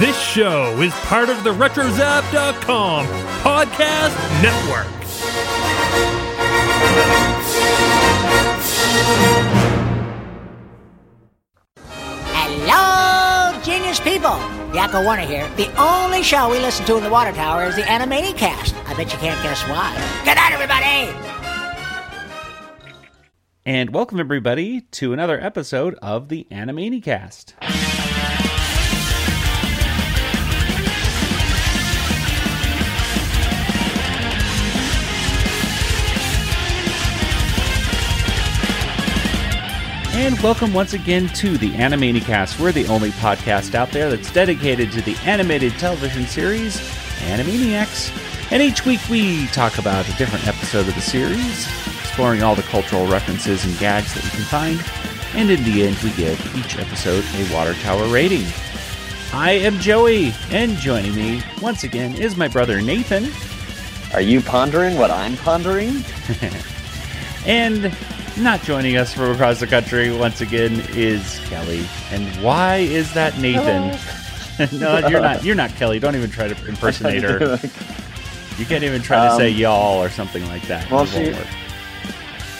This 0.00 0.18
show 0.18 0.80
is 0.80 0.94
part 1.00 1.28
of 1.28 1.44
the 1.44 1.50
RetroZap.com 1.50 3.06
podcast 3.42 4.16
network. 4.42 4.86
Hello, 12.32 13.60
genius 13.62 14.00
people. 14.00 14.30
Yakko 14.72 15.04
Warner 15.04 15.20
here. 15.20 15.46
The 15.56 15.68
only 15.78 16.22
show 16.22 16.48
we 16.48 16.60
listen 16.60 16.86
to 16.86 16.96
in 16.96 17.04
the 17.04 17.10
Water 17.10 17.32
Tower 17.32 17.64
is 17.66 17.76
the 17.76 17.82
Animaniacast. 17.82 18.74
I 18.86 18.94
bet 18.94 19.12
you 19.12 19.18
can't 19.18 19.42
guess 19.42 19.60
why. 19.64 19.92
Good 20.24 20.36
night, 20.36 20.52
everybody. 20.52 21.14
And 23.66 23.92
welcome 23.92 24.18
everybody 24.18 24.80
to 24.92 25.12
another 25.12 25.38
episode 25.38 25.94
of 25.96 26.30
the 26.30 26.46
Animaniacast. 26.50 27.99
And 40.20 40.38
welcome 40.40 40.74
once 40.74 40.92
again 40.92 41.28
to 41.28 41.56
the 41.56 41.70
Animaniacast. 41.70 42.60
We're 42.60 42.72
the 42.72 42.86
only 42.88 43.08
podcast 43.12 43.74
out 43.74 43.90
there 43.90 44.10
that's 44.10 44.30
dedicated 44.30 44.92
to 44.92 45.00
the 45.00 45.16
animated 45.24 45.72
television 45.78 46.26
series 46.26 46.78
Animaniacs. 47.20 48.52
And 48.52 48.62
each 48.62 48.84
week 48.84 49.00
we 49.08 49.46
talk 49.46 49.78
about 49.78 50.06
a 50.06 50.16
different 50.18 50.46
episode 50.46 50.86
of 50.86 50.94
the 50.94 51.00
series, 51.00 51.66
exploring 52.00 52.42
all 52.42 52.54
the 52.54 52.64
cultural 52.64 53.06
references 53.06 53.64
and 53.64 53.78
gags 53.78 54.12
that 54.12 54.22
we 54.22 54.28
can 54.28 54.42
find. 54.42 54.84
And 55.34 55.50
in 55.50 55.64
the 55.64 55.86
end, 55.86 55.96
we 56.02 56.10
give 56.10 56.38
each 56.54 56.78
episode 56.78 57.24
a 57.36 57.54
Water 57.54 57.72
Tower 57.80 58.06
rating. 58.08 58.44
I 59.32 59.52
am 59.52 59.78
Joey, 59.78 60.34
and 60.50 60.76
joining 60.76 61.14
me 61.14 61.42
once 61.62 61.82
again 61.82 62.14
is 62.14 62.36
my 62.36 62.46
brother 62.46 62.82
Nathan. 62.82 63.32
Are 64.12 64.20
you 64.20 64.42
pondering 64.42 64.98
what 64.98 65.10
I'm 65.10 65.38
pondering? 65.38 66.04
And 67.46 67.96
not 68.42 68.62
joining 68.62 68.96
us 68.96 69.12
from 69.14 69.30
across 69.30 69.60
the 69.60 69.66
country 69.66 70.12
once 70.16 70.40
again 70.40 70.82
is 70.90 71.38
Kelly. 71.48 71.84
And 72.10 72.26
why 72.42 72.76
is 72.76 73.12
that 73.14 73.38
Nathan? 73.38 73.88
no, 74.80 74.98
you're 75.08 75.20
not. 75.20 75.44
You're 75.44 75.54
not 75.56 75.70
Kelly. 75.76 75.98
Don't 75.98 76.16
even 76.16 76.30
try 76.30 76.48
to 76.48 76.66
impersonate 76.68 77.22
her. 77.22 77.58
You 78.58 78.66
can't 78.66 78.84
even 78.84 79.00
try 79.00 79.24
to 79.24 79.32
Um, 79.32 79.38
say 79.38 79.48
y'all 79.48 80.02
or 80.02 80.10
something 80.10 80.46
like 80.48 80.60
that. 80.66 80.90
well, 80.90 81.06
she- 81.06 81.34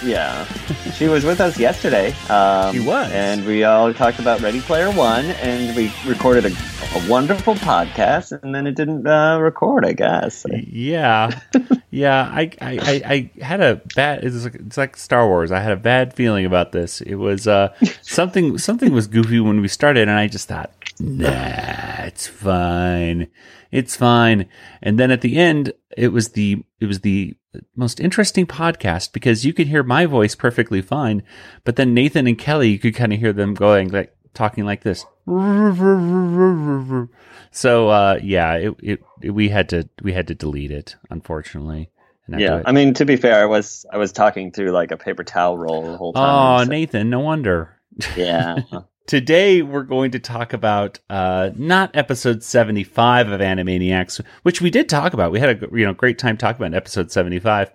yeah, 0.03 0.47
she 0.95 1.09
was 1.09 1.25
with 1.27 1.43
us 1.43 1.59
yesterday. 1.59 2.15
Um, 2.31 2.73
She 2.73 2.81
was. 2.81 3.11
and 3.13 3.45
we 3.45 3.65
all 3.65 3.93
talked 3.93 4.19
about 4.19 4.41
Ready 4.41 4.63
Player 4.63 4.91
One, 4.91 5.27
and 5.27 5.77
we 5.77 5.93
recorded 6.07 6.47
a, 6.47 6.57
a 6.97 7.07
wonderful 7.07 7.55
podcast, 7.57 8.33
and 8.43 8.55
then 8.55 8.67
it 8.67 8.77
didn't 8.77 9.07
uh, 9.07 9.39
record. 9.41 9.85
I 9.85 9.93
guess. 9.93 10.47
Yeah, 10.51 11.39
yeah. 11.91 12.23
I, 12.23 12.51
I, 12.61 12.79
I, 12.79 13.03
I 13.05 13.45
had 13.45 13.61
a 13.61 13.83
bad. 13.95 14.25
It's 14.25 14.45
like, 14.45 14.55
it's 14.55 14.77
like 14.77 14.97
Star 14.97 15.27
Wars. 15.27 15.53
I 15.53 15.61
had 15.61 15.73
a 15.73 15.77
bad 15.77 16.15
feeling 16.15 16.47
about 16.47 16.73
this. 16.73 17.01
It 17.01 17.17
was 17.17 17.47
uh, 17.47 17.75
something. 18.03 18.59
Something 18.59 18.93
was 18.93 19.07
goofy 19.07 19.41
when 19.41 19.61
we 19.61 19.69
started, 19.69 20.03
and 20.09 20.19
I 20.19 20.29
just 20.29 20.49
thought, 20.49 20.73
nah, 20.99 22.05
it's 22.05 22.27
fine. 22.27 23.29
It's 23.71 23.97
fine. 23.97 24.49
And 24.83 24.99
then 24.99 25.11
at 25.11 25.21
the 25.21 25.37
end, 25.37 25.73
it 25.97 26.09
was 26.09 26.31
the 26.31 26.65
it 26.81 26.87
was 26.87 27.01
the 27.01 27.37
most 27.77 28.01
interesting 28.01 28.47
podcast 28.47 29.13
because 29.13 29.45
you 29.45 29.53
could 29.53 29.67
hear 29.67 29.83
my 29.83 30.07
voice 30.07 30.35
perfectly 30.35 30.83
fine, 30.83 31.23
but 31.65 31.77
then 31.77 31.95
Nathan 31.95 32.27
and 32.27 32.39
Kelly, 32.39 32.71
you 32.71 32.79
could 32.79 32.95
kind 32.95 33.13
of 33.13 33.19
hear 33.19 33.33
them 33.33 33.55
going 33.55 33.89
like 33.89 34.15
talking 34.35 34.65
like 34.65 34.83
this. 34.83 35.05
So 37.53 37.89
uh, 37.89 38.19
yeah, 38.23 38.55
it, 38.55 38.75
it 38.83 39.03
we 39.23 39.49
had 39.49 39.69
to 39.71 39.89
we 40.03 40.13
had 40.13 40.27
to 40.29 40.35
delete 40.35 40.71
it 40.71 40.97
unfortunately. 41.11 41.91
Yeah. 42.29 42.63
I 42.65 42.73
mean 42.73 42.95
to 42.95 43.05
be 43.05 43.17
fair, 43.17 43.43
I 43.43 43.47
was 43.47 43.85
I 43.93 43.97
was 43.97 44.13
talking 44.13 44.53
through 44.53 44.71
like 44.71 44.91
a 44.93 44.97
paper 44.97 45.25
towel 45.25 45.59
roll 45.59 45.83
the 45.91 45.97
whole 45.97 46.13
oh 46.15 46.21
time. 46.21 46.67
so- 46.67 46.71
Nathan, 46.71 47.11
no 47.11 47.21
wonder. 47.21 47.77
yeah. 48.17 48.61
Today 49.07 49.63
we're 49.63 49.83
going 49.83 50.13
to 50.13 50.21
talk 50.21 50.53
about 50.53 51.01
uh, 51.11 51.51
not 51.57 51.97
episode 51.97 52.45
seventy 52.45 52.85
five 52.85 53.29
of 53.29 53.41
Animaniacs, 53.41 54.25
which 54.45 54.61
we 54.61 54.71
did 54.71 54.89
talk 54.89 55.15
about. 55.15 55.33
We 55.33 55.41
had 55.41 55.61
a 55.63 55.69
you 55.77 55.85
know 55.85 55.95
great 55.95 56.17
time 56.17 56.37
talking 56.37 56.65
about 56.65 56.77
episode 56.77 57.11
seventy 57.11 57.41
five. 57.41 57.73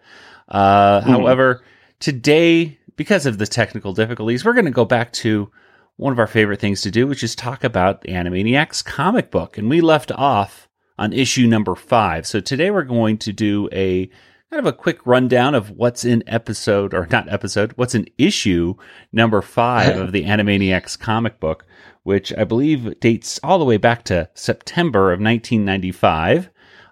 Uh, 0.48 1.02
However, 1.02 1.62
today 2.00 2.80
because 2.96 3.26
of 3.26 3.38
the 3.38 3.48
technical 3.48 3.94
difficulties, 3.94 4.46
we're 4.46 4.54
going 4.54 4.64
to 4.66 4.72
go 4.72 4.86
back 4.86 5.12
to 5.12 5.52
one 5.98 6.14
of 6.14 6.20
our 6.20 6.28
favorite 6.28 6.60
things 6.60 6.82
to 6.82 6.92
do, 6.92 7.08
which 7.08 7.24
is 7.24 7.36
talk 7.36 7.64
about 7.64 8.02
the 8.02 8.10
Animaniacs 8.10 8.84
comic 8.84 9.32
book, 9.32 9.58
and 9.58 9.70
we 9.70 9.82
left 9.82 10.12
off 10.14 10.65
on 10.98 11.14
issue 11.14 11.48
number 11.48 11.76
five. 11.76 12.26
So 12.26 12.40
today 12.40 12.72
we're 12.72 12.84
going 12.84 13.18
to 13.20 13.34
do 13.34 13.70
a 13.72 14.08
kind 14.50 14.60
of 14.60 14.66
a 14.66 14.74
quick 14.74 15.06
rundown 15.06 15.56
of 15.56 15.72
what's 15.72 16.06
in 16.06 16.24
episode 16.28 16.94
or 16.94 17.08
not 17.12 17.32
episode, 17.32 17.74
what's 17.76 17.96
in 17.96 18.08
issue 18.18 18.76
number 19.12 19.42
five 19.42 19.98
of 19.98 20.12
the 20.12 20.24
Animaniacs 20.24 20.98
comic 20.98 21.40
book, 21.40 21.66
which 22.04 22.34
I 22.38 22.44
believe 22.44 23.00
dates 23.00 23.40
all 23.44 23.60
the 23.60 23.66
way 23.66 23.78
back 23.78 24.04
to 24.06 24.30
September 24.34 25.12
of 25.12 25.20
1995. 25.20 26.50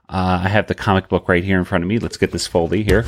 Uh, 0.10 0.42
I 0.44 0.50
have 0.50 0.68
the 0.68 0.76
comic 0.76 1.08
book 1.08 1.30
right 1.30 1.44
here 1.44 1.58
in 1.58 1.64
front 1.64 1.84
of 1.84 1.88
me. 1.88 2.00
Let's 2.00 2.18
get 2.18 2.32
this 2.32 2.48
foldy 2.48 2.84
here. 2.84 3.06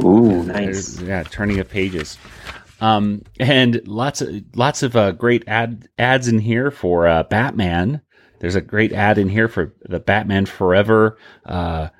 Ooh, 0.00 0.42
nice. 0.42 1.00
Yeah, 1.00 1.22
turning 1.22 1.58
of 1.60 1.68
pages. 1.68 2.18
Um, 2.80 3.22
and 3.38 3.86
lots 3.86 4.20
of 4.20 4.42
lots 4.54 4.82
of 4.82 4.96
uh, 4.96 5.12
great 5.12 5.44
ad 5.46 5.88
ads 5.98 6.28
in 6.28 6.40
here 6.40 6.70
for 6.70 7.06
uh, 7.06 7.22
Batman. 7.22 8.02
There's 8.42 8.56
a 8.56 8.60
great 8.60 8.92
ad 8.92 9.18
in 9.18 9.28
here 9.28 9.46
for 9.46 9.72
the 9.82 10.00
Batman 10.00 10.46
Forever, 10.46 11.16
uh, 11.46 11.90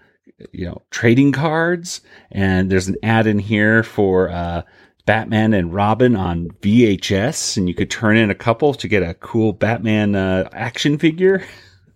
you 0.51 0.67
know, 0.67 0.83
trading 0.91 1.31
cards, 1.31 2.01
and 2.33 2.69
there's 2.69 2.89
an 2.89 2.97
ad 3.05 3.29
in 3.29 3.39
here 3.39 3.85
for 3.85 4.29
uh, 4.29 4.63
Batman 5.07 5.55
and 5.55 5.73
Robin 5.73 6.17
on 6.17 6.49
VHS, 6.61 7.57
and 7.57 7.69
you 7.69 7.77
could 7.77 7.93
turn 7.93 8.17
in 8.17 8.29
a 8.29 8.35
couple 8.35 8.75
to 8.75 8.89
get 8.89 9.05
a 9.05 9.15
cool 9.15 9.53
Batman 9.53 10.17
uh, 10.17 10.49
action 10.53 10.99
figure. 10.99 11.47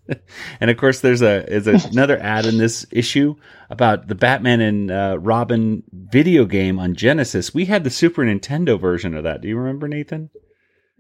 and 0.61 0.71
of 0.71 0.77
course, 0.77 1.01
there's 1.01 1.23
a 1.23 1.45
is 1.53 1.67
another 1.67 2.17
ad 2.17 2.47
in 2.47 2.57
this 2.57 2.87
issue 2.93 3.35
about 3.69 4.07
the 4.07 4.15
Batman 4.15 4.61
and 4.61 4.91
uh, 4.93 5.19
Robin 5.21 5.83
video 5.93 6.45
game 6.45 6.79
on 6.79 6.95
Genesis. 6.95 7.53
We 7.53 7.65
had 7.65 7.83
the 7.83 7.91
Super 7.91 8.23
Nintendo 8.23 8.81
version 8.81 9.17
of 9.17 9.25
that. 9.25 9.41
Do 9.41 9.49
you 9.49 9.57
remember, 9.57 9.89
Nathan? 9.89 10.31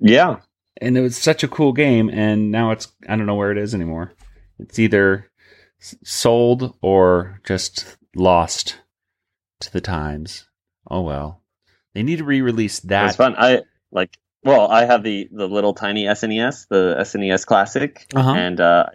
Yeah. 0.01 0.41
And 0.81 0.97
it 0.99 1.01
was 1.01 1.17
such 1.17 1.43
a 1.43 1.49
cool 1.49 1.73
game, 1.73 2.09
and 2.11 2.51
now 2.51 2.71
it's 2.71 2.89
I 3.09 3.17
don't 3.17 3.27
know 3.27 3.35
where 3.35 3.53
it 3.53 3.59
is 3.59 3.75
anymore. 3.75 4.13
It's 4.59 4.79
either 4.79 5.31
sold 6.05 6.75
or 6.83 7.41
just 7.45 7.97
lost 8.15 8.79
to 9.61 9.73
the 9.73 9.81
times. 9.81 10.47
Oh 10.91 11.01
well, 11.03 11.43
they 11.95 12.03
need 12.03 12.19
to 12.19 12.25
re-release 12.25 12.81
that. 12.81 13.07
was 13.07 13.17
fun. 13.17 13.35
I 13.39 13.63
like. 13.91 14.17
Well, 14.45 14.69
I 14.69 14.85
have 14.85 15.03
the 15.03 15.29
the 15.33 15.49
little 15.49 15.75
tiny 15.75 16.05
SNES, 16.05 16.69
the 16.69 16.97
SNES 17.01 17.47
Classic, 17.47 18.07
Uh-huh. 18.15 18.33
and 18.33 18.61
uh, 18.61 18.87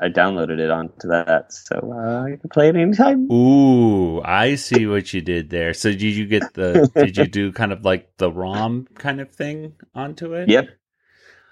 I, 0.00 0.06
I 0.06 0.08
downloaded 0.08 0.60
it 0.60 0.70
onto 0.70 1.08
that, 1.08 1.52
so 1.52 1.76
uh, 1.92 2.26
you 2.26 2.36
can 2.36 2.50
play 2.50 2.68
it 2.68 2.76
anytime. 2.76 3.30
Ooh, 3.32 4.20
I 4.22 4.54
see 4.54 4.86
what 4.86 5.12
you 5.12 5.20
did 5.20 5.50
there. 5.50 5.74
So 5.74 5.90
did 5.90 6.02
you 6.02 6.26
get 6.26 6.54
the? 6.54 6.88
did 6.94 7.16
you 7.16 7.26
do 7.26 7.50
kind 7.50 7.72
of 7.72 7.84
like 7.84 8.16
the 8.18 8.30
ROM 8.30 8.86
kind 8.94 9.20
of 9.20 9.30
thing 9.32 9.72
onto 9.94 10.34
it? 10.34 10.48
Yep. 10.54 10.68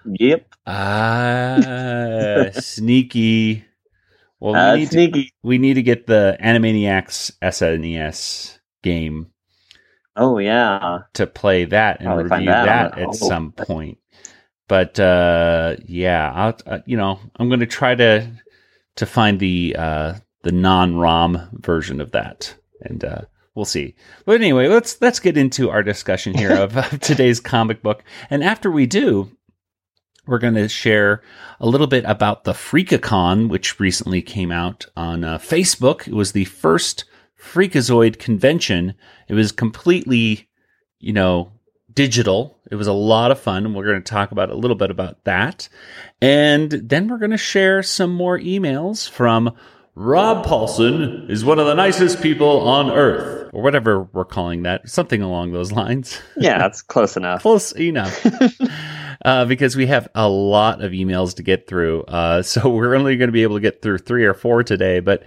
Yep. 0.05 0.53
Ah, 0.65 2.49
sneaky. 2.53 3.65
Well, 4.39 4.53
we 4.53 4.59
Uh, 4.59 4.75
need 4.75 4.85
to, 4.85 4.91
sneaky. 4.91 5.33
we 5.43 5.57
need 5.57 5.75
to 5.75 5.83
get 5.83 6.07
the 6.07 6.37
Animaniacs 6.41 7.31
SNES 7.41 8.59
game 8.83 9.27
Oh 10.15 10.37
yeah. 10.37 10.99
to 11.13 11.25
play 11.27 11.65
that 11.65 11.99
and 11.99 12.07
Probably 12.07 12.23
review 12.25 12.45
that 12.47 12.95
that, 12.95 12.99
at. 12.99 13.15
Some 13.15 13.51
point. 13.53 13.97
But 14.67 14.99
uh, 14.99 15.77
yeah, 15.85 16.31
I'll, 16.33 16.57
uh, 16.65 16.79
you 16.85 16.97
know, 16.97 17.19
I'm 17.37 17.47
going 17.49 17.59
to 17.61 17.65
try 17.65 17.95
to 17.95 18.29
to 18.97 19.05
find 19.05 19.39
the 19.39 19.75
uh, 19.77 20.13
the 20.43 20.51
non-ROM 20.51 21.49
version 21.53 21.99
of 22.01 22.11
that, 22.11 22.55
and 22.81 23.03
uh, 23.03 23.21
we'll 23.55 23.65
see. 23.65 23.95
But 24.25 24.35
anyway, 24.35 24.67
let's 24.67 25.01
let's 25.01 25.19
get 25.19 25.37
into 25.37 25.69
our 25.69 25.83
discussion 25.83 26.33
here 26.33 26.51
of, 26.53 26.77
of 26.77 26.99
today's 27.01 27.39
comic 27.39 27.81
book, 27.81 28.03
and 28.29 28.43
after 28.43 28.69
we 28.71 28.85
do. 28.85 29.29
We're 30.25 30.39
going 30.39 30.55
to 30.55 30.69
share 30.69 31.21
a 31.59 31.67
little 31.67 31.87
bit 31.87 32.05
about 32.05 32.43
the 32.45 32.53
Freakacon, 32.53 33.49
which 33.49 33.79
recently 33.79 34.21
came 34.21 34.51
out 34.51 34.85
on 34.95 35.23
uh, 35.23 35.37
Facebook. 35.37 36.07
It 36.07 36.13
was 36.13 36.31
the 36.31 36.45
first 36.45 37.05
Freakazoid 37.39 38.19
convention. 38.19 38.95
It 39.27 39.33
was 39.33 39.51
completely, 39.51 40.47
you 40.99 41.11
know, 41.11 41.51
digital. 41.93 42.57
It 42.71 42.75
was 42.75 42.87
a 42.87 42.93
lot 42.93 43.31
of 43.31 43.39
fun. 43.39 43.65
and 43.65 43.75
We're 43.75 43.85
going 43.85 44.01
to 44.01 44.09
talk 44.11 44.31
about 44.31 44.49
a 44.49 44.55
little 44.55 44.77
bit 44.77 44.91
about 44.91 45.23
that. 45.25 45.67
And 46.21 46.71
then 46.71 47.09
we're 47.09 47.17
going 47.17 47.31
to 47.31 47.37
share 47.37 47.83
some 47.83 48.13
more 48.13 48.39
emails 48.39 49.09
from 49.09 49.53
Rob 49.95 50.43
Paulsen 50.45 51.29
is 51.29 51.45
one 51.45 51.59
of 51.59 51.67
the 51.67 51.75
nicest 51.75 52.19
people 52.21 52.67
on 52.67 52.89
earth, 52.89 53.51
or 53.53 53.61
whatever 53.61 54.03
we're 54.11 54.25
calling 54.25 54.63
that, 54.63 54.89
something 54.89 55.21
along 55.21 55.51
those 55.51 55.71
lines. 55.71 56.19
Yeah, 56.35 56.57
that's 56.57 56.81
close 56.81 57.15
enough. 57.15 57.41
Close 57.43 57.73
enough. 57.73 58.25
uh, 59.23 59.45
because 59.45 59.75
we 59.75 59.87
have 59.87 60.07
a 60.15 60.27
lot 60.27 60.83
of 60.83 60.91
emails 60.91 61.35
to 61.35 61.43
get 61.43 61.67
through. 61.67 62.03
Uh, 62.03 62.41
so 62.43 62.69
we're 62.69 62.95
only 62.95 63.15
going 63.15 63.27
to 63.27 63.33
be 63.33 63.43
able 63.43 63.55
to 63.55 63.61
get 63.61 63.81
through 63.81 63.99
three 63.99 64.25
or 64.25 64.33
four 64.33 64.63
today, 64.63 64.99
but 64.99 65.23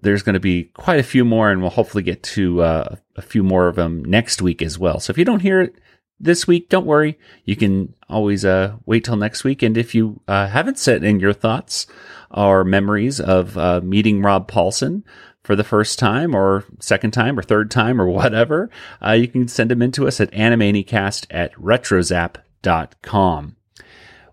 there's 0.00 0.22
going 0.22 0.34
to 0.34 0.40
be 0.40 0.64
quite 0.64 1.00
a 1.00 1.04
few 1.04 1.24
more, 1.24 1.50
and 1.50 1.60
we'll 1.60 1.70
hopefully 1.70 2.02
get 2.02 2.22
to 2.22 2.62
uh, 2.62 2.96
a 3.16 3.22
few 3.22 3.42
more 3.42 3.68
of 3.68 3.76
them 3.76 4.04
next 4.04 4.42
week 4.42 4.62
as 4.62 4.78
well. 4.78 5.00
So 5.00 5.10
if 5.10 5.18
you 5.18 5.24
don't 5.24 5.42
hear 5.42 5.62
it 5.62 5.74
this 6.20 6.46
week, 6.46 6.68
don't 6.68 6.86
worry. 6.86 7.18
You 7.44 7.56
can 7.56 7.94
always 8.08 8.44
uh, 8.44 8.76
wait 8.86 9.04
till 9.04 9.16
next 9.16 9.44
week. 9.44 9.62
And 9.62 9.76
if 9.76 9.94
you 9.94 10.20
uh, 10.28 10.48
haven't 10.48 10.78
sent 10.78 11.04
in 11.04 11.20
your 11.20 11.32
thoughts 11.32 11.86
or 12.30 12.64
memories 12.64 13.20
of 13.20 13.56
uh, 13.56 13.80
meeting 13.82 14.22
Rob 14.22 14.50
Paulsen, 14.50 15.04
for 15.44 15.56
the 15.56 15.64
first 15.64 15.98
time 15.98 16.34
or 16.34 16.64
second 16.78 17.12
time 17.12 17.38
or 17.38 17.42
third 17.42 17.70
time 17.70 18.02
or 18.02 18.06
whatever, 18.10 18.68
uh, 19.02 19.12
you 19.12 19.26
can 19.26 19.48
send 19.48 19.70
them 19.70 19.80
in 19.80 19.90
to 19.92 20.06
us 20.06 20.20
at 20.20 20.30
animaniacast 20.32 21.26
at 21.30 21.54
retrozap.com. 21.54 22.42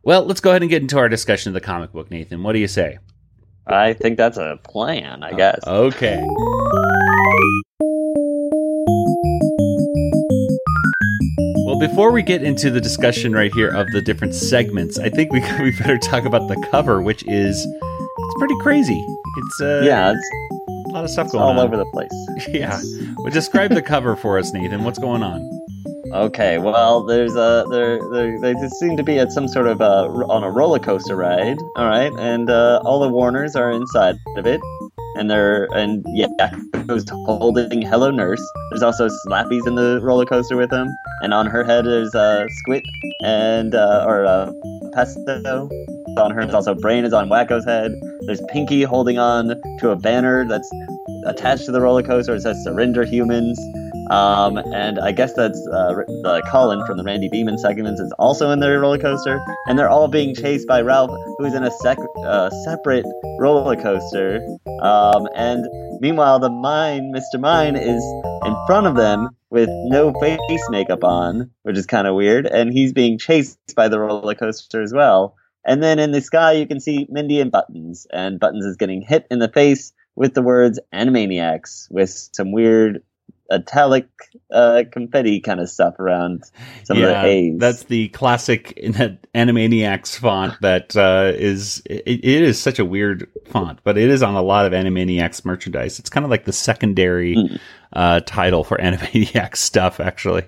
Well, 0.04 0.26
let's 0.26 0.40
go 0.40 0.52
ahead 0.52 0.62
and 0.62 0.70
get 0.70 0.82
into 0.82 0.98
our 0.98 1.10
discussion 1.10 1.50
of 1.50 1.54
the 1.56 1.62
comic 1.62 1.92
book, 1.92 2.12
Nathan. 2.12 2.44
What 2.44 2.54
do 2.54 2.60
you 2.60 2.68
say? 2.68 3.00
I 3.68 3.94
think 3.94 4.18
that's 4.18 4.38
a 4.38 4.60
plan, 4.64 5.24
I 5.24 5.34
guess. 5.34 5.60
Okay. 5.66 6.24
Well, 11.66 11.80
before 11.80 12.12
we 12.12 12.22
get 12.22 12.44
into 12.44 12.70
the 12.70 12.80
discussion 12.80 13.34
right 13.34 13.52
here 13.56 13.70
of 13.70 13.88
the 13.92 14.02
different 14.02 14.36
segments, 14.36 15.00
I 15.00 15.10
think 15.10 15.34
we 15.34 15.40
we 15.60 15.76
better 15.80 15.98
talk 15.98 16.26
about 16.26 16.48
the 16.48 16.68
cover, 16.70 17.02
which 17.02 17.24
is 17.28 17.66
it's 17.66 18.36
pretty 18.38 18.56
crazy. 18.62 19.04
It's 19.38 19.62
uh, 19.62 19.82
yeah, 19.84 20.14
it's, 20.14 20.90
a 20.90 20.94
lot 20.94 21.04
of 21.04 21.10
stuff 21.10 21.32
going 21.32 21.44
all 21.44 21.60
on. 21.60 21.60
over 21.60 21.78
the 21.78 21.86
place. 21.86 22.12
Yeah. 22.48 22.80
Well, 23.18 23.32
describe 23.32 23.72
the 23.72 23.82
cover 23.82 24.16
for 24.16 24.38
us, 24.38 24.54
Nathan. 24.54 24.84
What's 24.84 25.00
going 25.00 25.24
on? 25.24 25.50
Okay, 26.16 26.60
well, 26.60 27.04
there's 27.04 27.36
a 27.36 27.66
there, 27.70 28.00
there 28.10 28.40
they 28.40 28.54
seem 28.80 28.96
to 28.96 29.04
be 29.04 29.20
at 29.20 29.34
some 29.34 29.50
sort 29.50 29.68
of 29.68 29.82
uh 29.82 30.06
on 30.30 30.46
a 30.46 30.50
roller 30.50 30.80
coaster 30.80 31.14
ride. 31.14 31.58
All 31.76 31.90
right, 31.90 32.14
and 32.18 32.50
uh, 32.50 32.80
all 32.86 33.02
the 33.02 33.10
Warners 33.10 33.54
are 33.54 33.70
inside 33.70 34.16
of 34.38 34.48
it, 34.48 34.62
and 35.18 35.30
they're 35.30 35.68
and 35.74 36.06
yeah, 36.14 36.56
goes 36.88 37.04
holding 37.26 37.82
Hello 37.82 38.12
Nurse. 38.12 38.42
There's 38.70 38.82
also 38.82 39.10
Slappy's 39.10 39.68
in 39.68 39.76
the 39.76 40.00
roller 40.02 40.26
coaster 40.26 40.56
with 40.56 40.72
him, 40.72 40.88
and 41.22 41.34
on 41.34 41.48
her 41.48 41.66
head 41.66 41.86
is 41.86 42.16
uh, 42.16 42.46
Squid 42.60 42.86
and 43.22 43.76
uh, 43.76 44.06
or 44.08 44.26
uh, 44.26 44.54
Pesto. 44.94 45.70
On 46.18 46.32
her, 46.32 46.50
also 46.56 46.74
Brain 46.76 47.04
is 47.04 47.12
on 47.12 47.28
Wakko's 47.28 47.66
head. 47.66 47.92
There's 48.22 48.42
Pinky 48.48 48.84
holding 48.84 49.18
on 49.18 49.62
to 49.80 49.90
a 49.90 49.98
banner 49.98 50.48
that's 50.48 50.72
attached 51.26 51.66
to 51.66 51.74
the 51.74 51.82
roller 51.82 52.04
coaster. 52.04 52.36
It 52.36 52.42
says 52.42 52.64
"Surrender 52.64 53.04
Humans." 53.04 53.60
Um, 54.10 54.58
and 54.58 55.00
I 55.00 55.12
guess 55.12 55.34
that's 55.34 55.68
uh, 55.68 55.96
uh, 56.24 56.42
Colin 56.52 56.86
from 56.86 56.98
the 56.98 57.04
Randy 57.04 57.30
Beaman 57.30 57.58
segments 57.58 58.00
is 58.00 58.14
also 58.20 58.52
in 58.52 58.60
their 58.60 58.80
roller 58.80 58.98
coaster, 58.98 59.42
and 59.68 59.78
they're 59.78 59.90
all 59.90 60.08
being 60.08 60.36
chased 60.36 60.68
by 60.68 60.82
Ralph, 60.82 61.12
who's 61.38 61.54
in 61.54 61.64
a 61.64 61.72
sec- 61.72 61.98
uh, 62.24 62.50
separate 62.64 63.06
roller 63.40 63.76
coaster. 63.76 64.46
Um, 64.82 65.28
and 65.36 65.66
meanwhile, 66.02 66.40
the 66.40 66.50
Mine, 66.50 67.14
Mr. 67.14 67.40
Mine, 67.40 67.76
is 67.76 68.04
in 68.46 68.56
front 68.68 68.88
of 68.88 68.96
them 68.96 69.30
with 69.50 69.70
no 69.70 70.14
face 70.20 70.70
makeup 70.70 71.04
on, 71.04 71.52
which 71.64 71.78
is 71.78 71.86
kind 71.86 72.08
of 72.08 72.16
weird, 72.16 72.46
and 72.46 72.72
he's 72.72 72.94
being 72.94 73.18
chased 73.18 73.58
by 73.76 73.88
the 73.88 74.00
roller 74.00 74.36
coaster 74.36 74.82
as 74.82 74.94
well. 74.94 75.36
And 75.66 75.82
then 75.82 75.98
in 75.98 76.12
the 76.12 76.22
sky, 76.22 76.54
you 76.54 76.68
can 76.68 76.80
see 76.80 77.08
Mindy 77.10 77.42
and 77.42 77.52
Buttons, 77.52 78.06
and 78.12 78.40
Buttons 78.40 78.66
is 78.66 78.78
getting 78.78 79.02
hit 79.02 79.26
in 79.32 79.40
the 79.40 79.50
face 79.50 79.94
with 80.16 80.34
the 80.34 80.44
words 80.44 80.80
"Animaniacs" 80.94 81.88
with 81.90 82.10
some 82.10 82.52
weird 82.52 83.02
italic 83.52 84.08
uh, 84.52 84.84
confetti 84.92 85.40
kind 85.40 85.60
of 85.60 85.70
stuff 85.70 86.00
around 86.00 86.44
some 86.84 86.98
of 86.98 87.04
the 87.04 87.20
haze. 87.20 87.60
That's 87.60 87.84
the 87.84 88.10
classic 88.10 88.76
Animaniacs 88.78 90.18
font 90.18 90.60
that 90.62 90.96
uh, 90.96 91.32
is 91.36 91.82
it, 91.86 92.04
it 92.08 92.24
is 92.24 92.60
such 92.60 92.80
a 92.80 92.86
weird 92.86 93.30
font, 93.48 93.80
but 93.84 93.98
it 93.98 94.10
is 94.10 94.24
on 94.24 94.36
a 94.36 94.42
lot 94.42 94.66
of 94.66 94.74
Animaniacs 94.74 95.46
merchandise. 95.46 96.00
It's 96.00 96.10
kind 96.10 96.24
of 96.24 96.30
like 96.30 96.46
the 96.46 96.54
secondary 96.54 97.36
Mm. 97.36 97.60
Uh, 97.94 98.20
title 98.22 98.64
for 98.64 98.78
Animaniacs 98.82 99.58
stuff. 99.58 100.00
Actually, 100.00 100.44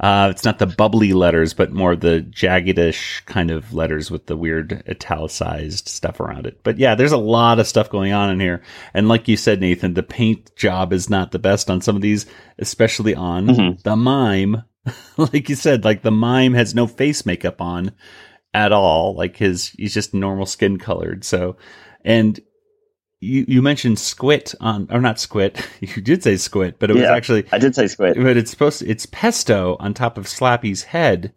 uh, 0.00 0.28
it's 0.30 0.44
not 0.44 0.58
the 0.58 0.66
bubbly 0.66 1.12
letters, 1.12 1.54
but 1.54 1.72
more 1.72 1.96
the 1.96 2.20
jaggedish 2.30 3.24
kind 3.26 3.50
of 3.50 3.72
letters 3.74 4.10
with 4.10 4.26
the 4.26 4.36
weird 4.36 4.82
italicized 4.88 5.88
stuff 5.88 6.20
around 6.20 6.46
it. 6.46 6.60
But 6.62 6.78
yeah, 6.78 6.94
there's 6.94 7.12
a 7.12 7.16
lot 7.16 7.58
of 7.58 7.66
stuff 7.66 7.90
going 7.90 8.12
on 8.12 8.30
in 8.30 8.40
here, 8.40 8.62
and 8.92 9.08
like 9.08 9.28
you 9.28 9.36
said, 9.36 9.60
Nathan, 9.60 9.94
the 9.94 10.02
paint 10.02 10.54
job 10.56 10.92
is 10.92 11.08
not 11.10 11.32
the 11.32 11.38
best 11.38 11.70
on 11.70 11.80
some 11.80 11.96
of 11.96 12.02
these, 12.02 12.26
especially 12.58 13.14
on 13.14 13.46
Mhm. 13.46 13.82
the 13.82 13.96
mime 13.96 14.62
like 15.16 15.48
you 15.48 15.54
said, 15.54 15.84
like 15.84 16.02
the 16.02 16.10
mime 16.10 16.52
has 16.54 16.74
no 16.74 16.86
face 16.86 17.24
makeup 17.24 17.60
on 17.62 17.92
at 18.52 18.70
all. 18.72 19.14
Like 19.14 19.36
his, 19.36 19.68
he's 19.70 19.94
just 19.94 20.12
normal 20.12 20.44
skin 20.46 20.76
colored. 20.78 21.24
So, 21.24 21.56
and 22.04 22.38
you 23.24 23.44
you 23.48 23.62
mentioned 23.62 23.96
squit 23.98 24.54
on, 24.60 24.88
or 24.90 25.00
not 25.00 25.16
squit. 25.16 25.64
You 25.80 26.02
did 26.02 26.22
say 26.22 26.34
squit, 26.34 26.74
but 26.78 26.90
it 26.90 26.94
was 26.94 27.04
actually, 27.04 27.44
I 27.52 27.58
did 27.58 27.74
say 27.74 27.86
squid. 27.86 28.16
but 28.16 28.36
it's 28.36 28.50
supposed 28.50 28.80
to, 28.80 28.88
it's 28.88 29.06
pesto 29.06 29.76
on 29.80 29.94
top 29.94 30.18
of 30.18 30.26
Slappy's 30.26 30.84
head. 30.84 31.32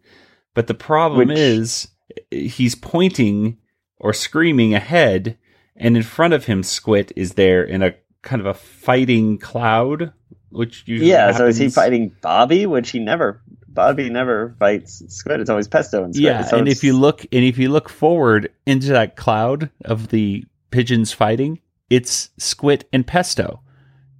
But 0.54 0.66
the 0.66 0.74
problem 0.74 1.28
Which- 1.28 1.38
is 1.38 1.88
he's 2.30 2.74
pointing 2.74 3.58
or 3.98 4.12
screaming 4.12 4.74
ahead, 4.74 5.38
and 5.76 5.96
in 5.96 6.02
front 6.02 6.34
of 6.34 6.44
him, 6.46 6.62
Squit 6.62 7.12
is 7.16 7.34
there 7.34 7.62
in 7.64 7.82
a 7.82 7.94
kind 8.22 8.40
of 8.40 8.46
a 8.46 8.54
fighting 8.54 9.38
cloud, 9.38 10.12
which 10.50 10.84
usually 10.86 11.10
Yeah, 11.10 11.32
so 11.32 11.46
is 11.46 11.56
he 11.56 11.68
fighting 11.68 12.14
Bobby? 12.20 12.66
Which 12.66 12.90
he 12.90 12.98
never. 12.98 13.42
Bobby 13.68 14.10
never 14.10 14.56
fights 14.58 15.02
Squid. 15.08 15.40
It's 15.40 15.50
always 15.50 15.68
Pesto 15.68 16.02
and 16.02 16.14
Squid. 16.14 16.24
Yeah, 16.24 16.42
So 16.44 16.58
and 16.58 16.68
if 16.68 16.82
you 16.82 16.96
look 16.98 17.22
and 17.32 17.44
if 17.44 17.58
you 17.58 17.68
look 17.68 17.88
forward 17.88 18.50
into 18.66 18.88
that 18.88 19.14
cloud 19.16 19.70
of 19.84 20.08
the 20.08 20.44
pigeons 20.70 21.12
fighting, 21.12 21.60
it's 21.90 22.30
squid 22.38 22.84
and 22.92 23.06
Pesto. 23.06 23.60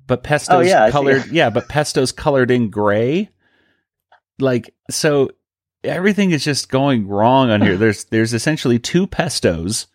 But 0.07 0.23
Pesto's 0.23 0.57
Oh, 0.57 0.61
yeah, 0.61 0.91
colored 0.91 1.27
yeah, 1.27 1.51
but 1.51 1.69
Pesto's 1.69 2.13
colored 2.13 2.51
in 2.51 2.71
gray. 2.71 3.29
Like 4.39 4.75
so 4.91 5.31
everything 5.85 6.31
is 6.31 6.45
just 6.45 6.71
going 6.71 7.07
wrong 7.09 7.51
on 7.51 7.61
here. 7.63 7.77
There's 7.79 8.05
there's 8.05 8.33
essentially 8.35 8.79
two 8.79 9.07
Pestos 9.07 9.87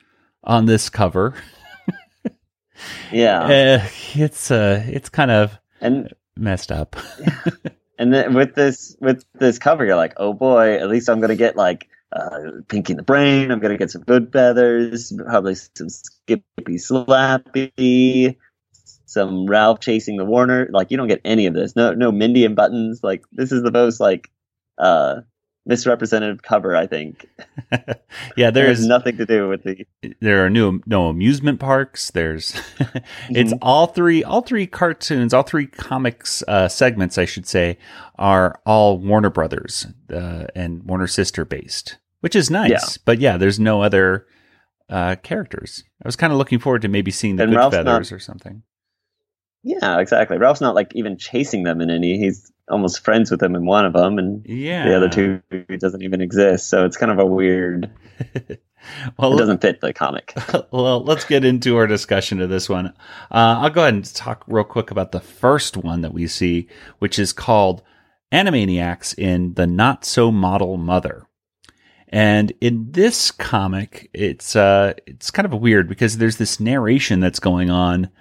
on 0.43 0.65
this 0.65 0.89
cover. 0.89 1.33
yeah, 3.11 3.41
Uh, 3.83 3.87
it's 4.13 4.51
uh 4.51 4.83
it's 4.87 5.09
kind 5.09 5.31
of 5.31 5.57
and 5.81 6.13
messed 6.35 6.71
up. 6.71 6.95
and 7.97 8.13
then 8.13 8.33
with 8.33 8.55
this 8.55 8.95
with 8.99 9.23
this 9.33 9.57
cover, 9.59 9.85
you're 9.85 9.95
like, 9.95 10.13
oh 10.17 10.33
boy, 10.33 10.75
at 10.75 10.89
least 10.89 11.09
I'm 11.09 11.21
gonna 11.21 11.35
get 11.35 11.55
like 11.55 11.87
uh, 12.15 12.61
Pinky 12.67 12.93
in 12.93 12.97
the 12.97 13.03
Brain. 13.03 13.51
I'm 13.51 13.59
gonna 13.59 13.77
get 13.77 13.91
some 13.91 14.03
Goodfeathers, 14.03 15.15
probably 15.25 15.55
some 15.55 15.89
Skippy 15.89 16.43
Slappy, 16.77 18.35
some 19.05 19.45
Ralph 19.47 19.79
chasing 19.79 20.17
the 20.17 20.25
Warner. 20.25 20.67
Like 20.71 20.91
you 20.91 20.97
don't 20.97 21.07
get 21.07 21.21
any 21.25 21.45
of 21.47 21.53
this. 21.53 21.75
No, 21.75 21.93
no 21.93 22.11
Mindy 22.11 22.45
and 22.45 22.55
Buttons. 22.55 23.01
Like 23.03 23.23
this 23.31 23.51
is 23.51 23.63
the 23.63 23.71
most 23.71 23.99
like 23.99 24.29
uh 24.77 25.21
misrepresentative 25.65 26.41
cover. 26.41 26.75
I 26.75 26.87
think 26.87 27.25
yeah, 28.35 28.51
there's 28.51 28.85
nothing 28.85 29.15
to 29.17 29.25
do 29.25 29.47
with 29.47 29.63
the. 29.63 29.85
there 30.19 30.45
are 30.45 30.49
new 30.49 30.81
no 30.85 31.07
amusement 31.07 31.59
parks 31.61 32.11
there's 32.11 32.53
it's 33.29 33.53
Mhm. 33.53 33.59
all 33.61 33.87
three 33.87 34.25
all 34.25 34.41
three 34.41 34.67
cartoons 34.67 35.33
all 35.33 35.43
three 35.43 35.65
comics 35.67 36.43
uh, 36.49 36.67
segments 36.67 37.17
i 37.17 37.23
should 37.23 37.47
say 37.47 37.77
are 38.17 38.59
all 38.65 38.97
warner 38.99 39.29
brothers 39.29 39.87
uh, 40.11 40.47
and 40.53 40.83
warner 40.83 41.07
sister 41.07 41.45
based 41.45 41.97
which 42.23 42.35
is 42.35 42.49
nice 42.49 42.71
Yeah. 42.71 42.79
but 43.05 43.19
yeah 43.19 43.37
there's 43.37 43.59
no 43.59 43.81
other 43.83 44.25
uh, 44.89 45.15
characters 45.23 45.83
i 46.03 46.07
was 46.07 46.15
kind 46.15 46.31
of 46.33 46.39
looking 46.39 46.59
forward 46.59 46.81
to 46.83 46.87
maybe 46.87 47.11
seeing 47.11 47.35
the 47.35 47.43
And 47.43 47.51
good 47.51 47.57
Ralph's 47.57 47.75
feathers 47.77 48.11
not- 48.11 48.15
or 48.15 48.19
something 48.19 48.63
Yeah, 49.65 49.99
exactly. 49.99 50.37
Ralph's 50.37 50.59
not 50.59 50.75
like 50.75 50.91
even 50.93 51.17
chasing 51.17 51.63
them 51.63 51.79
in 51.79 51.89
any. 51.89 52.17
He's 52.17 52.51
almost 52.67 52.99
friends 52.99 53.31
with 53.31 53.39
them 53.39 53.55
in 53.55 53.65
one 53.65 53.85
of 53.85 53.93
them, 53.93 54.17
and 54.19 54.43
yeah 54.45 54.83
the 54.85 54.95
other 54.97 55.07
two 55.07 55.41
doesn't 55.77 56.01
even 56.03 56.19
exist. 56.19 56.67
So 56.67 56.83
it's 56.85 56.97
kind 56.97 57.13
of 57.13 57.19
a 57.19 57.25
weird. 57.25 57.89
well 59.17 59.33
It 59.33 59.37
doesn't 59.37 59.61
fit 59.61 59.79
the 59.79 59.93
comic. 59.93 60.33
well, 60.71 61.01
let's 61.01 61.23
get 61.23 61.45
into 61.45 61.77
our 61.77 61.87
discussion 61.87 62.41
of 62.41 62.49
this 62.49 62.67
one. 62.67 62.87
Uh, 63.31 63.63
I'll 63.63 63.69
go 63.69 63.83
ahead 63.83 63.93
and 63.93 64.13
talk 64.13 64.43
real 64.47 64.65
quick 64.65 64.91
about 64.91 65.13
the 65.13 65.21
first 65.21 65.77
one 65.77 66.01
that 66.01 66.13
we 66.13 66.27
see, 66.27 66.67
which 66.99 67.17
is 67.17 67.31
called 67.31 67.81
Animaniacs 68.33 69.17
in 69.17 69.53
the 69.53 69.65
Not 69.65 70.03
So 70.03 70.29
Model 70.29 70.75
Mother. 70.75 71.25
And 72.13 72.53
in 72.61 72.91
this 72.91 73.31
comic, 73.31 74.11
it's 74.13 74.55
uh, 74.55 74.93
it's 75.07 75.31
kind 75.31 75.51
of 75.51 75.59
weird 75.59 75.89
because 75.89 76.19
there's 76.19 76.37
this 76.37 76.59
narration 76.59 77.19
that's 77.19 77.39
going 77.39 77.71
on 77.71 78.11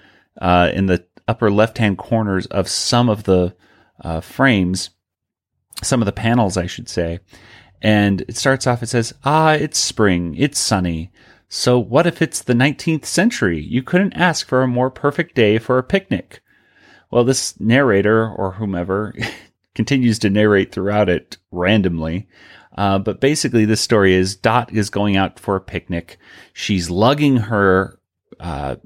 uh, 0.41 0.71
in 0.73 0.87
the 0.87 1.05
upper 1.29 1.51
left 1.51 1.77
hand 1.77 1.99
corners 1.99 2.47
of 2.47 2.69
some 2.69 3.11
of 3.11 3.25
the 3.25 3.55
uh, 4.01 4.23
frames, 4.23 4.91
some 5.83 6.01
of 6.01 6.07
the 6.07 6.13
panels, 6.13 6.57
I 6.57 6.67
should 6.67 6.89
say. 6.89 7.21
And 7.83 8.23
it 8.23 8.39
starts 8.39 8.67
off, 8.67 8.83
it 8.83 8.89
says, 8.89 9.13
Ah, 9.27 9.53
it's 9.53 9.79
spring, 9.79 10.37
it's 10.39 10.59
sunny. 10.59 11.13
So 11.51 11.79
what 11.79 12.07
if 12.07 12.23
it's 12.23 12.41
the 12.41 12.55
19th 12.55 13.05
century? 13.05 13.61
You 13.61 13.83
couldn't 13.83 14.15
ask 14.15 14.49
for 14.49 14.63
a 14.63 14.67
more 14.69 14.91
perfect 14.91 15.35
day 15.35 15.59
for 15.59 15.77
a 15.77 15.83
picnic. 15.83 16.41
Well, 17.11 17.25
this 17.25 17.61
narrator 17.61 18.27
or 18.27 18.53
whomever 18.53 19.15
continues 19.75 20.19
to 20.21 20.31
narrate 20.31 20.73
throughout 20.73 21.11
it 21.11 21.37
randomly. 21.51 22.27
Uh, 22.77 22.99
but 22.99 23.21
basically, 23.21 23.65
this 23.65 23.81
story 23.81 24.15
is 24.15 24.37
Dot 24.37 24.73
is 24.73 24.91
going 24.91 25.17
out 25.17 25.39
for 25.39 25.57
a 25.57 25.61
picnic. 25.61 26.19
She's 26.53 26.91
lugging 26.91 27.37
her 27.37 27.99
uh, 28.41 28.77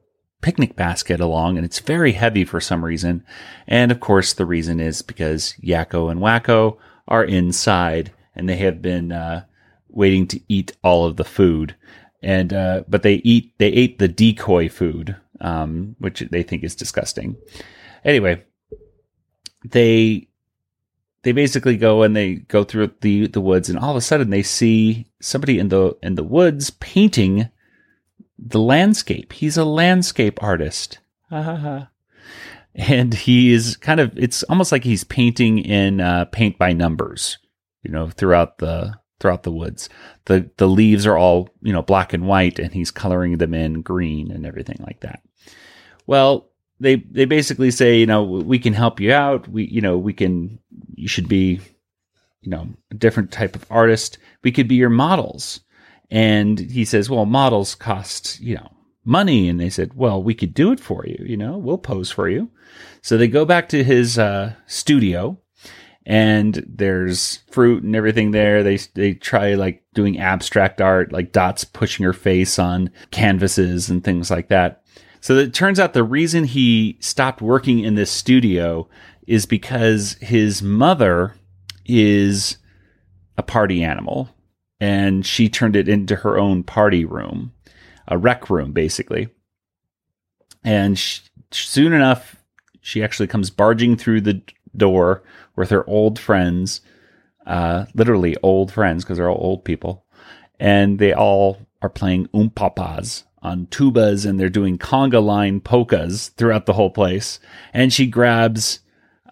picnic 0.41 0.77
basket 0.77 1.21
along, 1.21 1.57
and 1.57 1.65
it's 1.65 1.79
very 1.79 2.13
heavy 2.13 2.45
for 2.45 2.61
some 2.61 2.85
reason. 2.85 3.25
And 3.67 3.93
of 3.93 4.01
course, 4.01 4.33
the 4.33 4.47
reason 4.47 4.81
is 4.81 5.03
because 5.03 5.55
Yakko 5.63 6.11
and 6.11 6.21
Wakko 6.21 6.79
are 7.09 7.25
inside, 7.25 8.13
and 8.35 8.49
they 8.49 8.57
have 8.57 8.83
been 8.83 9.13
uh, 9.13 9.45
waiting 9.89 10.27
to 10.29 10.41
eat 10.49 10.77
all 10.83 11.07
of 11.07 11.17
the 11.17 11.25
food. 11.25 11.77
And 12.23 12.53
uh, 12.53 12.85
but 12.89 13.03
they 13.03 13.15
eat 13.17 13.53
they 13.59 13.69
ate 13.69 13.99
the 13.99 14.09
decoy 14.09 14.69
food, 14.69 15.17
um, 15.41 15.95
which 15.99 16.21
they 16.21 16.43
think 16.43 16.65
is 16.65 16.75
disgusting. 16.75 17.37
Anyway, 18.05 18.43
they 19.65 20.29
they 21.27 21.33
basically 21.33 21.77
go 21.77 22.05
and 22.05 22.15
they 22.15 22.35
go 22.35 22.63
through 22.63 22.89
the 23.01 23.27
the 23.27 23.41
woods 23.41 23.69
and 23.69 23.77
all 23.81 23.91
of 23.91 23.97
a 23.97 24.01
sudden 24.01 24.31
they 24.31 24.45
see 24.45 25.09
somebody 25.21 25.59
in 25.59 25.71
the 25.71 25.97
in 26.01 26.15
the 26.15 26.23
woods 26.23 26.71
painting 26.71 27.49
the 28.39 28.61
landscape. 28.61 29.33
He's 29.33 29.57
a 29.57 29.65
landscape 29.65 30.41
artist. 30.41 31.01
and 32.77 33.13
he 33.13 33.53
is 33.53 33.77
kind 33.77 33.99
of 33.99 34.17
it's 34.17 34.45
almost 34.45 34.71
like 34.71 34.85
he's 34.85 35.03
painting 35.03 35.59
in 35.59 36.01
uh, 36.01 36.27
paint 36.27 36.59
by 36.59 36.73
numbers, 36.73 37.39
you 37.83 37.91
know, 37.91 38.09
throughout 38.09 38.59
the 38.59 38.95
throughout 39.19 39.43
the 39.43 39.51
woods. 39.51 39.89
The 40.27 40.49
the 40.59 40.69
leaves 40.69 41.09
are 41.09 41.17
all, 41.17 41.49
you 41.61 41.73
know, 41.73 41.83
black 41.83 42.13
and 42.13 42.29
white 42.29 42.61
and 42.61 42.73
he's 42.73 42.93
coloring 42.93 43.39
them 43.39 43.53
in 43.53 43.83
green 43.83 44.31
and 44.31 44.47
everything 44.47 44.79
like 44.87 45.01
that. 45.01 45.23
Well, 46.07 46.51
they 46.79 46.97
they 46.97 47.25
basically 47.25 47.71
say, 47.71 47.99
you 47.99 48.07
know, 48.07 48.23
we 48.23 48.59
can 48.59 48.75
help 48.75 49.01
you 49.01 49.13
out. 49.13 49.49
We 49.49 49.65
you 49.65 49.81
know, 49.81 49.97
we 49.97 50.13
can 50.13 50.59
you 50.95 51.09
should 51.09 51.29
be 51.29 51.61
you 52.47 52.51
know, 52.51 52.69
a 52.93 52.95
different 52.95 53.33
type 53.33 53.57
of 53.57 53.67
artist. 53.71 54.19
We 54.45 54.53
could 54.53 54.69
be 54.69 54.77
your 54.77 54.89
models. 54.89 55.61
And 56.11 56.59
he 56.59 56.85
says, 56.85 57.11
well, 57.11 57.27
models 57.27 57.75
cost, 57.75 58.41
you 58.41 58.55
know, 58.55 58.71
money. 59.05 59.49
And 59.49 59.59
they 59.59 59.69
said, 59.69 59.95
well, 59.95 60.23
we 60.23 60.35
could 60.35 60.55
do 60.55 60.71
it 60.71 60.79
for 60.79 61.05
you. 61.05 61.23
You 61.27 61.37
know, 61.37 61.59
we'll 61.59 61.77
pose 61.77 62.11
for 62.11 62.29
you. 62.29 62.49
So 63.03 63.19
they 63.19 63.27
go 63.27 63.45
back 63.45 63.69
to 63.71 63.83
his 63.83 64.17
uh, 64.17 64.55
studio 64.67 65.41
and 66.05 66.65
there's 66.69 67.41
fruit 67.51 67.83
and 67.83 67.97
everything 67.97 68.31
there. 68.31 68.63
They, 68.63 68.77
they 68.95 69.15
try 69.15 69.55
like 69.55 69.83
doing 69.93 70.21
abstract 70.21 70.81
art, 70.81 71.13
like 71.13 71.33
dots 71.33 71.65
pushing 71.65 72.05
her 72.05 72.13
face 72.13 72.61
on 72.61 72.91
canvases 73.11 73.91
and 73.91 74.05
things 74.05 74.31
like 74.31 74.49
that. 74.49 74.85
So 75.21 75.35
it 75.35 75.53
turns 75.53 75.81
out 75.81 75.93
the 75.93 76.05
reason 76.05 76.45
he 76.45 76.99
stopped 77.01 77.43
working 77.43 77.81
in 77.81 77.97
this 77.97 78.13
studio 78.13 78.89
is 79.27 79.47
because 79.47 80.17
his 80.21 80.63
mother 80.63 81.35
is 81.85 82.59
a 83.37 83.43
party 83.43 83.83
animal 83.83 84.29
and 84.81 85.25
she 85.25 85.49
turned 85.49 85.77
it 85.77 85.89
into 85.89 86.17
her 86.17 86.39
own 86.39 86.63
party 86.63 87.05
room, 87.05 87.53
a 88.09 88.19
rec 88.19 88.51
room, 88.51 88.73
basically. 88.73 89.29
And 90.65 90.99
she, 90.99 91.23
soon 91.51 91.93
enough, 91.93 92.37
she 92.81 93.03
actually 93.03 93.27
comes 93.27 93.51
barging 93.51 93.97
through 93.97 94.23
the 94.23 94.43
door 94.77 95.23
with 95.57 95.71
her 95.71 95.89
old 95.89 96.19
friends, 96.19 96.81
uh, 97.47 97.87
literally 97.95 98.37
old 98.43 98.73
friends 98.73 99.05
because 99.05 99.19
they're 99.19 99.31
all 99.31 99.43
old 99.43 99.65
people, 99.65 100.05
and 100.61 100.99
they 100.99 101.13
all 101.13 101.59
are 101.83 101.89
playing 101.89 102.27
umpapas 102.29 103.25
on 103.43 103.67
tubas 103.67 104.29
and 104.29 104.41
they're 104.41 104.49
doing 104.49 104.77
conga 104.77 105.23
line 105.23 105.61
polkas 105.61 106.29
throughout 106.31 106.67
the 106.67 106.73
whole 106.73 106.91
place. 106.91 107.39
And 107.73 107.93
she 107.93 108.07
grabs 108.07 108.81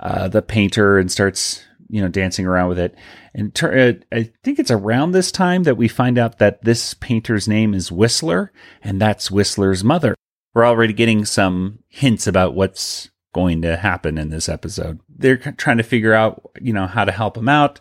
uh, 0.04 0.28
the 0.28 0.42
painter 0.42 0.99
and 0.99 1.11
starts, 1.11 1.64
you 1.88 2.00
know, 2.00 2.08
dancing 2.08 2.46
around 2.46 2.68
with 2.68 2.78
it. 2.78 2.94
And 3.34 3.54
ter- 3.54 3.88
uh, 3.88 3.92
I 4.16 4.30
think 4.44 4.58
it's 4.58 4.70
around 4.70 5.12
this 5.12 5.32
time 5.32 5.62
that 5.62 5.78
we 5.78 5.88
find 5.88 6.18
out 6.18 6.38
that 6.38 6.62
this 6.62 6.92
painter's 6.94 7.49
name 7.49 7.73
is 7.73 7.90
Whistler, 7.90 8.52
and 8.82 9.00
that's 9.00 9.30
Whistler's 9.30 9.82
mother. 9.82 10.14
We're 10.52 10.66
already 10.66 10.92
getting 10.92 11.25
some 11.25 11.80
hints 11.88 12.26
about 12.26 12.54
what's 12.54 13.11
going 13.32 13.62
to 13.62 13.76
happen 13.76 14.18
in 14.18 14.28
this 14.28 14.49
episode. 14.49 15.00
They're 15.08 15.38
trying 15.38 15.78
to 15.78 15.82
figure 15.82 16.14
out, 16.14 16.50
you 16.61 16.73
know, 16.73 16.87
how 16.87 17.04
to 17.04 17.11
help 17.11 17.37
him 17.37 17.49
out. 17.49 17.80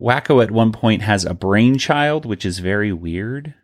Wakko 0.00 0.42
at 0.42 0.50
one 0.50 0.72
point 0.72 1.02
has 1.02 1.24
a 1.24 1.34
brainchild, 1.34 2.24
which 2.24 2.46
is 2.46 2.60
very 2.60 2.92
weird. 2.92 3.54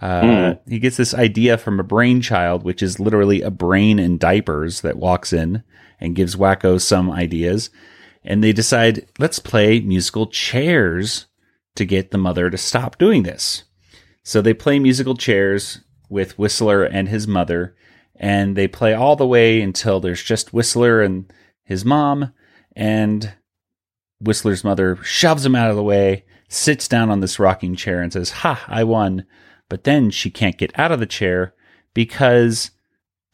Uh, 0.00 0.22
mm. 0.22 0.60
He 0.68 0.78
gets 0.78 0.96
this 0.96 1.14
idea 1.14 1.58
from 1.58 1.78
a 1.78 1.84
brainchild, 1.84 2.62
which 2.62 2.82
is 2.82 2.98
literally 2.98 3.42
a 3.42 3.50
brain 3.50 3.98
in 3.98 4.18
diapers 4.18 4.80
that 4.80 4.96
walks 4.96 5.32
in 5.32 5.62
and 6.00 6.14
gives 6.14 6.36
Wakko 6.36 6.80
some 6.80 7.10
ideas. 7.10 7.70
And 8.24 8.42
they 8.42 8.52
decide, 8.52 9.06
let's 9.18 9.38
play 9.38 9.80
musical 9.80 10.26
chairs 10.26 11.26
to 11.76 11.84
get 11.84 12.10
the 12.10 12.18
mother 12.18 12.50
to 12.50 12.58
stop 12.58 12.98
doing 12.98 13.22
this. 13.22 13.64
So 14.24 14.42
they 14.42 14.54
play 14.54 14.78
musical 14.78 15.14
chairs 15.14 15.80
with 16.08 16.38
Whistler 16.38 16.84
and 16.84 17.08
his 17.08 17.28
mother, 17.28 17.76
and 18.16 18.56
they 18.56 18.66
play 18.66 18.94
all 18.94 19.16
the 19.16 19.26
way 19.26 19.60
until 19.60 20.00
there's 20.00 20.22
just 20.22 20.52
Whistler 20.52 21.02
and 21.02 21.32
his 21.64 21.84
mom, 21.84 22.32
and 22.74 23.34
Whistler's 24.20 24.64
mother 24.64 24.96
shoves 25.02 25.44
him 25.44 25.54
out 25.54 25.70
of 25.70 25.76
the 25.76 25.82
way, 25.82 26.24
sits 26.48 26.88
down 26.88 27.10
on 27.10 27.20
this 27.20 27.38
rocking 27.38 27.76
chair, 27.76 28.00
and 28.00 28.12
says, 28.12 28.30
Ha, 28.30 28.64
I 28.68 28.84
won. 28.84 29.26
But 29.68 29.84
then 29.84 30.10
she 30.10 30.30
can't 30.30 30.58
get 30.58 30.76
out 30.78 30.92
of 30.92 31.00
the 31.00 31.06
chair 31.06 31.54
because 31.92 32.70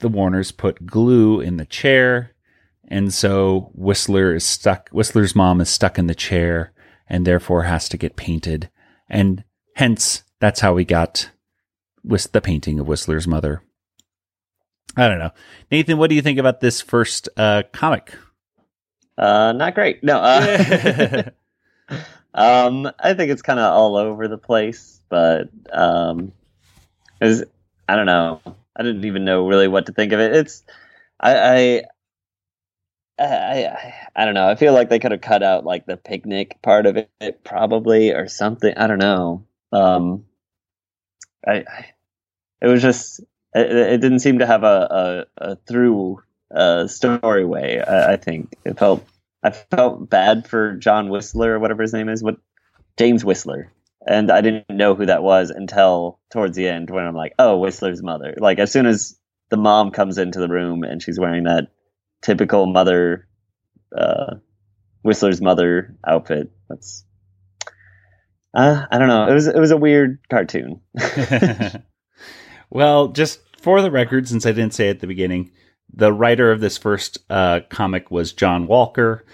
the 0.00 0.08
Warners 0.08 0.50
put 0.50 0.86
glue 0.86 1.40
in 1.40 1.58
the 1.58 1.66
chair. 1.66 2.31
And 2.88 3.12
so 3.12 3.70
Whistler 3.74 4.34
is 4.34 4.44
stuck, 4.44 4.88
Whistler's 4.90 5.34
mom 5.34 5.60
is 5.60 5.68
stuck 5.68 5.98
in 5.98 6.06
the 6.06 6.14
chair 6.14 6.72
and 7.08 7.26
therefore 7.26 7.64
has 7.64 7.88
to 7.90 7.96
get 7.96 8.16
painted. 8.16 8.70
And 9.08 9.44
hence, 9.76 10.24
that's 10.40 10.60
how 10.60 10.74
we 10.74 10.84
got 10.84 11.30
with 12.04 12.32
the 12.32 12.40
painting 12.40 12.78
of 12.80 12.88
Whistler's 12.88 13.28
mother. 13.28 13.62
I 14.96 15.08
don't 15.08 15.18
know. 15.18 15.30
Nathan, 15.70 15.98
what 15.98 16.10
do 16.10 16.16
you 16.16 16.22
think 16.22 16.38
about 16.38 16.60
this 16.60 16.80
first 16.80 17.28
uh, 17.36 17.62
comic? 17.72 18.14
Uh, 19.16 19.52
not 19.52 19.74
great. 19.74 20.02
No. 20.04 20.18
Uh, 20.18 21.22
um, 22.34 22.90
I 22.98 23.14
think 23.14 23.30
it's 23.30 23.42
kind 23.42 23.60
of 23.60 23.72
all 23.72 23.96
over 23.96 24.28
the 24.28 24.38
place 24.38 24.92
but 25.12 25.50
um, 25.70 26.32
is 27.20 27.44
I 27.86 27.96
don't 27.96 28.06
know. 28.06 28.40
I 28.74 28.82
didn't 28.82 29.04
even 29.04 29.26
know 29.26 29.46
really 29.46 29.68
what 29.68 29.84
to 29.86 29.92
think 29.92 30.14
of 30.14 30.20
it. 30.20 30.34
It's 30.34 30.62
I 31.20 31.34
I 31.36 31.82
I, 33.18 33.94
I 34.16 34.24
don't 34.24 34.34
know. 34.34 34.48
I 34.48 34.54
feel 34.54 34.72
like 34.72 34.88
they 34.88 34.98
could 34.98 35.12
have 35.12 35.20
cut 35.20 35.42
out 35.42 35.64
like 35.64 35.86
the 35.86 35.96
picnic 35.96 36.60
part 36.62 36.86
of 36.86 36.96
it, 36.96 37.44
probably, 37.44 38.10
or 38.10 38.28
something. 38.28 38.72
I 38.76 38.86
don't 38.86 38.98
know. 38.98 39.44
Um, 39.70 40.24
I, 41.46 41.64
I 41.68 41.86
it 42.60 42.66
was 42.66 42.82
just 42.82 43.20
it, 43.54 43.70
it, 43.70 44.00
didn't 44.00 44.20
seem 44.20 44.38
to 44.38 44.46
have 44.46 44.64
a 44.64 45.26
a, 45.38 45.50
a 45.52 45.56
through 45.56 46.22
uh, 46.54 46.86
story 46.86 47.44
way. 47.44 47.80
I, 47.80 48.12
I, 48.12 48.16
think 48.16 48.54
it 48.64 48.78
felt 48.78 49.04
I 49.42 49.50
felt 49.50 50.08
bad 50.08 50.46
for 50.48 50.74
John 50.74 51.08
Whistler 51.08 51.54
or 51.54 51.58
whatever 51.58 51.82
his 51.82 51.92
name 51.92 52.08
is. 52.08 52.22
What 52.22 52.36
James 52.96 53.24
Whistler 53.24 53.72
and 54.06 54.30
I 54.30 54.40
didn't 54.40 54.70
know 54.70 54.94
who 54.94 55.06
that 55.06 55.22
was 55.22 55.50
until 55.50 56.18
towards 56.30 56.56
the 56.56 56.68
end 56.68 56.90
when 56.90 57.04
I'm 57.04 57.14
like, 57.14 57.34
oh, 57.38 57.58
Whistler's 57.58 58.02
mother. 58.02 58.34
Like 58.38 58.58
as 58.58 58.72
soon 58.72 58.86
as 58.86 59.18
the 59.50 59.56
mom 59.56 59.90
comes 59.90 60.18
into 60.18 60.40
the 60.40 60.48
room 60.48 60.82
and 60.82 61.02
she's 61.02 61.20
wearing 61.20 61.44
that 61.44 61.68
typical 62.22 62.66
mother, 62.66 63.28
uh, 63.96 64.36
Whistler's 65.02 65.40
mother 65.40 65.94
outfit. 66.06 66.50
That's 66.68 67.04
uh, 68.54 68.86
I 68.90 68.98
don't 68.98 69.08
know. 69.08 69.28
It 69.28 69.34
was 69.34 69.46
it 69.46 69.58
was 69.58 69.70
a 69.70 69.76
weird 69.76 70.18
cartoon. 70.30 70.80
well, 72.70 73.08
just 73.08 73.40
for 73.60 73.80
the 73.82 73.90
record, 73.90 74.28
since 74.28 74.46
I 74.46 74.52
didn't 74.52 74.74
say 74.74 74.88
at 74.88 75.00
the 75.00 75.06
beginning, 75.06 75.50
the 75.92 76.12
writer 76.12 76.50
of 76.50 76.60
this 76.60 76.78
first 76.78 77.18
uh, 77.30 77.60
comic 77.68 78.10
was 78.10 78.32
John 78.32 78.66
Walker. 78.66 79.24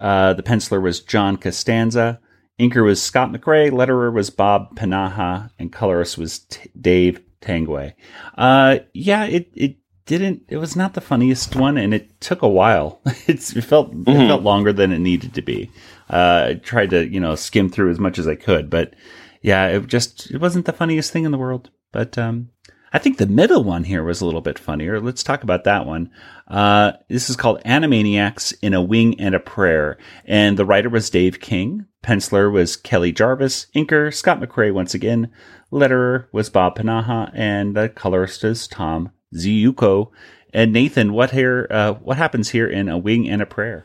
Uh, 0.00 0.32
the 0.34 0.42
penciler 0.42 0.80
was 0.80 1.00
John 1.00 1.36
Costanza. 1.36 2.20
Inker 2.58 2.84
was 2.84 3.00
Scott 3.00 3.30
McCrae, 3.30 3.70
letterer 3.70 4.12
was 4.12 4.30
Bob 4.30 4.76
Panaha, 4.76 5.50
and 5.58 5.72
colorist 5.72 6.18
was 6.18 6.40
T- 6.40 6.70
Dave 6.80 7.20
Tanguay. 7.40 7.94
Uh, 8.36 8.78
yeah, 8.94 9.24
it, 9.24 9.50
it 9.54 9.76
didn't, 10.08 10.44
it 10.48 10.56
was 10.56 10.74
not 10.74 10.94
the 10.94 11.00
funniest 11.00 11.54
one, 11.54 11.76
and 11.76 11.92
it 11.92 12.20
took 12.20 12.42
a 12.42 12.48
while. 12.48 13.00
It's, 13.26 13.54
it 13.54 13.62
felt, 13.62 13.92
mm-hmm. 13.92 14.10
it 14.10 14.26
felt 14.26 14.42
longer 14.42 14.72
than 14.72 14.90
it 14.90 15.00
needed 15.00 15.34
to 15.34 15.42
be. 15.42 15.70
Uh, 16.08 16.46
I 16.48 16.54
tried 16.54 16.90
to, 16.90 17.06
you 17.06 17.20
know, 17.20 17.34
skim 17.34 17.68
through 17.68 17.90
as 17.90 17.98
much 17.98 18.18
as 18.18 18.26
I 18.26 18.34
could, 18.34 18.70
but 18.70 18.94
yeah, 19.42 19.66
it 19.66 19.86
just, 19.86 20.30
it 20.30 20.40
wasn't 20.40 20.64
the 20.64 20.72
funniest 20.72 21.12
thing 21.12 21.24
in 21.24 21.30
the 21.30 21.38
world. 21.38 21.70
But, 21.92 22.16
um, 22.16 22.50
I 22.90 22.98
think 22.98 23.18
the 23.18 23.26
middle 23.26 23.64
one 23.64 23.84
here 23.84 24.02
was 24.02 24.22
a 24.22 24.24
little 24.24 24.40
bit 24.40 24.58
funnier. 24.58 24.98
Let's 24.98 25.22
talk 25.22 25.42
about 25.42 25.64
that 25.64 25.84
one. 25.84 26.10
Uh, 26.46 26.92
this 27.08 27.28
is 27.28 27.36
called 27.36 27.62
Animaniacs 27.64 28.54
in 28.62 28.72
a 28.72 28.80
Wing 28.80 29.20
and 29.20 29.34
a 29.34 29.40
Prayer. 29.40 29.98
And 30.24 30.56
the 30.56 30.64
writer 30.64 30.88
was 30.88 31.10
Dave 31.10 31.38
King. 31.38 31.84
Penciler 32.02 32.50
was 32.50 32.76
Kelly 32.76 33.12
Jarvis. 33.12 33.66
Inker, 33.76 34.12
Scott 34.14 34.40
McCrae 34.40 34.72
once 34.72 34.94
again. 34.94 35.30
Letterer 35.70 36.28
was 36.32 36.48
Bob 36.48 36.78
Panaha. 36.78 37.30
And 37.34 37.76
the 37.76 37.90
colorist 37.90 38.42
is 38.42 38.66
Tom 38.66 39.10
Ziuko. 39.34 40.10
And 40.52 40.72
Nathan, 40.72 41.12
what 41.12 41.30
here, 41.30 41.66
uh, 41.70 41.94
what 41.94 42.16
happens 42.16 42.50
here 42.50 42.66
in 42.66 42.88
A 42.88 42.96
Wing 42.96 43.28
and 43.28 43.42
a 43.42 43.46
Prayer? 43.46 43.84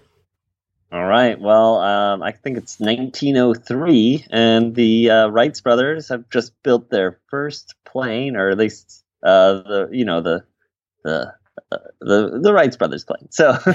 All 0.94 1.06
right. 1.06 1.40
Well, 1.40 1.80
um, 1.80 2.22
I 2.22 2.32
think 2.32 2.58
it's 2.58 2.80
1903, 2.80 4.28
and 4.30 4.76
the 4.76 5.10
uh, 5.10 5.28
Wrights 5.28 5.60
brothers 5.60 6.10
have 6.10 6.30
just 6.30 6.54
built 6.62 6.90
their 6.92 7.20
first 7.30 7.74
plane, 7.84 8.36
or 8.36 8.50
at 8.50 8.58
least 8.60 9.04
uh, 9.24 9.54
the 9.54 9.90
you 9.92 10.06
know 10.06 10.22
the 10.22 10.44
the 11.04 11.34
uh, 11.72 11.78
the 12.00 12.40
the 12.42 12.54
Wrights 12.54 12.78
brothers 12.78 13.04
plane. 13.06 13.28
So 13.32 13.54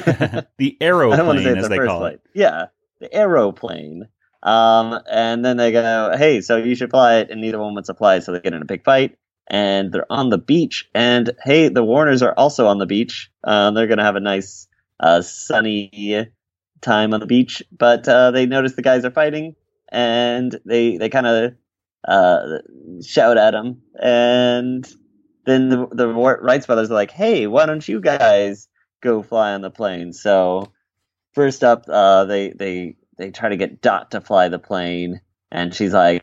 the 0.59 0.77
I 1.11 1.17
don't 1.17 1.27
want 1.27 1.41
to 1.41 1.45
aeroplane, 1.45 1.47
it's 1.49 1.59
as 1.59 1.69
the 1.69 1.69
they 1.69 1.79
call 1.81 2.01
plane. 2.01 2.15
it. 2.15 2.21
Yeah, 2.35 2.67
the 3.01 3.13
aeroplane. 3.13 4.09
Um, 4.45 5.01
and 5.11 5.45
then 5.45 5.57
they 5.57 5.73
go, 5.73 6.15
"Hey, 6.17 6.41
so 6.41 6.57
you 6.57 6.77
should 6.77 6.91
fly 6.91 7.17
it," 7.17 7.31
and 7.31 7.41
neither 7.41 7.59
one 7.59 7.75
wants 7.75 7.89
to 7.89 7.95
fly, 7.95 8.21
so 8.21 8.31
they 8.33 8.41
get 8.41 8.55
in 8.55 8.63
a 8.63 8.67
big 8.67 8.85
fight. 8.85 9.19
And 9.51 9.93
they're 9.93 10.11
on 10.11 10.29
the 10.29 10.39
beach, 10.39 10.89
and 10.95 11.33
hey, 11.43 11.69
the 11.69 11.83
Warners 11.85 12.23
are 12.23 12.35
also 12.37 12.67
on 12.67 12.79
the 12.79 12.87
beach. 12.87 13.31
Um, 13.45 13.75
they're 13.75 13.87
gonna 13.87 14.05
have 14.05 14.17
a 14.17 14.21
nice, 14.21 14.69
uh, 15.01 15.23
sunny 15.23 16.29
time 16.81 17.15
on 17.15 17.21
the 17.21 17.27
beach, 17.27 17.63
but 17.73 18.07
uh, 18.09 18.31
they 18.31 18.47
notice 18.47 18.75
the 18.75 18.83
guys 18.83 19.05
are 19.05 19.11
fighting, 19.11 19.55
and 19.89 20.59
they 20.65 20.99
they 20.99 21.09
kind 21.09 21.27
of 21.27 21.55
uh, 22.07 22.59
shout 23.05 23.39
at 23.39 23.53
them, 23.53 23.83
and 24.01 24.87
then 25.47 25.69
the 25.71 25.87
the 25.93 26.09
Wrights 26.09 26.67
brothers 26.67 26.91
are 26.91 26.95
like, 26.95 27.11
"Hey, 27.11 27.47
why 27.47 27.67
don't 27.67 27.87
you 27.87 28.01
guys 28.01 28.69
go 29.01 29.23
fly 29.23 29.55
on 29.55 29.63
the 29.63 29.71
plane?" 29.71 30.13
So 30.13 30.73
first 31.33 31.65
up, 31.65 31.85
uh, 31.89 32.25
they 32.27 32.51
they 32.51 32.97
they 33.17 33.31
try 33.31 33.49
to 33.49 33.57
get 33.57 33.81
Dot 33.81 34.11
to 34.13 34.21
fly 34.21 34.49
the 34.49 34.59
plane, 34.59 35.21
and 35.51 35.75
she's 35.75 35.93
like, 35.95 36.23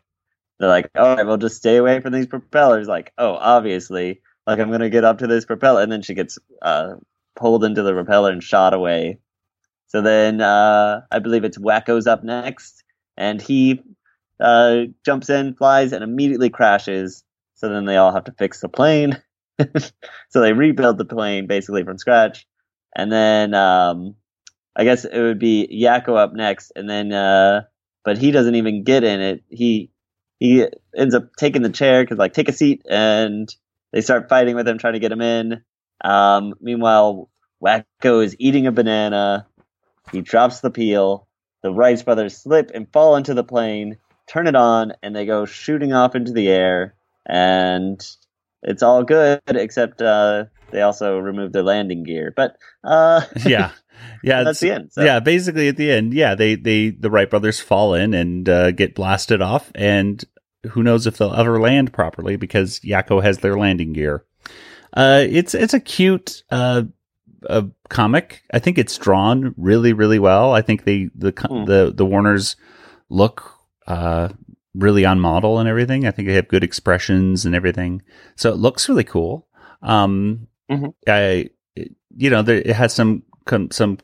"They're 0.60 0.70
like, 0.70 0.90
all 0.96 1.16
right, 1.16 1.26
we'll 1.26 1.38
just 1.38 1.58
stay 1.58 1.78
away 1.78 2.00
from 2.02 2.14
these 2.14 2.28
propellers." 2.28 2.88
Like, 2.88 3.14
oh, 3.18 3.34
obviously, 3.34 4.22
like 4.48 4.60
I'm 4.60 4.72
gonna 4.72 4.90
get 4.90 5.04
up 5.04 5.20
to 5.20 5.28
this 5.28 5.46
propeller, 5.46 5.82
and 5.82 5.92
then 5.92 6.02
she 6.02 6.14
gets 6.14 6.38
uh, 6.62 6.96
pulled 7.36 7.64
into 7.64 7.84
the 7.84 7.94
propeller 7.94 8.32
and 8.32 8.44
shot 8.44 8.74
away. 8.74 9.20
So 9.88 10.02
then 10.02 10.42
uh, 10.42 11.02
I 11.12 11.20
believe 11.20 11.44
it's 11.44 11.58
Wakko's 11.58 12.08
up 12.08 12.24
next, 12.24 12.84
and 13.18 13.42
he 13.42 13.82
uh, 14.40 14.82
jumps 15.06 15.30
in, 15.30 15.56
flies, 15.56 15.92
and 15.94 16.04
immediately 16.04 16.50
crashes. 16.50 17.24
So 17.56 17.70
then 17.70 17.86
they 17.86 17.98
all 17.98 18.14
have 18.14 18.26
to 18.26 18.34
fix 18.34 18.60
the 18.60 18.70
plane. 18.70 19.22
so 20.30 20.42
they 20.42 20.54
rebuild 20.54 20.98
the 20.98 21.06
plane 21.06 21.48
basically 21.48 21.84
from 21.84 21.98
scratch, 21.98 22.46
and 22.96 23.12
then 23.12 23.54
um, 23.54 24.16
I 24.76 24.84
guess 24.84 25.06
it 25.06 25.22
would 25.22 25.40
be 25.40 25.68
Yakko 25.72 26.18
up 26.18 26.34
next, 26.34 26.72
and 26.76 26.90
then 26.90 27.14
uh, 27.14 27.64
but 28.04 28.18
he 28.18 28.32
doesn't 28.32 28.56
even 28.56 28.84
get 28.84 29.04
in 29.04 29.22
it. 29.22 29.44
He 29.50 29.92
he 30.40 30.68
ends 30.96 31.16
up 31.16 31.36
taking 31.38 31.62
the 31.62 31.70
chair 31.70 32.04
because 32.04 32.18
like 32.18 32.34
take 32.34 32.50
a 32.50 32.54
seat, 32.54 32.84
and 32.90 33.54
they 33.92 34.02
start 34.02 34.30
fighting 34.30 34.56
with 34.56 34.68
him, 34.68 34.78
trying 34.78 34.94
to 34.94 35.00
get 35.00 35.12
him 35.12 35.22
in. 35.22 35.64
Um, 36.04 36.54
meanwhile, 36.60 37.30
Wakko 37.64 38.24
is 38.24 38.36
eating 38.40 38.68
a 38.68 38.72
banana. 38.72 39.48
He 40.12 40.22
drops 40.22 40.60
the 40.60 40.70
peel. 40.70 41.28
The 41.64 41.72
Rice 41.72 42.04
brothers 42.04 42.38
slip 42.38 42.72
and 42.74 42.92
fall 42.92 43.16
into 43.16 43.34
the 43.34 43.44
plane, 43.44 43.98
turn 44.28 44.48
it 44.48 44.56
on, 44.56 44.94
and 45.02 45.16
they 45.16 45.26
go 45.26 45.46
shooting 45.46 45.94
off 45.94 46.16
into 46.16 46.32
the 46.32 46.48
air. 46.48 46.94
And 47.26 48.06
it's 48.62 48.84
all 48.84 49.04
good, 49.04 49.42
except 49.48 50.02
uh, 50.02 50.46
they 50.76 50.82
also 50.82 51.18
remove 51.18 51.54
their 51.54 51.64
landing 51.64 52.04
gear. 52.04 52.34
But 52.36 52.58
uh, 52.84 53.22
Yeah, 53.46 53.72
yeah. 54.22 54.44
that's 54.44 54.60
the 54.60 54.72
end. 54.72 54.92
So. 54.92 55.04
Yeah, 55.04 55.22
basically 55.22 55.70
at 55.70 55.78
the 55.78 55.90
end, 55.90 56.14
yeah, 56.14 56.36
they 56.36 56.56
they 56.56 56.90
the 56.90 57.10
Wright 57.10 57.30
brothers 57.30 57.60
fall 57.60 57.94
in 57.94 58.14
and 58.14 58.48
uh, 58.48 58.72
get 58.72 58.94
blasted 58.94 59.42
off, 59.42 59.72
and 59.74 60.24
who 60.72 60.84
knows 60.84 61.08
if 61.08 61.18
they'll 61.18 61.34
ever 61.34 61.60
land 61.62 61.94
properly 61.94 62.36
because 62.36 62.80
Yakko 62.82 63.24
has 63.24 63.38
their 63.38 63.58
landing 63.58 63.94
gear. 63.94 64.26
Uh, 64.94 65.26
it's 65.28 65.56
it's 65.56 65.74
a 65.74 65.80
cute 65.80 66.44
uh, 66.52 66.84
uh 67.50 67.64
comic. 67.90 68.44
I 68.54 68.60
think 68.60 68.78
it's 68.78 68.98
drawn 68.98 69.56
really 69.58 69.94
really 69.94 70.20
well. 70.20 70.52
I 70.54 70.62
think 70.62 70.84
they 70.84 71.10
the 71.16 71.32
Hmm. 71.32 71.66
the 71.66 71.94
the 71.96 72.06
Warners 72.06 72.58
look 73.10 73.54
uh 73.88 74.30
really 74.74 75.06
on 75.06 75.22
model 75.22 75.58
and 75.60 75.70
everything. 75.70 76.06
I 76.06 76.12
think 76.12 76.28
they 76.28 76.34
have 76.36 76.50
good 76.50 76.64
expressions 76.64 77.46
and 77.46 77.56
everything, 77.56 78.02
so 78.36 78.52
it 78.52 78.58
looks 78.58 78.90
really 78.90 79.06
cool. 79.06 79.48
Um, 79.82 80.48
Mhm. 80.72 80.94
I 81.08 81.50
you 82.18 82.30
know 82.30 82.42
there, 82.42 82.58
it 82.58 82.76
has 82.76 82.94
some 82.94 83.24
some 83.72 83.98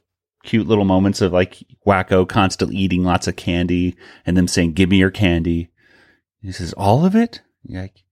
cute 0.43 0.67
little 0.67 0.85
moments 0.85 1.21
of 1.21 1.31
like 1.33 1.57
Wakko 1.85 2.27
constantly 2.27 2.77
eating 2.77 3.03
lots 3.03 3.27
of 3.27 3.35
candy 3.35 3.95
and 4.25 4.35
them 4.37 4.47
saying, 4.47 4.73
"Give 4.73 4.89
me 4.89 4.97
your 4.97 5.11
candy." 5.11 5.69
He 6.41 6.51
says, 6.51 6.73
"All 6.73 7.05
of 7.05 7.15
it." 7.15 7.41
Like, 7.67 8.03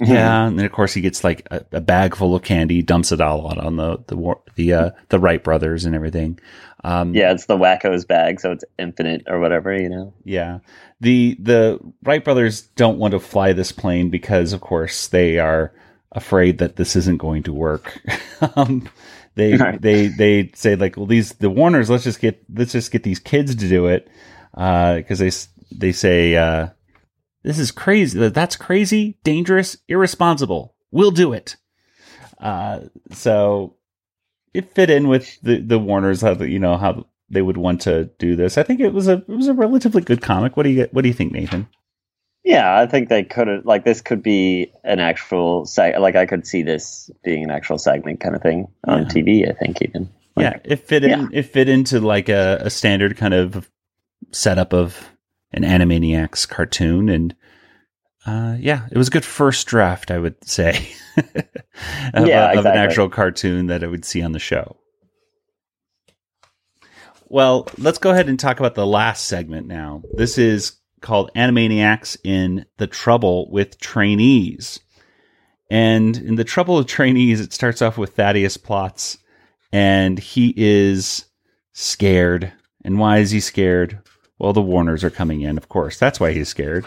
yeah, 0.00 0.46
and 0.46 0.58
then 0.58 0.66
of 0.66 0.72
course 0.72 0.92
he 0.94 1.00
gets 1.00 1.24
like 1.24 1.46
a, 1.50 1.64
a 1.72 1.80
bag 1.80 2.14
full 2.16 2.34
of 2.34 2.42
candy, 2.42 2.82
dumps 2.82 3.10
it 3.12 3.20
all 3.20 3.50
out 3.50 3.58
on 3.58 3.76
the 3.76 3.98
the 4.06 4.34
the 4.56 4.72
uh, 4.72 4.90
the 5.08 5.18
Wright 5.18 5.42
brothers 5.42 5.84
and 5.84 5.94
everything. 5.94 6.38
Um, 6.84 7.14
Yeah, 7.14 7.32
it's 7.32 7.46
the 7.46 7.56
Wakko's 7.56 8.04
bag, 8.04 8.38
so 8.40 8.52
it's 8.52 8.64
infinite 8.78 9.22
or 9.26 9.40
whatever, 9.40 9.76
you 9.76 9.88
know. 9.88 10.14
yeah. 10.24 10.58
The 11.00 11.36
the 11.40 11.78
Wright 12.04 12.24
brothers 12.24 12.62
don't 12.76 12.98
want 12.98 13.12
to 13.12 13.20
fly 13.20 13.52
this 13.52 13.72
plane 13.72 14.10
because, 14.10 14.52
of 14.52 14.60
course, 14.60 15.08
they 15.08 15.38
are 15.38 15.72
afraid 16.12 16.58
that 16.58 16.76
this 16.76 16.96
isn't 16.96 17.18
going 17.18 17.42
to 17.44 17.52
work. 17.52 18.00
um, 18.56 18.88
they 19.34 19.56
Right. 19.56 19.80
they 19.80 20.08
they 20.08 20.50
say 20.54 20.74
like, 20.76 20.96
well, 20.96 21.06
these 21.06 21.32
the 21.34 21.50
Warners, 21.50 21.90
let's 21.90 22.04
just 22.04 22.20
get 22.20 22.42
let's 22.52 22.72
just 22.72 22.90
get 22.90 23.02
these 23.02 23.18
kids 23.20 23.54
to 23.54 23.68
do 23.68 23.86
it 23.86 24.08
because 24.52 25.18
they 25.18 25.30
they 25.76 25.92
say 25.92 26.34
uh, 26.36 26.68
this 27.42 27.58
is 27.58 27.70
crazy. 27.70 28.18
that- 28.18 28.34
That's 28.34 28.56
crazy, 28.56 29.18
dangerous, 29.22 29.76
irresponsible. 29.88 30.74
We'll 30.90 31.10
do 31.12 31.32
it. 31.32 31.56
Uh, 32.40 32.80
so 33.12 33.76
it 34.54 34.74
fit 34.74 34.90
in 34.90 35.08
with 35.08 35.38
the 35.42 35.60
the 35.60 35.78
Warners 35.78 36.20
how 36.22 36.34
the, 36.34 36.48
you 36.48 36.58
know 36.58 36.76
how 36.76 37.06
they 37.30 37.42
would 37.42 37.58
want 37.58 37.82
to 37.82 38.06
do 38.18 38.34
this. 38.36 38.56
I 38.56 38.62
think 38.62 38.80
it 38.80 38.92
was 38.94 39.06
a 39.06 39.14
it 39.18 39.28
was 39.28 39.48
a 39.48 39.54
relatively 39.54 40.02
good 40.02 40.22
comic. 40.22 40.56
What 40.56 40.62
do 40.64 40.70
you 40.70 40.88
what 40.92 41.02
do 41.02 41.08
you 41.08 41.14
think, 41.14 41.32
Nathan? 41.32 41.68
Yeah, 42.48 42.78
I 42.80 42.86
think 42.86 43.10
they 43.10 43.24
could 43.24 43.46
have 43.46 43.66
like 43.66 43.84
this 43.84 44.00
could 44.00 44.22
be 44.22 44.72
an 44.82 45.00
actual 45.00 45.64
seg- 45.66 45.98
like 46.00 46.16
I 46.16 46.24
could 46.24 46.46
see 46.46 46.62
this 46.62 47.10
being 47.22 47.44
an 47.44 47.50
actual 47.50 47.76
segment 47.76 48.20
kind 48.20 48.34
of 48.34 48.40
thing 48.40 48.68
on 48.86 49.02
Yeah. 49.02 49.08
TV. 49.08 49.48
I 49.50 49.52
think 49.52 49.82
even 49.82 50.08
Like, 50.34 50.44
yeah, 50.44 50.58
it 50.64 50.76
fit 50.76 51.04
in. 51.04 51.10
yeah. 51.10 51.26
It 51.30 51.42
fit 51.42 51.68
into 51.68 52.00
like 52.00 52.30
a, 52.30 52.56
a 52.62 52.70
standard 52.70 53.18
kind 53.18 53.34
of 53.34 53.70
setup 54.30 54.72
of 54.72 55.10
an 55.52 55.62
Animaniacs 55.62 56.48
cartoon, 56.48 57.10
and 57.10 57.36
uh, 58.26 58.56
yeah, 58.58 58.86
it 58.90 58.96
was 58.96 59.08
a 59.08 59.10
good 59.10 59.26
first 59.26 59.66
draft, 59.66 60.10
I 60.10 60.18
would 60.18 60.36
say, 60.48 60.88
of, 62.14 62.26
Yeah, 62.26 62.52
a- 62.52 62.58
of 62.58 62.64
an 62.64 62.78
actual 62.78 63.10
cartoon 63.10 63.66
that 63.66 63.84
I 63.84 63.88
would 63.88 64.06
see 64.06 64.22
on 64.22 64.32
the 64.32 64.38
show. 64.38 64.76
Well, 67.26 67.68
let's 67.76 67.98
go 67.98 68.10
ahead 68.10 68.28
and 68.28 68.40
talk 68.40 68.58
about 68.58 68.74
the 68.74 68.86
last 68.86 69.26
segment 69.26 69.66
now. 69.66 70.02
This 70.14 70.38
is 70.38 70.72
called 71.00 71.30
Animaniacs 71.34 72.16
in 72.24 72.66
the 72.76 72.86
Trouble 72.86 73.50
with 73.50 73.78
Trainees. 73.78 74.80
And 75.70 76.16
in 76.16 76.36
the 76.36 76.44
Trouble 76.44 76.76
with 76.76 76.86
Trainees, 76.86 77.40
it 77.40 77.52
starts 77.52 77.82
off 77.82 77.98
with 77.98 78.14
Thaddeus 78.14 78.56
Plotz, 78.56 79.18
and 79.72 80.18
he 80.18 80.54
is 80.56 81.26
scared. 81.72 82.52
And 82.84 82.98
why 82.98 83.18
is 83.18 83.30
he 83.30 83.40
scared? 83.40 84.00
Well, 84.38 84.52
the 84.52 84.62
Warners 84.62 85.04
are 85.04 85.10
coming 85.10 85.42
in, 85.42 85.58
of 85.58 85.68
course. 85.68 85.98
That's 85.98 86.20
why 86.20 86.32
he's 86.32 86.48
scared. 86.48 86.86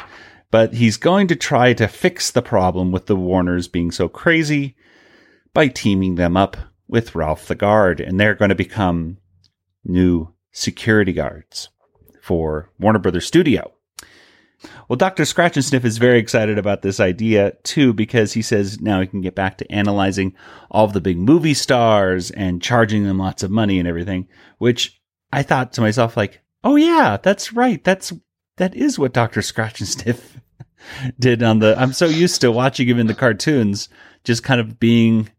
But 0.49 0.73
he's 0.73 0.97
going 0.97 1.27
to 1.27 1.35
try 1.35 1.73
to 1.73 1.87
fix 1.87 2.31
the 2.31 2.41
problem 2.41 2.91
with 2.91 3.05
the 3.05 3.15
Warners 3.15 3.67
being 3.67 3.91
so 3.91 4.09
crazy 4.09 4.75
by 5.53 5.67
teaming 5.67 6.15
them 6.15 6.35
up 6.35 6.57
with 6.87 7.15
Ralph 7.15 7.47
the 7.47 7.55
Guard, 7.55 7.99
and 7.99 8.19
they're 8.19 8.35
going 8.35 8.49
to 8.49 8.55
become 8.55 9.17
new 9.83 10.33
security 10.51 11.13
guards 11.13 11.69
for 12.21 12.69
Warner 12.79 12.99
Brothers 12.99 13.25
Studio. 13.25 13.71
Well, 14.87 14.97
Dr. 14.97 15.23
Scratchansniff 15.23 15.85
is 15.85 15.97
very 15.97 16.19
excited 16.19 16.57
about 16.57 16.81
this 16.81 16.99
idea 16.99 17.53
too 17.63 17.93
because 17.93 18.33
he 18.33 18.41
says 18.41 18.79
now 18.81 19.01
he 19.01 19.07
can 19.07 19.21
get 19.21 19.35
back 19.35 19.57
to 19.57 19.71
analyzing 19.71 20.35
all 20.69 20.85
of 20.85 20.93
the 20.93 21.01
big 21.01 21.17
movie 21.17 21.53
stars 21.53 22.31
and 22.31 22.61
charging 22.61 23.05
them 23.05 23.17
lots 23.17 23.43
of 23.43 23.51
money 23.51 23.79
and 23.79 23.87
everything, 23.87 24.27
which 24.57 25.01
I 25.31 25.43
thought 25.43 25.73
to 25.73 25.81
myself 25.81 26.17
like, 26.17 26.41
"Oh 26.63 26.75
yeah, 26.75 27.17
that's 27.21 27.53
right. 27.53 27.83
That's 27.83 28.13
that 28.57 28.75
is 28.75 28.99
what 28.99 29.13
Dr. 29.13 29.41
Scratchansniff 29.41 30.21
did 31.19 31.41
on 31.41 31.59
the 31.59 31.75
I'm 31.79 31.93
so 31.93 32.05
used 32.05 32.41
to 32.41 32.51
watching 32.51 32.87
him 32.87 32.99
in 32.99 33.07
the 33.07 33.15
cartoons 33.15 33.89
just 34.23 34.43
kind 34.43 34.61
of 34.61 34.79
being 34.79 35.29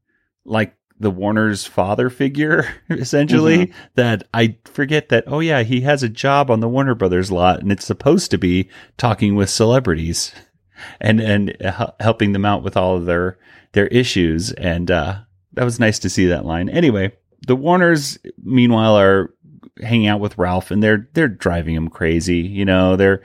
like 0.44 0.74
the 1.02 1.10
Warner's 1.10 1.66
father 1.66 2.08
figure, 2.08 2.64
essentially, 2.90 3.72
that 3.96 4.28
I 4.32 4.56
forget 4.64 5.08
that, 5.10 5.24
oh, 5.26 5.40
yeah, 5.40 5.64
he 5.64 5.82
has 5.82 6.02
a 6.02 6.08
job 6.08 6.50
on 6.50 6.60
the 6.60 6.68
Warner 6.68 6.94
Brothers 6.94 7.30
lot 7.30 7.60
and 7.60 7.70
it's 7.70 7.84
supposed 7.84 8.30
to 8.30 8.38
be 8.38 8.70
talking 8.96 9.34
with 9.34 9.50
celebrities 9.50 10.32
and, 11.00 11.20
and 11.20 11.56
hel- 11.60 11.96
helping 12.00 12.32
them 12.32 12.44
out 12.44 12.62
with 12.62 12.76
all 12.76 12.96
of 12.96 13.04
their, 13.04 13.38
their 13.72 13.88
issues. 13.88 14.52
And, 14.52 14.90
uh, 14.90 15.20
that 15.54 15.64
was 15.64 15.80
nice 15.80 15.98
to 15.98 16.08
see 16.08 16.26
that 16.28 16.46
line. 16.46 16.68
Anyway, 16.68 17.12
the 17.46 17.56
Warners, 17.56 18.18
meanwhile, 18.42 18.96
are 18.96 19.34
hanging 19.82 20.06
out 20.06 20.20
with 20.20 20.38
Ralph 20.38 20.70
and 20.70 20.82
they're, 20.82 21.08
they're 21.12 21.28
driving 21.28 21.74
him 21.74 21.88
crazy. 21.88 22.38
You 22.38 22.64
know, 22.64 22.96
they're, 22.96 23.22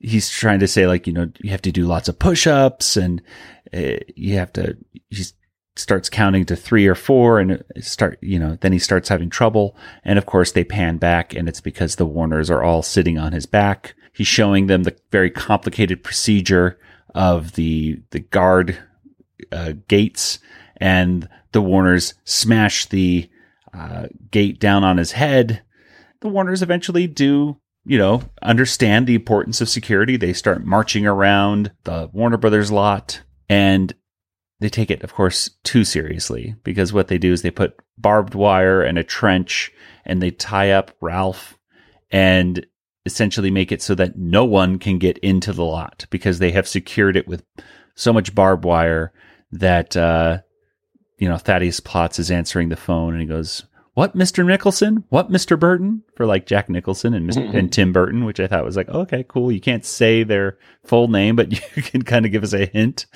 he's 0.00 0.28
trying 0.28 0.60
to 0.60 0.68
say 0.68 0.86
like, 0.86 1.06
you 1.06 1.12
know, 1.12 1.30
you 1.40 1.50
have 1.50 1.62
to 1.62 1.72
do 1.72 1.86
lots 1.86 2.08
of 2.08 2.18
push 2.18 2.46
ups 2.46 2.96
and 2.96 3.22
uh, 3.72 3.98
you 4.16 4.36
have 4.36 4.52
to, 4.54 4.76
he's, 5.08 5.32
starts 5.76 6.08
counting 6.08 6.44
to 6.44 6.56
three 6.56 6.86
or 6.86 6.94
four 6.94 7.38
and 7.38 7.62
start, 7.80 8.18
you 8.20 8.38
know, 8.38 8.56
then 8.60 8.72
he 8.72 8.78
starts 8.78 9.08
having 9.08 9.30
trouble. 9.30 9.76
And 10.04 10.18
of 10.18 10.26
course 10.26 10.52
they 10.52 10.64
pan 10.64 10.98
back 10.98 11.34
and 11.34 11.48
it's 11.48 11.60
because 11.60 11.96
the 11.96 12.06
Warners 12.06 12.50
are 12.50 12.62
all 12.62 12.82
sitting 12.82 13.18
on 13.18 13.32
his 13.32 13.46
back. 13.46 13.94
He's 14.12 14.26
showing 14.26 14.66
them 14.66 14.82
the 14.82 14.96
very 15.10 15.30
complicated 15.30 16.02
procedure 16.02 16.78
of 17.14 17.52
the, 17.52 18.02
the 18.10 18.20
guard 18.20 18.78
uh, 19.52 19.72
gates 19.88 20.38
and 20.76 21.28
the 21.52 21.62
Warners 21.62 22.14
smash 22.24 22.86
the 22.86 23.30
uh, 23.72 24.08
gate 24.30 24.58
down 24.60 24.84
on 24.84 24.96
his 24.96 25.12
head. 25.12 25.62
The 26.20 26.28
Warners 26.28 26.62
eventually 26.62 27.06
do, 27.06 27.58
you 27.84 27.98
know, 27.98 28.22
understand 28.42 29.06
the 29.06 29.14
importance 29.14 29.60
of 29.60 29.68
security. 29.68 30.16
They 30.16 30.32
start 30.32 30.64
marching 30.64 31.06
around 31.06 31.72
the 31.84 32.10
Warner 32.12 32.36
Brothers 32.36 32.70
lot 32.70 33.22
and 33.48 33.94
they 34.60 34.68
take 34.68 34.90
it, 34.90 35.02
of 35.02 35.14
course, 35.14 35.50
too 35.64 35.84
seriously 35.84 36.54
because 36.64 36.92
what 36.92 37.08
they 37.08 37.18
do 37.18 37.32
is 37.32 37.42
they 37.42 37.50
put 37.50 37.74
barbed 37.98 38.34
wire 38.34 38.82
and 38.82 38.98
a 38.98 39.04
trench 39.04 39.72
and 40.04 40.22
they 40.22 40.30
tie 40.30 40.70
up 40.70 40.92
Ralph 41.00 41.58
and 42.10 42.64
essentially 43.06 43.50
make 43.50 43.72
it 43.72 43.80
so 43.80 43.94
that 43.94 44.16
no 44.16 44.44
one 44.44 44.78
can 44.78 44.98
get 44.98 45.16
into 45.18 45.52
the 45.52 45.64
lot 45.64 46.06
because 46.10 46.38
they 46.38 46.50
have 46.50 46.68
secured 46.68 47.16
it 47.16 47.26
with 47.26 47.42
so 47.94 48.12
much 48.12 48.34
barbed 48.34 48.64
wire 48.64 49.12
that, 49.50 49.96
uh, 49.96 50.38
you 51.18 51.28
know, 51.28 51.38
Thaddeus 51.38 51.80
Plotz 51.80 52.18
is 52.18 52.30
answering 52.30 52.68
the 52.68 52.76
phone 52.76 53.14
and 53.14 53.22
he 53.22 53.26
goes, 53.26 53.64
what 53.94 54.16
Mr. 54.16 54.46
Nicholson? 54.46 55.04
What 55.08 55.30
Mr. 55.30 55.58
Burton? 55.58 56.02
For 56.16 56.26
like 56.26 56.46
Jack 56.46 56.68
Nicholson 56.68 57.14
and 57.14 57.28
Mr. 57.28 57.54
and 57.54 57.72
Tim 57.72 57.92
Burton, 57.92 58.24
which 58.24 58.40
I 58.40 58.46
thought 58.46 58.64
was 58.64 58.76
like, 58.76 58.88
okay, 58.88 59.24
cool. 59.28 59.50
You 59.50 59.60
can't 59.60 59.84
say 59.84 60.22
their 60.22 60.58
full 60.84 61.08
name, 61.08 61.36
but 61.36 61.52
you 61.76 61.82
can 61.82 62.02
kind 62.02 62.24
of 62.24 62.32
give 62.32 62.42
us 62.42 62.52
a 62.52 62.66
hint 62.66 63.06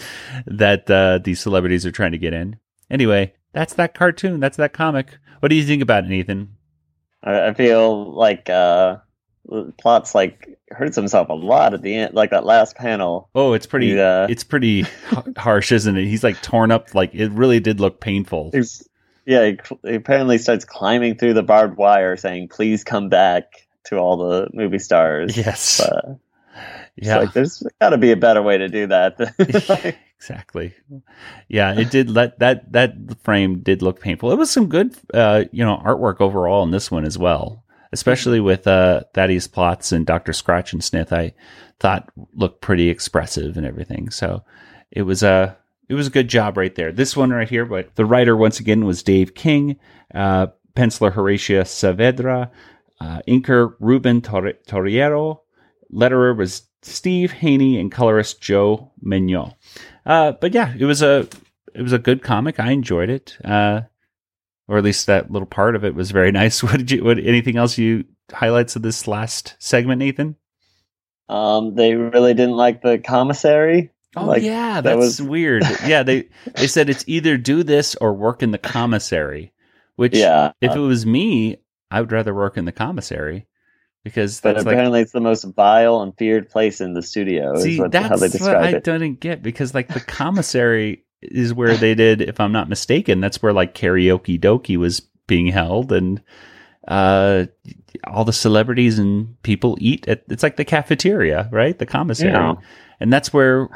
that 0.46 0.90
uh, 0.90 1.18
these 1.22 1.40
celebrities 1.40 1.86
are 1.86 1.92
trying 1.92 2.12
to 2.12 2.18
get 2.18 2.32
in. 2.32 2.56
Anyway, 2.90 3.34
that's 3.52 3.74
that 3.74 3.94
cartoon. 3.94 4.40
That's 4.40 4.56
that 4.56 4.72
comic. 4.72 5.18
What 5.40 5.48
do 5.48 5.54
you 5.54 5.64
think 5.64 5.82
about 5.82 6.04
it, 6.04 6.08
Nathan? 6.08 6.56
I, 7.22 7.48
I 7.48 7.54
feel 7.54 8.12
like 8.14 8.50
uh, 8.50 8.96
Plotz 9.48 10.14
like 10.14 10.58
hurts 10.70 10.96
himself 10.96 11.28
a 11.28 11.34
lot 11.34 11.74
at 11.74 11.82
the 11.82 11.94
end, 11.94 12.14
like 12.14 12.30
that 12.30 12.44
last 12.44 12.76
panel. 12.76 13.30
Oh, 13.34 13.52
it's 13.52 13.66
pretty. 13.66 13.88
Yeah. 13.88 14.26
It's 14.28 14.44
pretty 14.44 14.86
harsh, 15.36 15.72
isn't 15.72 15.96
it? 15.96 16.06
He's 16.06 16.24
like 16.24 16.40
torn 16.42 16.70
up. 16.70 16.94
Like 16.94 17.14
it 17.14 17.30
really 17.30 17.60
did 17.60 17.80
look 17.80 18.00
painful. 18.00 18.50
Yeah, 19.26 19.46
he, 19.46 19.58
cl- 19.62 19.80
he 19.84 19.94
apparently 19.94 20.38
starts 20.38 20.64
climbing 20.64 21.16
through 21.16 21.34
the 21.34 21.42
barbed 21.42 21.76
wire, 21.76 22.16
saying, 22.16 22.48
"Please 22.48 22.84
come 22.84 23.08
back." 23.08 23.60
To 23.88 23.98
all 23.98 24.16
the 24.16 24.48
movie 24.54 24.78
stars. 24.78 25.36
Yes. 25.36 25.78
Uh, 25.78 26.16
it's 26.96 27.08
yeah. 27.08 27.18
like 27.18 27.32
there's 27.32 27.62
got 27.80 27.90
to 27.90 27.98
be 27.98 28.12
a 28.12 28.16
better 28.16 28.42
way 28.42 28.58
to 28.58 28.68
do 28.68 28.86
that. 28.88 29.18
Like, 29.68 29.98
exactly. 30.16 30.74
Yeah, 31.48 31.78
it 31.78 31.90
did 31.90 32.08
let 32.08 32.38
that 32.38 32.72
that 32.72 32.94
frame 33.22 33.60
did 33.60 33.82
look 33.82 34.00
painful. 34.00 34.30
It 34.32 34.38
was 34.38 34.50
some 34.50 34.68
good 34.68 34.96
uh, 35.12 35.44
you 35.52 35.64
know, 35.64 35.82
artwork 35.84 36.20
overall 36.20 36.62
in 36.62 36.70
this 36.70 36.90
one 36.90 37.04
as 37.04 37.18
well. 37.18 37.64
Especially 37.92 38.40
with 38.40 38.66
uh 38.66 39.02
Thaddeus 39.12 39.48
Plotz 39.48 39.92
and 39.92 40.06
Dr. 40.06 40.32
Scratch 40.32 40.72
and 40.72 40.82
Smith, 40.82 41.12
I 41.12 41.34
thought 41.78 42.10
looked 42.32 42.60
pretty 42.60 42.88
expressive 42.88 43.56
and 43.56 43.66
everything. 43.66 44.10
So 44.10 44.44
it 44.90 45.02
was 45.02 45.22
a 45.22 45.56
it 45.88 45.94
was 45.94 46.06
a 46.06 46.10
good 46.10 46.28
job 46.28 46.56
right 46.56 46.74
there. 46.74 46.92
This 46.92 47.16
one 47.16 47.30
right 47.30 47.48
here, 47.48 47.64
but 47.64 47.94
the 47.96 48.04
writer 48.06 48.36
once 48.36 48.60
again 48.60 48.84
was 48.84 49.02
Dave 49.02 49.34
King, 49.34 49.76
uh, 50.14 50.48
penciler 50.76 51.12
Horatia 51.12 51.62
Saavedra, 51.62 52.50
uh, 53.00 53.20
inker 53.28 53.74
Ruben 53.80 54.20
Tor- 54.22 54.54
Torreiro, 54.66 55.40
letterer 55.92 56.36
was 56.36 56.62
Steve 56.82 57.32
Haynie, 57.32 57.78
and 57.78 57.90
colorist 57.92 58.40
Joe 58.40 58.92
Mignon. 59.00 59.52
Uh, 60.06 60.32
but 60.32 60.54
yeah, 60.54 60.74
it 60.78 60.84
was 60.84 61.02
a 61.02 61.28
it 61.74 61.82
was 61.82 61.92
a 61.92 61.98
good 61.98 62.22
comic. 62.22 62.60
I 62.60 62.70
enjoyed 62.72 63.10
it, 63.10 63.36
uh, 63.44 63.82
or 64.68 64.78
at 64.78 64.84
least 64.84 65.06
that 65.06 65.30
little 65.30 65.46
part 65.46 65.76
of 65.76 65.84
it 65.84 65.94
was 65.94 66.10
very 66.10 66.32
nice. 66.40 66.62
What 66.62 66.76
did 66.78 66.90
you? 66.90 67.04
What 67.04 67.18
anything 67.18 67.56
else 67.56 67.78
you 67.78 68.04
highlights 68.32 68.76
of 68.76 68.82
this 68.82 69.06
last 69.06 69.54
segment, 69.58 69.98
Nathan? 69.98 70.36
um, 71.28 71.74
they 71.74 71.94
really 71.94 72.34
didn't 72.34 72.56
like 72.56 72.82
the 72.82 72.98
commissary. 72.98 73.90
Oh 74.16 74.26
Like, 74.26 74.42
yeah, 74.42 74.74
that 74.80 74.82
that's 74.82 74.96
was- 74.96 75.22
weird. 75.22 75.62
Yeah, 75.86 76.02
they 76.02 76.28
they 76.54 76.66
said 76.66 76.88
it's 76.90 77.04
either 77.06 77.36
do 77.36 77.62
this 77.62 77.94
or 77.96 78.12
work 78.14 78.42
in 78.42 78.50
the 78.50 78.58
commissary. 78.58 79.52
Which, 79.96 80.16
Yeah, 80.16 80.52
if 80.60 80.72
uh 80.72 80.74
it 80.74 80.78
was 80.86 81.06
me, 81.06 81.58
I 81.90 82.00
would 82.00 82.10
rather 82.12 82.34
work 82.34 82.56
in 82.56 82.64
the 82.64 82.72
commissary 82.72 83.46
because 84.02 84.40
but 84.40 84.54
that's 84.54 84.66
like 84.66 84.74
apparently 84.74 85.00
it's 85.00 85.12
the 85.12 85.20
most 85.20 85.44
vile 85.44 86.02
and 86.02 86.16
feared 86.18 86.48
place 86.50 86.80
in 86.80 86.94
the 86.94 87.02
studio. 87.02 87.56
See, 87.60 87.74
is 87.74 87.78
what, 87.80 87.92
that's 87.92 88.08
how 88.08 88.16
they 88.16 88.28
what 88.44 88.56
I 88.56 88.68
it. 88.70 88.84
didn't 88.84 89.20
get 89.20 89.42
because 89.42 89.72
like 89.74 89.88
the 89.88 90.00
commissary 90.00 91.04
is 91.22 91.54
where 91.54 91.76
they 91.76 91.94
did, 91.94 92.20
if 92.20 92.40
I'm 92.40 92.52
not 92.52 92.68
mistaken, 92.68 93.20
that's 93.20 93.40
where 93.42 93.52
like 93.52 93.74
karaoke 93.74 94.38
dokie 94.38 94.76
was 94.76 95.00
being 95.26 95.46
held 95.46 95.92
and 95.92 96.20
uh 96.88 97.46
all 98.06 98.24
the 98.24 98.32
celebrities 98.32 98.98
and 98.98 99.40
people 99.42 99.76
eat 99.80 100.06
at 100.08 100.22
it's 100.28 100.42
like 100.42 100.56
the 100.56 100.64
cafeteria, 100.64 101.48
right? 101.52 101.78
The 101.78 101.86
commissary. 101.86 102.32
Yeah. 102.32 102.54
And 103.00 103.12
that's 103.12 103.32
where 103.32 103.68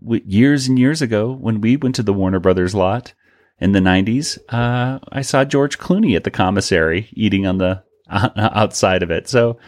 we, 0.00 0.22
years 0.22 0.68
and 0.68 0.78
years 0.78 1.02
ago 1.02 1.32
when 1.32 1.60
we 1.60 1.76
went 1.76 1.94
to 1.96 2.02
the 2.02 2.12
Warner 2.12 2.40
Brothers 2.40 2.74
lot 2.74 3.12
in 3.58 3.72
the 3.72 3.80
90s, 3.80 4.38
uh 4.48 4.98
I 5.10 5.22
saw 5.22 5.44
George 5.44 5.78
Clooney 5.78 6.14
at 6.16 6.24
the 6.24 6.30
commissary 6.30 7.08
eating 7.12 7.46
on 7.46 7.58
the 7.58 7.82
outside 8.10 9.02
of 9.02 9.10
it. 9.10 9.28
So 9.28 9.58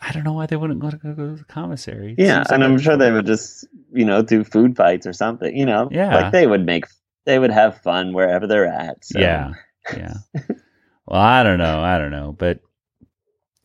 I 0.00 0.12
don't 0.12 0.22
know 0.24 0.32
why 0.34 0.46
they 0.46 0.56
wouldn't 0.56 0.78
go 0.80 0.90
to, 0.90 0.96
go 0.96 1.14
to 1.14 1.36
the 1.36 1.44
commissary. 1.48 2.14
It 2.16 2.24
Yeah, 2.24 2.44
and 2.50 2.62
like 2.62 2.70
I'm 2.70 2.78
sure 2.78 2.96
they 2.96 3.10
would 3.10 3.26
just, 3.26 3.66
you 3.92 4.04
know, 4.04 4.22
do 4.22 4.44
food 4.44 4.76
fights 4.76 5.06
or 5.06 5.12
something. 5.12 5.56
You 5.56 5.66
know, 5.66 5.88
Yeah. 5.90 6.14
like 6.14 6.32
they 6.32 6.46
would 6.46 6.64
make, 6.64 6.84
they 7.26 7.38
would 7.38 7.50
have 7.50 7.82
fun 7.82 8.12
wherever 8.12 8.46
they're 8.46 8.66
at. 8.66 9.04
So. 9.04 9.18
Yeah, 9.18 9.54
yeah. 9.96 10.14
well, 11.08 11.20
I 11.20 11.42
don't 11.42 11.58
know, 11.58 11.80
I 11.80 11.96
don't 11.96 12.10
know, 12.10 12.34
but 12.36 12.60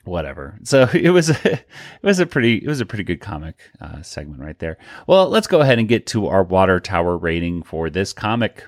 whatever. 0.06 0.58
So 0.64 0.88
it 0.94 1.10
was 1.10 1.30
a, 1.30 1.52
it 1.54 1.66
was 2.02 2.20
a 2.20 2.26
pretty 2.26 2.56
it 2.56 2.68
was 2.68 2.80
a 2.80 2.86
pretty 2.86 3.04
good 3.04 3.20
comic 3.20 3.60
uh, 3.82 4.02
segment 4.02 4.42
right 4.42 4.58
there. 4.60 4.78
Well, 5.08 5.28
let's 5.28 5.48
go 5.48 5.60
ahead 5.60 5.78
and 5.78 5.88
get 5.88 6.08
to 6.08 6.28
our 6.28 6.44
water 6.44 6.80
tower 6.80 7.18
rating 7.18 7.64
for 7.64 7.90
this 7.90 8.14
comic. 8.14 8.64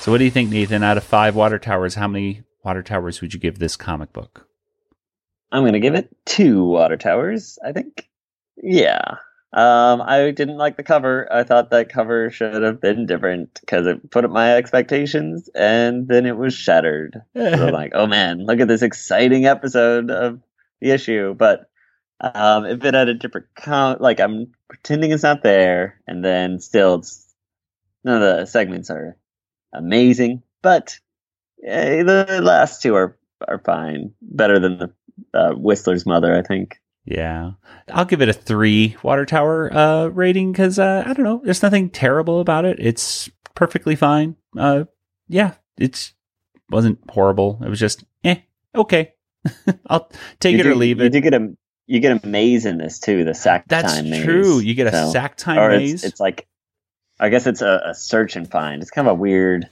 So, 0.00 0.12
what 0.12 0.18
do 0.18 0.24
you 0.24 0.30
think, 0.30 0.50
Nathan? 0.50 0.82
Out 0.82 0.98
of 0.98 1.04
five 1.04 1.34
water 1.34 1.58
towers, 1.58 1.94
how 1.94 2.06
many 2.06 2.42
water 2.62 2.82
towers 2.82 3.22
would 3.22 3.32
you 3.32 3.40
give 3.40 3.58
this 3.58 3.74
comic 3.74 4.12
book? 4.12 4.46
I'm 5.50 5.62
going 5.62 5.72
to 5.72 5.80
give 5.80 5.94
it 5.94 6.14
two 6.26 6.62
water 6.62 6.98
towers, 6.98 7.58
I 7.64 7.72
think. 7.72 8.06
Yeah. 8.62 9.16
Um, 9.54 10.02
I 10.02 10.32
didn't 10.32 10.56
like 10.58 10.76
the 10.76 10.82
cover. 10.82 11.32
I 11.32 11.44
thought 11.44 11.70
that 11.70 11.88
cover 11.88 12.28
should 12.28 12.62
have 12.62 12.80
been 12.80 13.06
different 13.06 13.60
because 13.60 13.86
it 13.86 14.10
put 14.10 14.24
up 14.24 14.32
my 14.32 14.56
expectations 14.56 15.48
and 15.54 16.08
then 16.08 16.26
it 16.26 16.36
was 16.36 16.52
shattered. 16.54 17.22
So 17.34 17.68
I'm 17.68 17.72
like, 17.72 17.92
oh 17.94 18.08
man, 18.08 18.44
look 18.44 18.58
at 18.58 18.66
this 18.66 18.82
exciting 18.82 19.46
episode 19.46 20.10
of 20.10 20.40
the 20.80 20.90
issue. 20.90 21.34
But 21.34 21.70
um, 22.20 22.66
if 22.66 22.84
it 22.84 22.94
had 22.94 23.08
a 23.08 23.14
different 23.14 23.46
count, 23.54 24.00
like 24.00 24.18
I'm 24.18 24.52
pretending 24.68 25.12
it's 25.12 25.22
not 25.22 25.44
there, 25.44 26.00
and 26.08 26.24
then 26.24 26.58
still, 26.58 26.96
it's, 26.96 27.32
none 28.02 28.20
of 28.20 28.22
the 28.22 28.46
segments 28.46 28.90
are 28.90 29.16
amazing. 29.72 30.42
But 30.62 30.98
eh, 31.64 32.02
the 32.02 32.40
last 32.42 32.82
two 32.82 32.96
are 32.96 33.16
are 33.46 33.58
fine, 33.58 34.14
better 34.20 34.58
than 34.58 34.78
the 34.78 34.92
uh, 35.32 35.52
Whistler's 35.52 36.06
mother, 36.06 36.36
I 36.36 36.42
think. 36.42 36.80
Yeah, 37.06 37.52
I'll 37.92 38.06
give 38.06 38.22
it 38.22 38.28
a 38.30 38.32
three 38.32 38.96
water 39.02 39.26
tower 39.26 39.70
uh, 39.72 40.06
rating 40.06 40.52
because 40.52 40.78
uh, 40.78 41.02
I 41.06 41.12
don't 41.12 41.24
know. 41.24 41.42
There's 41.44 41.62
nothing 41.62 41.90
terrible 41.90 42.40
about 42.40 42.64
it. 42.64 42.78
It's 42.80 43.28
perfectly 43.54 43.94
fine. 43.94 44.36
Uh, 44.56 44.84
yeah, 45.28 45.52
it's 45.76 46.14
wasn't 46.70 46.98
horrible. 47.10 47.60
It 47.64 47.68
was 47.68 47.78
just 47.78 48.04
eh, 48.24 48.36
okay. 48.74 49.12
I'll 49.86 50.10
take 50.40 50.54
You 50.54 50.60
it 50.60 50.62
do- 50.62 50.72
or 50.72 50.74
leave 50.76 50.98
You 51.00 51.04
it. 51.06 51.10
do 51.12 51.20
get 51.20 51.34
a 51.34 51.54
you 51.86 52.00
get 52.00 52.24
a 52.24 52.26
maze 52.26 52.64
in 52.64 52.78
this 52.78 52.98
too, 52.98 53.24
the 53.24 53.34
sack 53.34 53.66
That's 53.68 53.92
time 53.96 54.04
maze. 54.08 54.12
That's 54.12 54.24
true. 54.24 54.58
You 54.60 54.72
get 54.74 54.86
a 54.86 54.92
So- 54.92 55.10
sack 55.12 55.36
time 55.36 55.58
or 55.58 55.76
maze. 55.76 55.92
It's, 55.92 56.04
it's 56.04 56.20
like, 56.20 56.46
I 57.20 57.28
guess 57.28 57.46
it's 57.46 57.60
a, 57.60 57.82
a 57.84 57.94
search 57.94 58.36
and 58.36 58.50
find. 58.50 58.80
It's 58.80 58.90
kind 58.90 59.06
of 59.06 59.12
a 59.12 59.20
weird. 59.20 59.68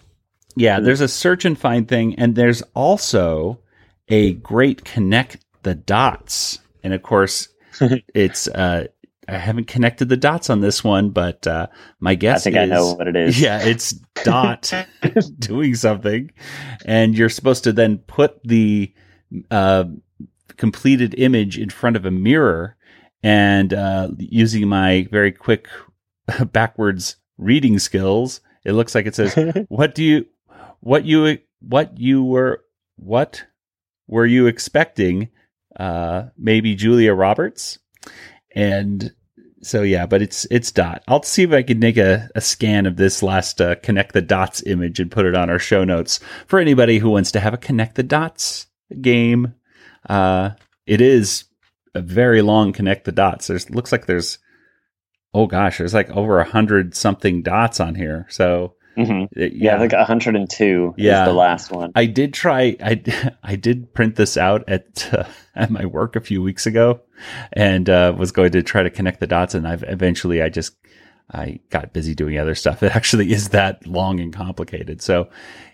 Yeah, 0.55 0.81
there's 0.81 1.01
a 1.01 1.09
search 1.09 1.47
and 1.47 1.59
find 1.59 1.89
thing, 1.89 2.17
and 2.17 2.35
there's 2.35 2.61
also 2.75 3.61
a 4.09 4.35
great 4.35 4.85
connect 4.85 5.39
the 5.63 5.75
dots. 5.75 6.59
And 6.83 6.93
of 6.95 7.03
course, 7.03 7.49
it's 8.15 8.49
uh 8.49 8.87
I 9.29 9.39
haven't 9.39 9.69
connected 9.69 10.09
the 10.09 10.17
dots 10.17 10.51
on 10.51 10.61
this 10.61 10.83
one, 10.83 11.11
but 11.11 11.47
uh 11.47 11.69
my 12.01 12.15
guess 12.15 12.43
I 12.43 12.51
think 12.51 12.57
is 12.57 12.63
I 12.63 12.67
know 12.67 12.95
what 12.95 13.09
it 13.09 13.17
is. 13.17 13.41
yeah, 13.41 13.63
it's 13.63 13.93
dot 14.25 14.73
doing 15.39 15.75
something, 15.75 16.31
and 16.85 17.17
you're 17.17 17.29
supposed 17.29 17.65
to 17.65 17.73
then 17.73 17.99
put 17.99 18.43
the 18.45 18.93
uh, 19.51 19.85
completed 20.57 21.15
image 21.17 21.59
in 21.59 21.71
front 21.71 21.97
of 21.97 22.05
a 22.05 22.11
mirror, 22.11 22.77
and 23.23 23.73
uh, 23.73 24.09
using 24.19 24.69
my 24.69 25.09
very 25.11 25.33
quick 25.33 25.69
backwards 26.53 27.17
reading 27.39 27.79
skills, 27.79 28.41
it 28.65 28.73
looks 28.73 28.95
like 28.95 29.07
it 29.07 29.15
says, 29.15 29.35
"What 29.69 29.95
do 29.95 30.05
you, 30.05 30.27
what 30.81 31.05
you, 31.05 31.39
what 31.61 31.99
you 31.99 32.25
were, 32.25 32.65
what 32.97 33.45
were 34.07 34.27
you 34.27 34.47
expecting?" 34.47 35.29
Uh, 35.79 36.25
maybe 36.37 36.75
Julia 36.75 37.15
Roberts, 37.15 37.79
and 38.55 39.13
so 39.63 39.83
yeah, 39.83 40.07
but 40.07 40.23
it's 40.23 40.47
it's 40.51 40.73
dot. 40.73 41.03
I'll 41.07 41.23
see 41.23 41.45
if 41.45 41.53
I 41.53 41.63
can 41.63 41.79
make 41.79 41.97
a, 41.97 42.29
a 42.35 42.41
scan 42.41 42.87
of 42.87 42.97
this 42.97 43.23
last 43.23 43.61
uh, 43.61 43.77
connect 43.77 44.13
the 44.13 44.23
dots 44.23 44.63
image 44.65 45.01
and 45.01 45.11
put 45.11 45.27
it 45.27 45.37
on 45.37 45.51
our 45.51 45.59
show 45.59 45.85
notes 45.85 46.21
for 46.47 46.59
anybody 46.59 46.99
who 46.99 47.11
wants 47.11 47.31
to 47.33 47.41
have 47.41 47.55
a 47.55 47.59
connect 47.59 47.95
the 47.95 48.03
dots 48.03 48.67
game. 49.01 49.55
Uh, 50.09 50.51
it 50.87 51.01
is 51.01 51.45
a 51.95 52.01
very 52.01 52.43
long 52.43 52.73
connect 52.73 53.05
the 53.05 53.13
dots. 53.13 53.47
There's 53.47 53.71
looks 53.71 53.93
like 53.93 54.07
there's 54.07 54.39
oh 55.33 55.47
gosh, 55.47 55.79
there's 55.79 55.95
like 55.95 56.11
over 56.11 56.41
a 56.41 56.51
hundred 56.51 56.95
something 56.95 57.43
dots 57.43 57.81
on 57.81 57.95
here. 57.95 58.27
So 58.29 58.75
hmm 58.97 59.25
it- 59.33 59.53
Yeah, 59.55 59.77
I 59.77 59.79
think 59.79 59.93
102 59.93 60.95
Yeah. 60.97 61.23
is 61.23 61.29
the 61.29 61.35
last 61.35 61.71
one. 61.73 61.93
I 61.95 62.07
did 62.07 62.33
try. 62.35 62.77
I 62.83 63.03
I 63.43 63.57
did 63.57 63.93
print 63.95 64.17
this 64.17 64.37
out 64.37 64.69
at 64.69 65.09
uh, 65.13 65.25
at 65.55 65.71
my 65.71 65.87
work 65.87 66.17
a 66.17 66.21
few 66.21 66.43
weeks 66.43 66.67
ago, 66.67 67.01
and 67.53 67.89
uh, 67.89 68.15
was 68.17 68.33
going 68.33 68.53
to 68.53 68.63
try 68.63 68.83
to 68.83 68.91
connect 68.91 69.21
the 69.21 69.27
dots. 69.27 69.55
And 69.55 69.67
I've 69.67 69.85
eventually 69.87 70.43
I 70.43 70.49
just 70.49 70.75
I 71.31 71.61
got 71.71 71.93
busy 71.93 72.15
doing 72.15 72.39
other 72.39 72.55
stuff. 72.55 72.83
It 72.83 72.95
actually 72.95 73.33
is 73.33 73.51
that 73.51 73.87
long 73.87 74.21
and 74.21 74.33
complicated. 74.33 75.01
So 75.03 75.29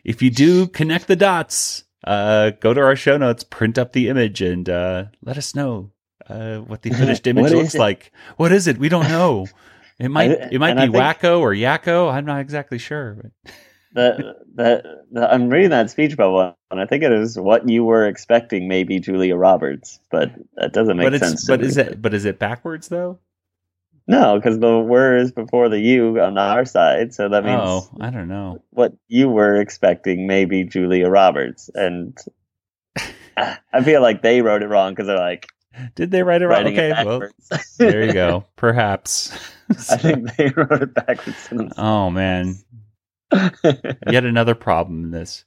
if 0.04 0.22
you 0.22 0.30
do 0.30 0.66
connect 0.68 1.06
the 1.08 1.16
dots, 1.16 1.84
uh, 2.04 2.50
go 2.60 2.72
to 2.74 2.80
our 2.80 2.96
show 2.96 3.16
notes, 3.16 3.42
print 3.44 3.78
up 3.78 3.92
the 3.92 4.08
image, 4.08 4.40
and 4.40 4.68
uh, 4.68 5.04
let 5.22 5.36
us 5.36 5.54
know 5.54 5.90
uh, 6.28 6.58
what 6.58 6.82
the 6.82 6.90
finished 6.90 7.26
image 7.26 7.50
looks 7.52 7.74
like. 7.74 8.12
What 8.36 8.52
is 8.52 8.66
it? 8.68 8.78
We 8.78 8.88
don't 8.88 9.08
know. 9.08 9.46
It 9.98 10.10
might 10.10 10.30
I- 10.30 10.48
it 10.52 10.58
might 10.58 10.74
be 10.74 10.92
Wakko 10.92 11.40
or 11.40 11.52
Yakko. 11.52 12.12
I'm 12.12 12.24
not 12.24 12.40
exactly 12.40 12.78
sure. 12.78 13.14
But. 13.44 13.52
the, 13.94 14.36
the, 14.54 15.04
the, 15.12 15.32
I'm 15.32 15.48
reading 15.48 15.70
that 15.70 15.90
speech 15.90 16.16
bubble, 16.16 16.56
and 16.70 16.80
I 16.80 16.86
think 16.86 17.02
it 17.02 17.12
is 17.12 17.38
what 17.38 17.68
you 17.68 17.84
were 17.84 18.06
expecting, 18.06 18.68
maybe 18.68 19.00
Julia 19.00 19.36
Roberts, 19.36 19.98
but 20.10 20.30
that 20.56 20.72
doesn't 20.72 20.96
make 20.96 21.10
but 21.10 21.18
sense. 21.20 21.46
but 21.46 21.60
me. 21.60 21.66
is 21.66 21.76
it 21.76 22.00
but 22.00 22.14
is 22.14 22.24
it 22.24 22.38
backwards 22.38 22.88
though? 22.88 23.18
No, 24.06 24.36
because 24.36 24.58
the 24.58 24.78
word 24.78 25.20
is 25.20 25.32
before 25.32 25.68
the 25.68 25.78
you 25.78 26.18
on 26.20 26.38
our 26.38 26.64
side, 26.64 27.12
so 27.12 27.28
that 27.28 27.44
means 27.44 27.60
Oh, 27.62 27.90
I 28.00 28.08
don't 28.10 28.28
know. 28.28 28.62
what 28.70 28.94
you 29.06 29.28
were 29.28 29.60
expecting, 29.60 30.26
maybe 30.26 30.64
Julia 30.64 31.08
Roberts, 31.08 31.68
and 31.74 32.16
I 33.36 33.82
feel 33.84 34.00
like 34.00 34.22
they 34.22 34.40
wrote 34.42 34.62
it 34.62 34.68
wrong 34.68 34.92
because 34.92 35.08
they're 35.08 35.18
like 35.18 35.48
Did 35.94 36.10
they 36.10 36.22
write 36.22 36.42
it 36.42 36.46
right? 36.46 36.66
Okay, 36.66 36.90
it 36.90 37.06
well, 37.06 37.22
there 37.78 38.04
you 38.04 38.12
go. 38.12 38.44
Perhaps. 38.56 39.32
I 39.70 39.96
think 39.96 40.36
they 40.36 40.48
wrote 40.48 40.82
it 40.82 40.94
backwards. 40.94 41.48
oh 41.76 42.10
man, 42.10 42.56
yet 43.32 44.24
another 44.24 44.54
problem 44.54 45.04
in 45.04 45.10
this. 45.10 45.44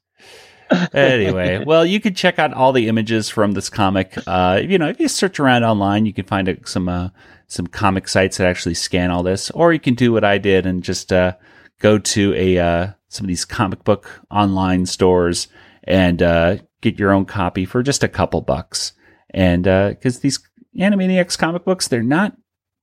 Anyway, 0.93 1.63
well, 1.65 1.85
you 1.85 1.99
can 1.99 2.13
check 2.13 2.39
out 2.39 2.53
all 2.53 2.71
the 2.71 2.87
images 2.87 3.29
from 3.29 3.51
this 3.51 3.69
comic. 3.69 4.15
Uh, 4.27 4.61
you 4.63 4.77
know, 4.77 4.87
if 4.87 4.99
you 4.99 5.07
search 5.07 5.39
around 5.39 5.63
online, 5.63 6.05
you 6.05 6.13
can 6.13 6.25
find 6.25 6.47
uh, 6.47 6.55
some 6.65 6.87
uh, 6.87 7.09
some 7.47 7.67
comic 7.67 8.07
sites 8.07 8.37
that 8.37 8.47
actually 8.47 8.75
scan 8.75 9.11
all 9.11 9.23
this, 9.23 9.51
or 9.51 9.73
you 9.73 9.79
can 9.79 9.95
do 9.95 10.13
what 10.13 10.23
I 10.23 10.37
did 10.37 10.65
and 10.65 10.83
just 10.83 11.11
uh, 11.11 11.33
go 11.79 11.97
to 11.97 12.33
a 12.35 12.57
uh, 12.57 12.87
some 13.09 13.25
of 13.25 13.27
these 13.27 13.45
comic 13.45 13.83
book 13.83 14.21
online 14.29 14.85
stores 14.85 15.47
and 15.83 16.21
uh, 16.21 16.57
get 16.81 16.99
your 16.99 17.11
own 17.11 17.25
copy 17.25 17.65
for 17.65 17.83
just 17.83 18.03
a 18.03 18.07
couple 18.07 18.41
bucks. 18.41 18.93
And 19.31 19.63
because 19.63 20.19
these 20.19 20.39
Animaniacs 20.77 21.37
comic 21.37 21.65
books, 21.65 21.87
they're 21.87 22.03
not 22.03 22.35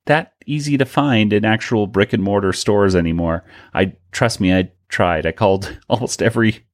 that 0.06 0.32
easy 0.46 0.76
to 0.78 0.84
find 0.84 1.32
in 1.32 1.44
actual 1.44 1.87
brick 1.87 2.12
and 2.12 2.22
mortar 2.22 2.52
stores 2.52 2.96
anymore. 2.96 3.44
I 3.74 3.94
trust 4.11 4.40
me, 4.40 4.54
I 4.54 4.72
tried. 4.88 5.26
I 5.26 5.32
called 5.32 5.78
almost 5.88 6.22
every 6.22 6.66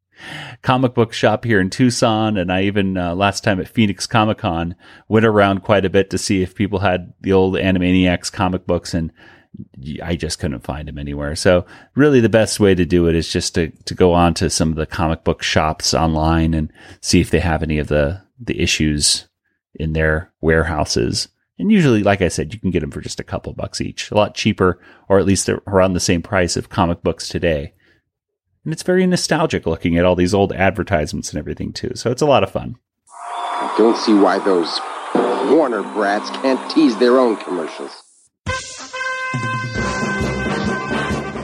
comic 0.62 0.94
book 0.94 1.12
shop 1.12 1.44
here 1.44 1.60
in 1.60 1.70
Tucson, 1.70 2.37
and 2.37 2.50
I 2.50 2.62
even 2.62 2.96
uh, 2.96 3.14
last 3.14 3.44
time 3.44 3.60
at 3.60 3.68
Phoenix 3.68 4.06
Comic 4.06 4.38
Con 4.38 4.76
went 5.08 5.26
around 5.26 5.62
quite 5.62 5.84
a 5.84 5.90
bit 5.90 6.10
to 6.10 6.18
see 6.18 6.42
if 6.42 6.54
people 6.54 6.78
had 6.78 7.12
the 7.20 7.32
old 7.32 7.54
Animaniacs 7.54 8.32
comic 8.32 8.66
books, 8.66 8.94
and 8.94 9.12
I 10.02 10.16
just 10.16 10.38
couldn't 10.38 10.64
find 10.64 10.88
them 10.88 10.98
anywhere. 10.98 11.34
So 11.37 11.66
really, 11.96 12.20
the 12.20 12.28
best 12.28 12.60
way 12.60 12.74
to 12.74 12.84
do 12.84 13.08
it 13.08 13.16
is 13.16 13.32
just 13.32 13.54
to 13.56 13.70
to 13.70 13.94
go 13.94 14.12
on 14.12 14.34
to 14.34 14.50
some 14.50 14.70
of 14.70 14.76
the 14.76 14.87
comic 14.87 15.24
book 15.24 15.42
shops 15.42 15.92
online 15.92 16.54
and 16.54 16.72
see 17.00 17.20
if 17.20 17.30
they 17.30 17.40
have 17.40 17.62
any 17.62 17.78
of 17.78 17.88
the 17.88 18.22
the 18.38 18.60
issues 18.60 19.26
in 19.74 19.92
their 19.92 20.32
warehouses. 20.40 21.28
And 21.58 21.70
usually, 21.70 22.02
like 22.02 22.20
I 22.20 22.28
said, 22.28 22.52
you 22.52 22.60
can 22.60 22.70
get 22.70 22.80
them 22.80 22.90
for 22.90 23.00
just 23.00 23.20
a 23.20 23.24
couple 23.24 23.52
bucks 23.52 23.80
each, 23.80 24.10
a 24.10 24.14
lot 24.14 24.34
cheaper, 24.34 24.80
or 25.08 25.18
at 25.18 25.26
least 25.26 25.46
they're 25.46 25.62
around 25.66 25.92
the 25.92 26.00
same 26.00 26.22
price 26.22 26.56
of 26.56 26.68
comic 26.68 27.02
books 27.02 27.28
today. 27.28 27.74
And 28.64 28.72
it's 28.72 28.82
very 28.82 29.06
nostalgic 29.06 29.66
looking 29.66 29.98
at 29.98 30.04
all 30.04 30.16
these 30.16 30.34
old 30.34 30.52
advertisements 30.52 31.30
and 31.30 31.38
everything 31.38 31.72
too. 31.72 31.92
So 31.94 32.10
it's 32.10 32.22
a 32.22 32.26
lot 32.26 32.42
of 32.42 32.50
fun. 32.50 32.76
I 33.08 33.74
don't 33.78 33.96
see 33.96 34.14
why 34.14 34.38
those 34.38 34.80
Warner 35.50 35.82
brats 35.82 36.30
can't 36.30 36.70
tease 36.70 36.96
their 36.96 37.18
own 37.18 37.37
commercials. 37.37 38.02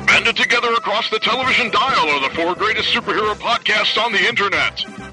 Banded 0.07 0.37
together 0.37 0.73
across 0.73 1.11
the 1.11 1.19
television 1.19 1.71
dial 1.71 2.09
are 2.09 2.29
the 2.29 2.35
four 2.35 2.55
greatest 2.55 2.93
superhero 2.93 3.35
podcasts 3.35 4.03
on 4.03 4.13
the 4.13 4.27
internet. 4.27 5.10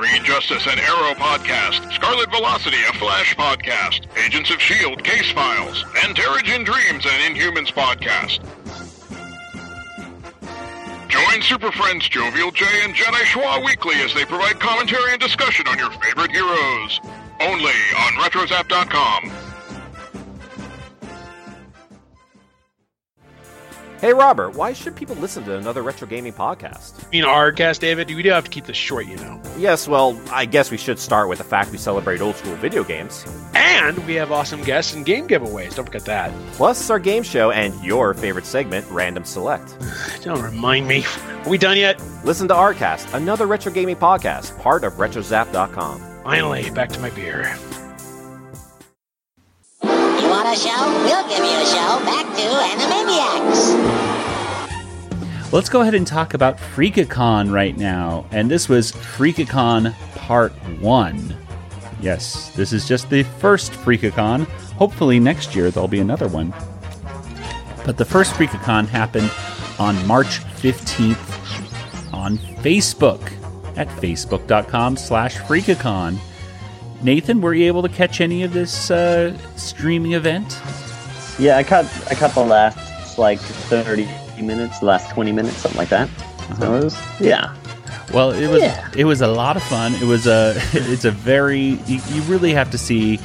Green 0.00 0.24
Justice 0.24 0.66
and 0.66 0.80
Arrow 0.80 1.12
podcast, 1.12 1.92
Scarlet 1.92 2.30
Velocity, 2.30 2.78
a 2.88 2.92
Flash 2.94 3.36
podcast, 3.36 4.06
Agents 4.16 4.48
of 4.48 4.56
S.H.I.E.L.D. 4.56 5.02
Case 5.02 5.30
Files, 5.32 5.84
and 6.02 6.16
Terrigen 6.16 6.64
Dreams 6.64 7.04
and 7.04 7.36
Inhumans 7.36 7.70
podcast. 7.70 8.40
Join 11.10 11.42
Super 11.42 11.70
Friends 11.72 12.08
Jovial 12.08 12.50
J 12.50 12.64
and 12.84 12.94
Jedi 12.94 13.24
Schwa 13.24 13.62
weekly 13.62 13.96
as 13.96 14.14
they 14.14 14.24
provide 14.24 14.58
commentary 14.58 15.12
and 15.12 15.20
discussion 15.20 15.68
on 15.68 15.76
your 15.76 15.90
favorite 15.90 16.30
heroes. 16.30 16.98
Only 17.42 17.76
on 17.98 18.12
RetroZap.com. 18.24 19.49
Hey, 24.00 24.14
Robert, 24.14 24.54
why 24.54 24.72
should 24.72 24.96
people 24.96 25.14
listen 25.16 25.44
to 25.44 25.58
another 25.58 25.82
retro 25.82 26.08
gaming 26.08 26.32
podcast? 26.32 26.94
You 27.12 27.20
know, 27.20 27.28
our 27.28 27.52
cast, 27.52 27.82
David, 27.82 28.08
we 28.08 28.22
do 28.22 28.30
have 28.30 28.44
to 28.44 28.50
keep 28.50 28.64
this 28.64 28.76
short, 28.76 29.04
you 29.04 29.16
know. 29.16 29.38
Yes, 29.58 29.86
well, 29.86 30.18
I 30.30 30.46
guess 30.46 30.70
we 30.70 30.78
should 30.78 30.98
start 30.98 31.28
with 31.28 31.36
the 31.36 31.44
fact 31.44 31.70
we 31.70 31.76
celebrate 31.76 32.22
old 32.22 32.36
school 32.36 32.54
video 32.54 32.82
games. 32.82 33.26
And 33.52 33.98
we 34.06 34.14
have 34.14 34.32
awesome 34.32 34.62
guests 34.62 34.94
and 34.94 35.04
game 35.04 35.28
giveaways. 35.28 35.74
Don't 35.74 35.84
forget 35.84 36.06
that. 36.06 36.32
Plus, 36.52 36.88
our 36.88 36.98
game 36.98 37.22
show 37.22 37.50
and 37.50 37.74
your 37.84 38.14
favorite 38.14 38.46
segment, 38.46 38.86
Random 38.90 39.26
Select. 39.26 39.76
Don't 40.22 40.40
remind 40.40 40.88
me. 40.88 41.04
Are 41.44 41.50
we 41.50 41.58
done 41.58 41.76
yet? 41.76 42.02
Listen 42.24 42.48
to 42.48 42.54
Rcast, 42.54 43.12
another 43.12 43.46
retro 43.46 43.70
gaming 43.70 43.96
podcast, 43.96 44.58
part 44.60 44.82
of 44.82 44.94
RetroZap.com. 44.94 46.00
Finally, 46.22 46.70
back 46.70 46.88
to 46.88 47.00
my 47.00 47.10
beer. 47.10 47.54
A 50.50 50.56
show? 50.56 51.04
We'll 51.04 51.28
give 51.28 51.44
you 51.44 51.60
a 51.60 51.64
show. 51.64 52.04
Back 52.04 52.26
to 52.34 52.42
Animaniacs. 52.72 53.62
Let's 55.52 55.68
go 55.68 55.82
ahead 55.82 55.94
and 55.94 56.04
talk 56.04 56.34
about 56.34 56.56
Freakicon 56.56 57.52
right 57.52 57.76
now. 57.76 58.26
And 58.32 58.50
this 58.50 58.68
was 58.68 58.90
Freakicon 58.90 59.94
Part 60.16 60.52
1. 60.80 61.36
Yes, 62.00 62.50
this 62.56 62.72
is 62.72 62.88
just 62.88 63.08
the 63.10 63.22
first 63.22 63.70
Freakicon. 63.70 64.44
Hopefully, 64.74 65.20
next 65.20 65.54
year 65.54 65.70
there'll 65.70 65.86
be 65.86 66.00
another 66.00 66.26
one. 66.26 66.52
But 67.86 67.96
the 67.96 68.04
first 68.04 68.32
Freakicon 68.32 68.88
happened 68.88 69.30
on 69.78 70.04
March 70.04 70.40
15th 70.40 72.12
on 72.12 72.38
Facebook 72.64 73.20
at 73.76 73.86
facebook.com 73.86 74.96
slash 74.96 75.36
Freakicon. 75.36 76.18
Nathan, 77.02 77.40
were 77.40 77.54
you 77.54 77.66
able 77.66 77.82
to 77.82 77.88
catch 77.88 78.20
any 78.20 78.42
of 78.42 78.52
this 78.52 78.90
uh, 78.90 79.36
streaming 79.56 80.12
event? 80.12 80.60
Yeah, 81.38 81.56
I 81.56 81.62
caught 81.62 81.86
I 82.10 82.14
caught 82.14 82.34
the 82.34 82.44
last 82.44 83.18
like 83.18 83.38
thirty 83.40 84.06
minutes, 84.40 84.82
last 84.82 85.10
twenty 85.10 85.32
minutes, 85.32 85.56
something 85.56 85.78
like 85.78 85.88
that. 85.88 86.08
So 86.58 86.74
it 86.76 86.84
was 86.84 86.98
yeah. 87.20 87.54
Well, 88.12 88.32
it 88.32 88.48
was 88.48 88.60
Yeah. 88.60 88.88
it 88.96 89.04
was 89.04 89.20
a 89.22 89.26
lot 89.28 89.56
of 89.56 89.62
fun. 89.62 89.94
It 89.94 90.02
was 90.04 90.26
a 90.26 90.54
it's 90.72 91.04
a 91.06 91.10
very 91.10 91.78
you, 91.86 92.00
you 92.08 92.20
really 92.22 92.52
have 92.52 92.70
to 92.72 92.78
see 92.78 93.18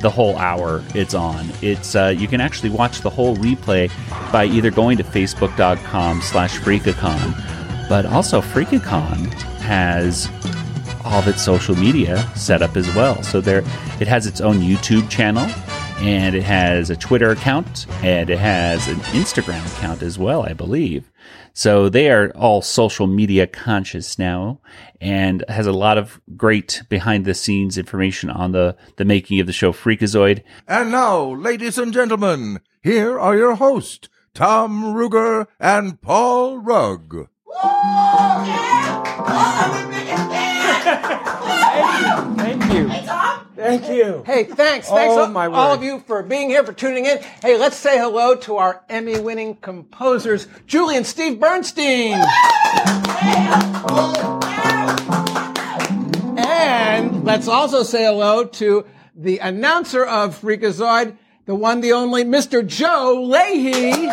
the 0.00 0.10
whole 0.10 0.36
hour 0.38 0.82
it's 0.96 1.14
on. 1.14 1.48
It's 1.62 1.94
uh, 1.94 2.12
you 2.16 2.26
can 2.26 2.40
actually 2.40 2.70
watch 2.70 3.02
the 3.02 3.10
whole 3.10 3.36
replay 3.36 3.88
by 4.32 4.46
either 4.46 4.72
going 4.72 4.98
to 4.98 5.04
facebook.com 5.04 6.20
slash 6.22 6.58
freakacon, 6.58 7.88
but 7.88 8.04
also 8.06 8.40
Freakacon 8.40 9.32
has 9.60 10.28
all 11.04 11.20
of 11.20 11.28
its 11.28 11.42
social 11.42 11.76
media 11.76 12.18
set 12.36 12.62
up 12.62 12.76
as 12.76 12.92
well. 12.94 13.22
So 13.22 13.40
there 13.40 13.58
it 14.00 14.08
has 14.08 14.26
its 14.26 14.40
own 14.40 14.58
YouTube 14.58 15.08
channel 15.10 15.48
and 15.98 16.34
it 16.34 16.42
has 16.42 16.90
a 16.90 16.96
Twitter 16.96 17.30
account 17.30 17.86
and 18.02 18.28
it 18.28 18.38
has 18.38 18.88
an 18.88 18.96
Instagram 19.12 19.64
account 19.76 20.02
as 20.02 20.18
well, 20.18 20.42
I 20.42 20.52
believe. 20.52 21.10
So 21.54 21.88
they 21.88 22.10
are 22.10 22.30
all 22.30 22.62
social 22.62 23.06
media 23.06 23.46
conscious 23.46 24.18
now 24.18 24.60
and 25.00 25.44
has 25.48 25.66
a 25.66 25.72
lot 25.72 25.98
of 25.98 26.20
great 26.36 26.82
behind 26.88 27.24
the 27.24 27.34
scenes 27.34 27.76
information 27.76 28.30
on 28.30 28.52
the, 28.52 28.76
the 28.96 29.04
making 29.04 29.38
of 29.38 29.46
the 29.46 29.52
show 29.52 29.72
Freakazoid. 29.72 30.42
And 30.66 30.90
now, 30.90 31.22
ladies 31.34 31.78
and 31.78 31.92
gentlemen, 31.92 32.60
here 32.82 33.18
are 33.18 33.36
your 33.36 33.56
hosts, 33.56 34.08
Tom 34.34 34.82
Ruegger 34.94 35.46
and 35.60 36.00
Paul 36.00 36.58
Rugg. 36.58 37.28
Thank 41.82 42.72
you. 42.72 42.88
Thank 43.56 43.88
you. 43.88 44.22
Hey, 44.24 44.44
thanks. 44.44 44.88
Oh, 44.90 44.94
Thanks 44.96 45.16
all, 45.16 45.26
my 45.28 45.46
all 45.46 45.70
word. 45.70 45.76
of 45.76 45.82
you 45.82 46.00
for 46.00 46.22
being 46.22 46.48
here, 46.48 46.64
for 46.64 46.72
tuning 46.72 47.06
in. 47.06 47.18
Hey, 47.42 47.56
let's 47.58 47.76
say 47.76 47.98
hello 47.98 48.34
to 48.36 48.56
our 48.56 48.82
Emmy 48.88 49.18
winning 49.20 49.56
composers, 49.56 50.46
Julie 50.66 50.96
and 50.96 51.06
Steve 51.06 51.38
Bernstein. 51.38 52.20
and 56.38 57.24
let's 57.24 57.48
also 57.48 57.82
say 57.82 58.04
hello 58.04 58.44
to 58.44 58.86
the 59.14 59.38
announcer 59.38 60.04
of 60.04 60.40
Freakazoid, 60.40 61.16
the 61.46 61.54
one, 61.54 61.80
the 61.80 61.92
only, 61.92 62.24
Mr. 62.24 62.66
Joe 62.66 63.22
Leahy. 63.22 64.08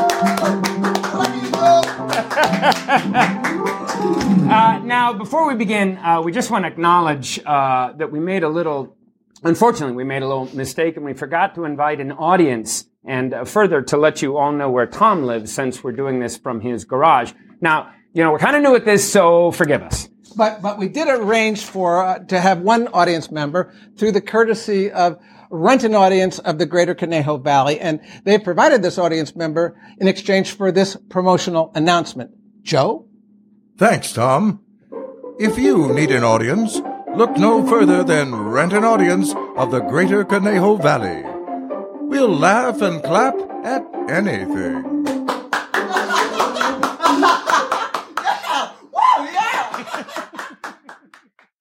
Uh, 4.49 4.79
now, 4.79 5.13
before 5.13 5.47
we 5.47 5.53
begin, 5.53 5.95
uh, 5.97 6.19
we 6.23 6.31
just 6.31 6.49
want 6.49 6.63
to 6.63 6.67
acknowledge 6.71 7.39
uh, 7.45 7.93
that 7.93 8.11
we 8.11 8.19
made 8.19 8.41
a 8.41 8.49
little, 8.49 8.97
unfortunately, 9.43 9.95
we 9.95 10.03
made 10.03 10.23
a 10.23 10.27
little 10.27 10.49
mistake 10.55 10.97
and 10.97 11.05
we 11.05 11.13
forgot 11.13 11.53
to 11.53 11.65
invite 11.65 12.01
an 12.01 12.11
audience 12.11 12.85
and 13.05 13.31
uh, 13.31 13.45
further 13.45 13.83
to 13.83 13.95
let 13.95 14.23
you 14.23 14.37
all 14.37 14.51
know 14.51 14.71
where 14.71 14.87
Tom 14.87 15.21
lives 15.21 15.53
since 15.53 15.83
we're 15.83 15.91
doing 15.91 16.19
this 16.19 16.35
from 16.35 16.61
his 16.61 16.83
garage. 16.83 17.31
Now, 17.61 17.91
you 18.13 18.23
know, 18.23 18.31
we're 18.31 18.39
kind 18.39 18.55
of 18.55 18.63
new 18.63 18.73
at 18.73 18.85
this, 18.85 19.11
so 19.11 19.51
forgive 19.51 19.83
us. 19.83 20.09
But 20.35 20.63
but 20.63 20.79
we 20.79 20.87
did 20.87 21.07
arrange 21.09 21.65
for 21.65 22.03
uh, 22.03 22.19
to 22.25 22.41
have 22.41 22.59
one 22.61 22.87
audience 22.87 23.29
member 23.29 23.75
through 23.99 24.13
the 24.13 24.21
courtesy 24.21 24.89
of 24.89 25.19
Rent 25.51 25.83
an 25.83 25.93
Audience 25.93 26.39
of 26.39 26.57
the 26.57 26.65
Greater 26.65 26.95
Conejo 26.95 27.37
Valley, 27.37 27.79
and 27.79 27.99
they 28.23 28.39
provided 28.39 28.81
this 28.81 28.97
audience 28.97 29.35
member 29.35 29.79
in 29.99 30.07
exchange 30.07 30.53
for 30.53 30.71
this 30.71 30.97
promotional 31.09 31.71
announcement. 31.75 32.31
Joe, 32.63 33.08
Thanks, 33.79 34.11
Tom. 34.11 34.59
If 35.39 35.57
you 35.57 35.93
need 35.93 36.11
an 36.11 36.25
audience, 36.25 36.81
look 37.15 37.37
no 37.37 37.65
further 37.65 38.03
than 38.03 38.35
Rent 38.35 38.73
an 38.73 38.83
Audience 38.83 39.33
of 39.55 39.71
the 39.71 39.79
Greater 39.79 40.25
Conejo 40.25 40.75
Valley. 40.75 41.23
We'll 42.01 42.27
laugh 42.27 42.81
and 42.81 43.01
clap 43.01 43.35
at 43.63 43.85
anything. 44.09 44.99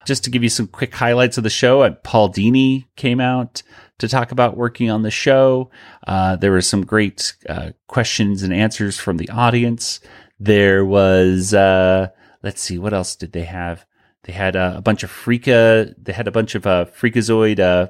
just 0.05 0.25
to 0.25 0.31
give 0.31 0.43
you 0.43 0.49
some 0.49 0.67
quick 0.67 0.95
highlights 0.95 1.37
of 1.37 1.45
the 1.45 1.51
show, 1.51 1.89
Paul 2.03 2.31
Dini 2.31 2.87
came 2.97 3.21
out 3.21 3.63
to 3.99 4.09
talk 4.09 4.33
about 4.33 4.57
working 4.57 4.91
on 4.91 5.03
the 5.03 5.11
show. 5.11 5.71
Uh, 6.07 6.35
there 6.35 6.51
were 6.51 6.63
some 6.63 6.85
great 6.85 7.35
uh, 7.49 7.73
questions 7.89 8.43
and 8.43 8.53
answers 8.53 8.99
from 8.99 9.19
the 9.19 9.29
audience. 9.29 10.01
There 10.41 10.85
was, 10.85 11.53
uh, 11.53 12.09
let's 12.43 12.63
see, 12.63 12.79
what 12.79 12.95
else 12.95 13.17
did 13.17 13.33
they 13.33 13.45
have? 13.45 13.85
They 14.25 14.33
had 14.33 14.57
uh, 14.57 14.75
a 14.77 14.83
bunch 14.83 15.03
of 15.03 15.11
Freaka, 15.11 15.95
they 16.01 16.13
had 16.13 16.29
a 16.29 16.33
bunch 16.33 16.55
of 16.55 16.67
uh, 16.67 16.87
Freakazoid 16.87 17.59
uh, 17.59 17.89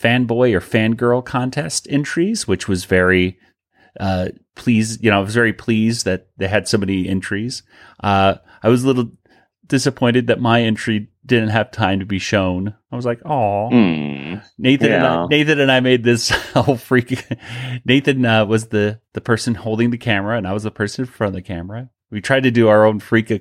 fanboy 0.00 0.54
or 0.54 0.60
fangirl 0.60 1.24
contest 1.24 1.86
entries, 1.90 2.46
which 2.46 2.68
was 2.68 2.84
very 2.84 3.38
uh, 3.98 4.28
pleased. 4.54 5.02
You 5.02 5.10
know, 5.10 5.18
I 5.18 5.22
was 5.22 5.34
very 5.34 5.52
pleased 5.52 6.04
that 6.04 6.28
they 6.36 6.48
had 6.48 6.68
so 6.68 6.78
many 6.78 7.08
entries. 7.08 7.62
Uh, 8.02 8.36
I 8.62 8.68
was 8.68 8.84
a 8.84 8.86
little 8.86 9.10
disappointed 9.66 10.26
that 10.26 10.40
my 10.40 10.62
entry 10.62 11.08
didn't 11.30 11.48
have 11.48 11.70
time 11.70 12.00
to 12.00 12.04
be 12.06 12.18
shown. 12.18 12.74
I 12.92 12.96
was 12.96 13.06
like, 13.06 13.20
"Oh, 13.24 13.68
Hmm. 13.70 14.34
Nathan 14.58 14.92
and 14.92 15.06
I, 15.06 15.26
Nathan 15.26 15.60
and 15.60 15.72
I 15.72 15.80
made 15.80 16.04
this 16.04 16.28
whole 16.54 16.76
freak. 16.76 17.24
Nathan 17.86 18.26
uh, 18.26 18.44
was 18.44 18.66
the 18.68 19.00
the 19.14 19.20
person 19.22 19.54
holding 19.54 19.90
the 19.90 19.98
camera, 19.98 20.36
and 20.36 20.46
I 20.46 20.52
was 20.52 20.64
the 20.64 20.70
person 20.70 21.04
in 21.04 21.10
front 21.10 21.30
of 21.30 21.34
the 21.34 21.42
camera. 21.42 21.88
We 22.10 22.20
tried 22.20 22.42
to 22.42 22.50
do 22.50 22.68
our 22.68 22.84
own 22.84 23.00
freaka, 23.00 23.40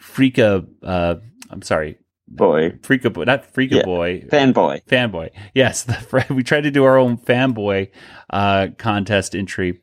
freaka. 0.00 0.66
Uh, 0.82 1.16
I'm 1.50 1.62
sorry, 1.62 1.98
Boy. 2.28 2.70
freaka 2.80 3.12
boy, 3.12 3.24
not 3.24 3.52
freaka 3.52 3.78
Yeah. 3.78 3.84
boy, 3.84 4.20
Fanboy. 4.30 4.84
fanboy. 4.86 5.30
Yes, 5.54 5.82
the, 5.82 6.24
we 6.34 6.42
tried 6.42 6.62
to 6.62 6.70
do 6.70 6.84
our 6.84 6.96
own 6.96 7.18
fanboy 7.18 7.90
uh, 8.30 8.68
contest 8.78 9.34
entry, 9.34 9.80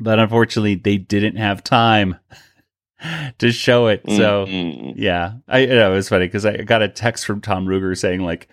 but 0.00 0.18
unfortunately, 0.18 0.76
they 0.76 0.96
didn't 0.98 1.36
have 1.36 1.62
time 1.64 2.16
to 3.38 3.52
show 3.52 3.86
it. 3.86 4.02
So 4.06 4.46
Mm-mm. 4.46 4.94
yeah, 4.96 5.34
I 5.46 5.60
you 5.60 5.68
know 5.68 5.92
it 5.92 5.96
was 5.96 6.08
funny 6.08 6.26
because 6.26 6.44
I 6.44 6.58
got 6.58 6.82
a 6.82 6.88
text 6.88 7.26
from 7.26 7.40
Tom 7.40 7.66
Ruegger 7.66 7.96
saying 7.96 8.20
like, 8.20 8.48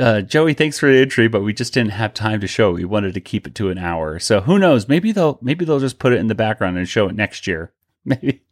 uh, 0.00 0.22
"Joey, 0.22 0.54
thanks 0.54 0.78
for 0.78 0.90
the 0.90 0.98
entry, 0.98 1.28
but 1.28 1.42
we 1.42 1.52
just 1.52 1.74
didn't 1.74 1.92
have 1.92 2.14
time 2.14 2.40
to 2.40 2.46
show. 2.46 2.70
it. 2.70 2.74
We 2.74 2.84
wanted 2.84 3.14
to 3.14 3.20
keep 3.20 3.46
it 3.46 3.54
to 3.56 3.70
an 3.70 3.78
hour. 3.78 4.18
So 4.18 4.40
who 4.40 4.58
knows? 4.58 4.88
Maybe 4.88 5.12
they'll 5.12 5.38
maybe 5.42 5.64
they'll 5.64 5.80
just 5.80 5.98
put 5.98 6.12
it 6.12 6.20
in 6.20 6.28
the 6.28 6.34
background 6.34 6.78
and 6.78 6.88
show 6.88 7.08
it 7.08 7.14
next 7.14 7.46
year. 7.46 7.72
Maybe." 8.04 8.42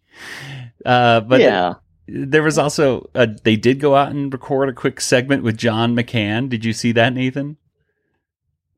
Uh, 0.84 1.20
but 1.20 1.40
yeah. 1.40 1.74
there 2.06 2.42
was 2.42 2.58
also 2.58 3.08
uh, 3.14 3.26
they 3.44 3.56
did 3.56 3.80
go 3.80 3.96
out 3.96 4.10
and 4.10 4.32
record 4.32 4.68
a 4.68 4.72
quick 4.72 5.00
segment 5.00 5.42
with 5.42 5.56
John 5.56 5.96
McCann. 5.96 6.48
Did 6.48 6.64
you 6.64 6.72
see 6.72 6.92
that, 6.92 7.14
Nathan? 7.14 7.56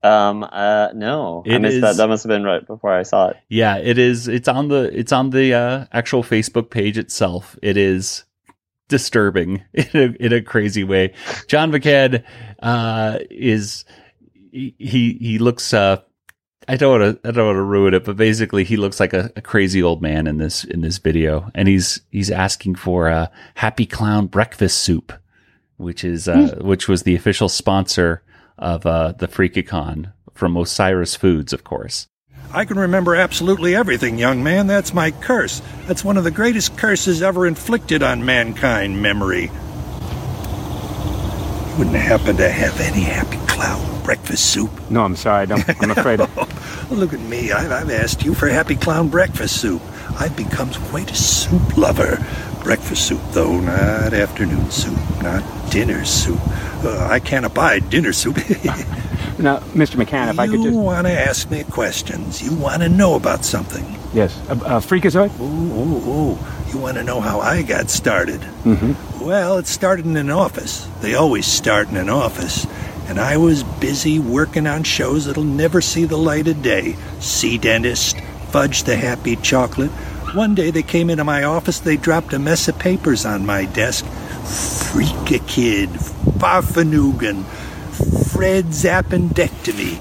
Um. 0.07 0.45
Uh. 0.45 0.89
No, 0.95 1.43
I 1.49 1.59
missed 1.59 1.77
is- 1.77 1.81
that. 1.83 1.97
That 1.97 2.09
must 2.09 2.25
have 2.25 2.29
been 2.29 2.45
right 2.45 2.67
before 2.67 2.93
I 2.93 3.03
saw 3.03 3.29
it. 3.29 3.37
Yeah, 3.49 3.77
it 3.79 3.99
is. 3.99 4.29
It's 4.29 4.49
on 4.49 4.69
the 4.69 4.91
it's 4.99 5.13
on 5.13 5.31
the 5.31 5.55
uh, 5.55 5.87
actual 5.93 6.23
Facebook 6.23 6.71
page 6.71 6.99
itself. 6.99 7.59
It 7.63 7.77
is 7.77 8.25
disturbing 8.89 9.63
in 9.73 9.89
a, 9.95 10.25
in 10.25 10.33
a 10.33 10.43
crazy 10.43 10.85
way. 10.85 11.13
John 11.49 11.73
McCann 11.73 12.23
uh, 12.63 13.19
is 13.31 13.85
he 14.53 14.75
he 14.79 15.39
looks. 15.39 15.73
Uh, 15.75 16.01
I 16.69 16.77
don't 16.77 17.01
want 17.01 17.23
to 17.23 17.29
I 17.29 17.33
don't 17.33 17.47
want 17.47 17.57
to 17.57 17.63
ruin 17.63 17.95
it, 17.95 18.05
but 18.05 18.17
basically 18.17 18.65
he 18.65 18.77
looks 18.77 18.99
like 18.99 19.13
a, 19.13 19.31
a 19.37 19.41
crazy 19.41 19.83
old 19.83 20.03
man 20.03 20.27
in 20.27 20.39
this 20.39 20.65
in 20.65 20.81
this 20.81 20.99
video, 20.99 21.51
and 21.55 21.69
he's 21.69 22.01
he's 22.11 22.31
asking 22.31 22.75
for 22.75 23.09
a 23.09 23.31
Happy 23.55 23.87
Clown 23.87 24.27
breakfast 24.27 24.79
soup, 24.79 25.13
which 25.77 26.03
is 26.03 26.29
uh, 26.29 26.59
which 26.61 26.89
was 26.89 27.05
the 27.05 27.15
official 27.15 27.49
sponsor 27.49 28.23
of 28.59 28.87
uh, 28.87 29.13
the 29.13 29.29
Freak-A-Con 29.29 30.13
from 30.35 30.57
Osiris 30.57 31.15
Foods, 31.15 31.53
of 31.53 31.65
course. 31.65 32.09
I 32.53 32.65
can 32.65 32.79
remember 32.79 33.15
absolutely 33.15 33.75
everything, 33.75 34.19
young 34.19 34.43
man. 34.43 34.67
That's 34.67 34.95
my 34.95 35.11
curse. 35.11 35.61
That's 35.87 36.05
one 36.05 36.17
of 36.17 36.25
the 36.25 36.31
greatest 36.31 36.77
curses 36.79 37.23
ever 37.23 37.47
inflicted 37.47 38.03
on 38.03 38.25
mankind, 38.25 39.03
memory. 39.03 39.51
You 41.71 41.79
wouldn't 41.79 41.97
happen 41.97 42.37
to 42.37 42.49
have 42.49 42.81
any 42.81 43.01
Happy 43.01 43.39
Clown 43.47 44.03
breakfast 44.05 44.53
soup? 44.53 44.71
No, 44.91 45.03
I'm 45.05 45.17
sorry. 45.17 45.43
I 45.43 45.47
don't, 45.47 45.83
I'm 45.83 45.91
afraid. 45.99 46.21
Of 46.21 46.91
look 46.93 47.13
at 47.13 47.21
me. 47.21 47.53
I've, 47.53 47.73
I've 47.73 47.91
asked 47.91 48.25
you 48.25 48.35
for 48.35 48.49
Happy 48.49 48.77
Clown 48.77 49.09
breakfast 49.09 49.61
soup. 49.61 49.83
I've 50.19 50.37
become 50.37 50.73
quite 50.73 51.11
a 51.11 51.15
soup 51.15 51.77
lover. 51.77 52.25
Breakfast 52.63 53.07
soup, 53.07 53.21
though, 53.31 53.61
not 53.61 54.13
afternoon 54.13 54.71
soup, 54.71 54.99
not 55.23 55.45
dinner 55.71 56.05
soup. 56.05 56.41
Uh, 56.85 57.09
I 57.11 57.21
can't 57.21 57.47
abide 57.47 57.91
dinner 57.91 58.13
soup. 58.13 58.37
now, 59.39 59.59
Mr. 59.75 59.97
McCann, 59.97 60.31
if 60.31 60.39
I 60.39 60.47
could 60.47 60.57
just. 60.57 60.71
you 60.71 60.79
want 60.79 61.07
to 61.07 61.13
ask 61.13 61.51
me 61.51 61.65
questions. 61.65 62.43
You 62.43 62.55
want 62.55 62.83
to 62.83 62.89
know 62.89 63.15
about 63.15 63.45
something. 63.45 63.85
Yes. 64.13 64.37
A, 64.49 64.53
a 64.53 64.81
freakazoid? 64.81 65.39
Ooh, 65.39 65.45
ooh, 65.45 66.33
ooh. 66.33 66.39
You 66.73 66.79
want 66.79 66.97
to 66.97 67.05
know 67.05 67.21
how 67.21 67.41
I 67.41 67.63
got 67.63 67.91
started? 67.91 68.41
Mm-hmm. 68.41 69.25
Well, 69.25 69.59
it 69.59 69.67
started 69.67 70.07
in 70.07 70.17
an 70.17 70.31
office. 70.31 70.89
They 71.01 71.15
always 71.15 71.47
start 71.47 71.89
in 71.89 71.97
an 71.97 72.09
office. 72.09 72.67
And 73.09 73.21
I 73.21 73.37
was 73.37 73.63
busy 73.63 74.19
working 74.19 74.67
on 74.67 74.83
shows 74.83 75.27
that'll 75.27 75.45
never 75.45 75.81
see 75.81 76.05
the 76.05 76.17
light 76.17 76.49
of 76.49 76.61
day. 76.63 76.97
Sea 77.21 77.57
Dentist, 77.57 78.17
Fudge 78.57 78.85
the 78.85 78.97
Happy 78.97 79.37
Chocolate. 79.37 79.91
One 80.33 80.55
day 80.55 80.71
they 80.71 80.83
came 80.83 81.11
into 81.11 81.25
my 81.25 81.45
office, 81.45 81.79
they 81.81 81.99
dropped 81.99 82.33
a 82.33 82.39
mess 82.39 82.69
of 82.69 82.79
papers 82.79 83.27
on 83.27 83.45
my 83.45 83.67
desk. 83.67 84.07
Freak 84.91 85.31
a 85.31 85.45
Kid, 85.45 85.91
Farfanugan, 85.91 87.45
Fred's 88.33 88.85
appendectomy. 88.85 89.97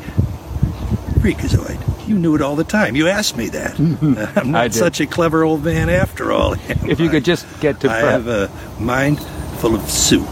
Freakazoid. 1.19 2.07
You 2.07 2.17
knew 2.17 2.33
it 2.33 2.41
all 2.41 2.55
the 2.55 2.63
time. 2.63 2.95
You 2.95 3.09
asked 3.09 3.35
me 3.35 3.49
that. 3.49 3.77
I'm 3.79 3.97
Mm-hmm. 3.97 4.51
Not 4.51 4.73
such 4.73 5.01
a 5.01 5.05
clever 5.05 5.43
old 5.43 5.65
man 5.65 5.89
after 5.89 6.31
all. 6.31 6.53
If 6.53 7.01
you 7.01 7.09
could 7.09 7.25
just 7.25 7.45
get 7.59 7.81
to. 7.81 7.91
I 7.91 7.97
have 7.97 8.29
a 8.29 8.49
mind 8.79 9.19
full 9.59 9.75
of 9.75 9.81
soup. 9.89 10.29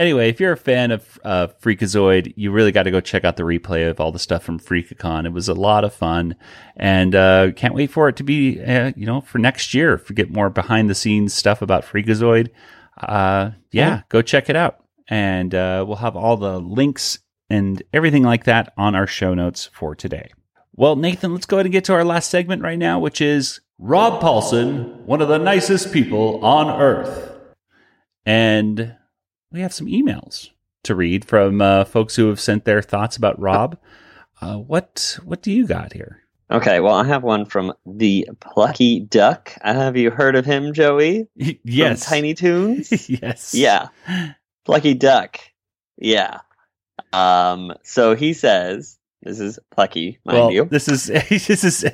Anyway, 0.00 0.30
if 0.30 0.40
you're 0.40 0.52
a 0.52 0.56
fan 0.56 0.92
of 0.92 1.20
uh, 1.24 1.48
Freakazoid, 1.60 2.32
you 2.34 2.50
really 2.50 2.72
got 2.72 2.84
to 2.84 2.90
go 2.90 3.02
check 3.02 3.22
out 3.22 3.36
the 3.36 3.42
replay 3.42 3.90
of 3.90 4.00
all 4.00 4.10
the 4.10 4.18
stuff 4.18 4.42
from 4.42 4.58
Freak-A-Con. 4.58 5.26
It 5.26 5.34
was 5.34 5.46
a 5.46 5.52
lot 5.52 5.84
of 5.84 5.92
fun, 5.92 6.36
and 6.74 7.14
uh, 7.14 7.52
can't 7.52 7.74
wait 7.74 7.90
for 7.90 8.08
it 8.08 8.16
to 8.16 8.22
be, 8.22 8.62
uh, 8.62 8.92
you 8.96 9.04
know, 9.04 9.20
for 9.20 9.36
next 9.36 9.74
year. 9.74 9.92
If 9.92 10.08
we 10.08 10.14
get 10.14 10.32
more 10.32 10.48
behind 10.48 10.88
the 10.88 10.94
scenes 10.94 11.34
stuff 11.34 11.60
about 11.60 11.84
Freakazoid, 11.84 12.48
uh, 12.96 13.50
yeah, 13.72 14.00
go 14.08 14.22
check 14.22 14.48
it 14.48 14.56
out, 14.56 14.82
and 15.06 15.54
uh, 15.54 15.84
we'll 15.86 15.96
have 15.96 16.16
all 16.16 16.38
the 16.38 16.58
links 16.58 17.18
and 17.50 17.82
everything 17.92 18.22
like 18.22 18.44
that 18.44 18.72
on 18.78 18.94
our 18.94 19.06
show 19.06 19.34
notes 19.34 19.68
for 19.70 19.94
today. 19.94 20.30
Well, 20.74 20.96
Nathan, 20.96 21.34
let's 21.34 21.44
go 21.44 21.58
ahead 21.58 21.66
and 21.66 21.74
get 21.74 21.84
to 21.84 21.92
our 21.92 22.06
last 22.06 22.30
segment 22.30 22.62
right 22.62 22.78
now, 22.78 22.98
which 22.98 23.20
is 23.20 23.60
Rob 23.78 24.22
Paulsen, 24.22 25.02
one 25.02 25.20
of 25.20 25.28
the 25.28 25.36
nicest 25.36 25.92
people 25.92 26.42
on 26.42 26.80
earth. 26.80 27.36
And 28.24 28.96
we 29.52 29.60
have 29.60 29.74
some 29.74 29.86
emails 29.86 30.50
to 30.84 30.94
read 30.94 31.24
from 31.24 31.60
uh, 31.60 31.84
folks 31.84 32.16
who 32.16 32.28
have 32.28 32.40
sent 32.40 32.64
their 32.64 32.82
thoughts 32.82 33.16
about 33.16 33.40
Rob. 33.40 33.78
Uh, 34.40 34.56
what 34.56 35.18
what 35.24 35.42
do 35.42 35.52
you 35.52 35.66
got 35.66 35.92
here? 35.92 36.22
Okay, 36.50 36.80
well, 36.80 36.94
I 36.94 37.04
have 37.04 37.22
one 37.22 37.44
from 37.44 37.72
the 37.86 38.28
Plucky 38.40 39.00
Duck. 39.00 39.52
Have 39.62 39.96
you 39.96 40.10
heard 40.10 40.34
of 40.34 40.44
him, 40.44 40.72
Joey? 40.72 41.28
yes. 41.36 42.04
From 42.04 42.10
Tiny 42.14 42.34
Toons? 42.34 43.08
yes. 43.08 43.54
Yeah. 43.54 43.88
Plucky 44.64 44.94
Duck 44.94 45.38
Yeah. 45.96 46.40
Um. 47.12 47.74
So 47.82 48.14
he 48.14 48.32
says, 48.32 48.98
"This 49.22 49.40
is 49.40 49.58
Plucky, 49.70 50.18
mind 50.24 50.38
well, 50.38 50.50
you." 50.52 50.64
this 50.64 50.88
is 50.88 51.06
this 51.28 51.64
is 51.64 51.84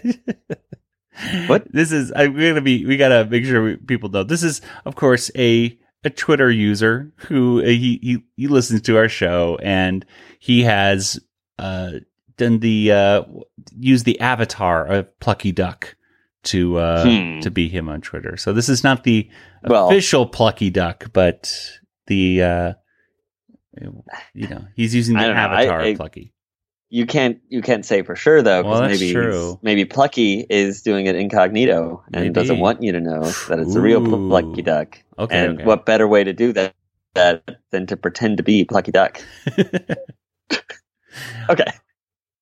what 1.48 1.70
this 1.72 1.92
is. 1.92 2.12
I'm 2.14 2.34
gonna 2.34 2.60
be. 2.60 2.84
We 2.86 2.96
gotta 2.96 3.24
make 3.24 3.44
sure 3.44 3.62
we, 3.62 3.76
people 3.76 4.08
know. 4.10 4.24
This 4.24 4.42
is, 4.42 4.60
of 4.84 4.94
course, 4.94 5.30
a 5.36 5.78
a 6.06 6.10
Twitter 6.10 6.50
user 6.50 7.12
who 7.16 7.60
uh, 7.60 7.66
he 7.66 7.98
he 8.02 8.18
he 8.36 8.46
listens 8.48 8.82
to 8.82 8.96
our 8.96 9.08
show 9.08 9.58
and 9.62 10.04
he 10.38 10.62
has 10.62 11.18
uh 11.58 11.92
done 12.36 12.60
the 12.60 12.92
uh 12.92 13.22
use 13.78 14.04
the 14.04 14.20
avatar 14.20 14.86
of 14.86 15.18
Plucky 15.20 15.52
Duck 15.52 15.96
to 16.44 16.78
uh 16.78 17.02
Hmm. 17.04 17.40
to 17.40 17.50
be 17.50 17.68
him 17.68 17.88
on 17.88 18.00
Twitter. 18.00 18.36
So 18.36 18.52
this 18.52 18.68
is 18.68 18.84
not 18.84 19.02
the 19.04 19.28
Well- 19.66 19.88
official 19.88 20.26
Plucky 20.26 20.70
Duck, 20.70 21.10
but 21.12 21.52
the 22.06 22.42
uh 22.42 22.72
you 24.34 24.48
know 24.48 24.64
he's 24.74 24.94
using 24.94 25.16
the 25.16 25.22
don't 25.22 25.34
know. 25.34 25.40
I- 25.42 25.64
avatar 25.64 25.94
Plucky. 25.96 26.32
You 26.96 27.04
can't 27.04 27.38
you 27.50 27.60
can't 27.60 27.84
say 27.84 28.00
for 28.00 28.16
sure 28.16 28.40
though, 28.40 28.62
because 28.62 28.80
Well, 28.80 28.88
maybe 28.88 29.58
maybe 29.60 29.84
Plucky 29.84 30.46
is 30.48 30.80
doing 30.80 31.04
it 31.04 31.14
incognito 31.14 32.02
and 32.06 32.22
Maybe. 32.22 32.32
doesn't 32.32 32.58
want 32.58 32.82
you 32.82 32.92
to 32.92 33.00
know 33.00 33.20
that 33.20 33.58
it's 33.58 33.74
a 33.74 33.82
real 33.82 34.02
Plucky 34.02 34.62
Duck. 34.62 34.98
Okay, 35.18 35.38
and 35.38 35.56
okay. 35.56 35.64
what 35.66 35.84
better 35.84 36.08
way 36.08 36.24
to 36.24 36.32
do 36.32 36.54
that, 36.54 36.74
that 37.12 37.58
than 37.70 37.86
to 37.88 37.98
pretend 37.98 38.38
to 38.38 38.42
be 38.42 38.64
Plucky 38.64 38.92
Duck? 38.92 39.22
okay. 41.50 41.70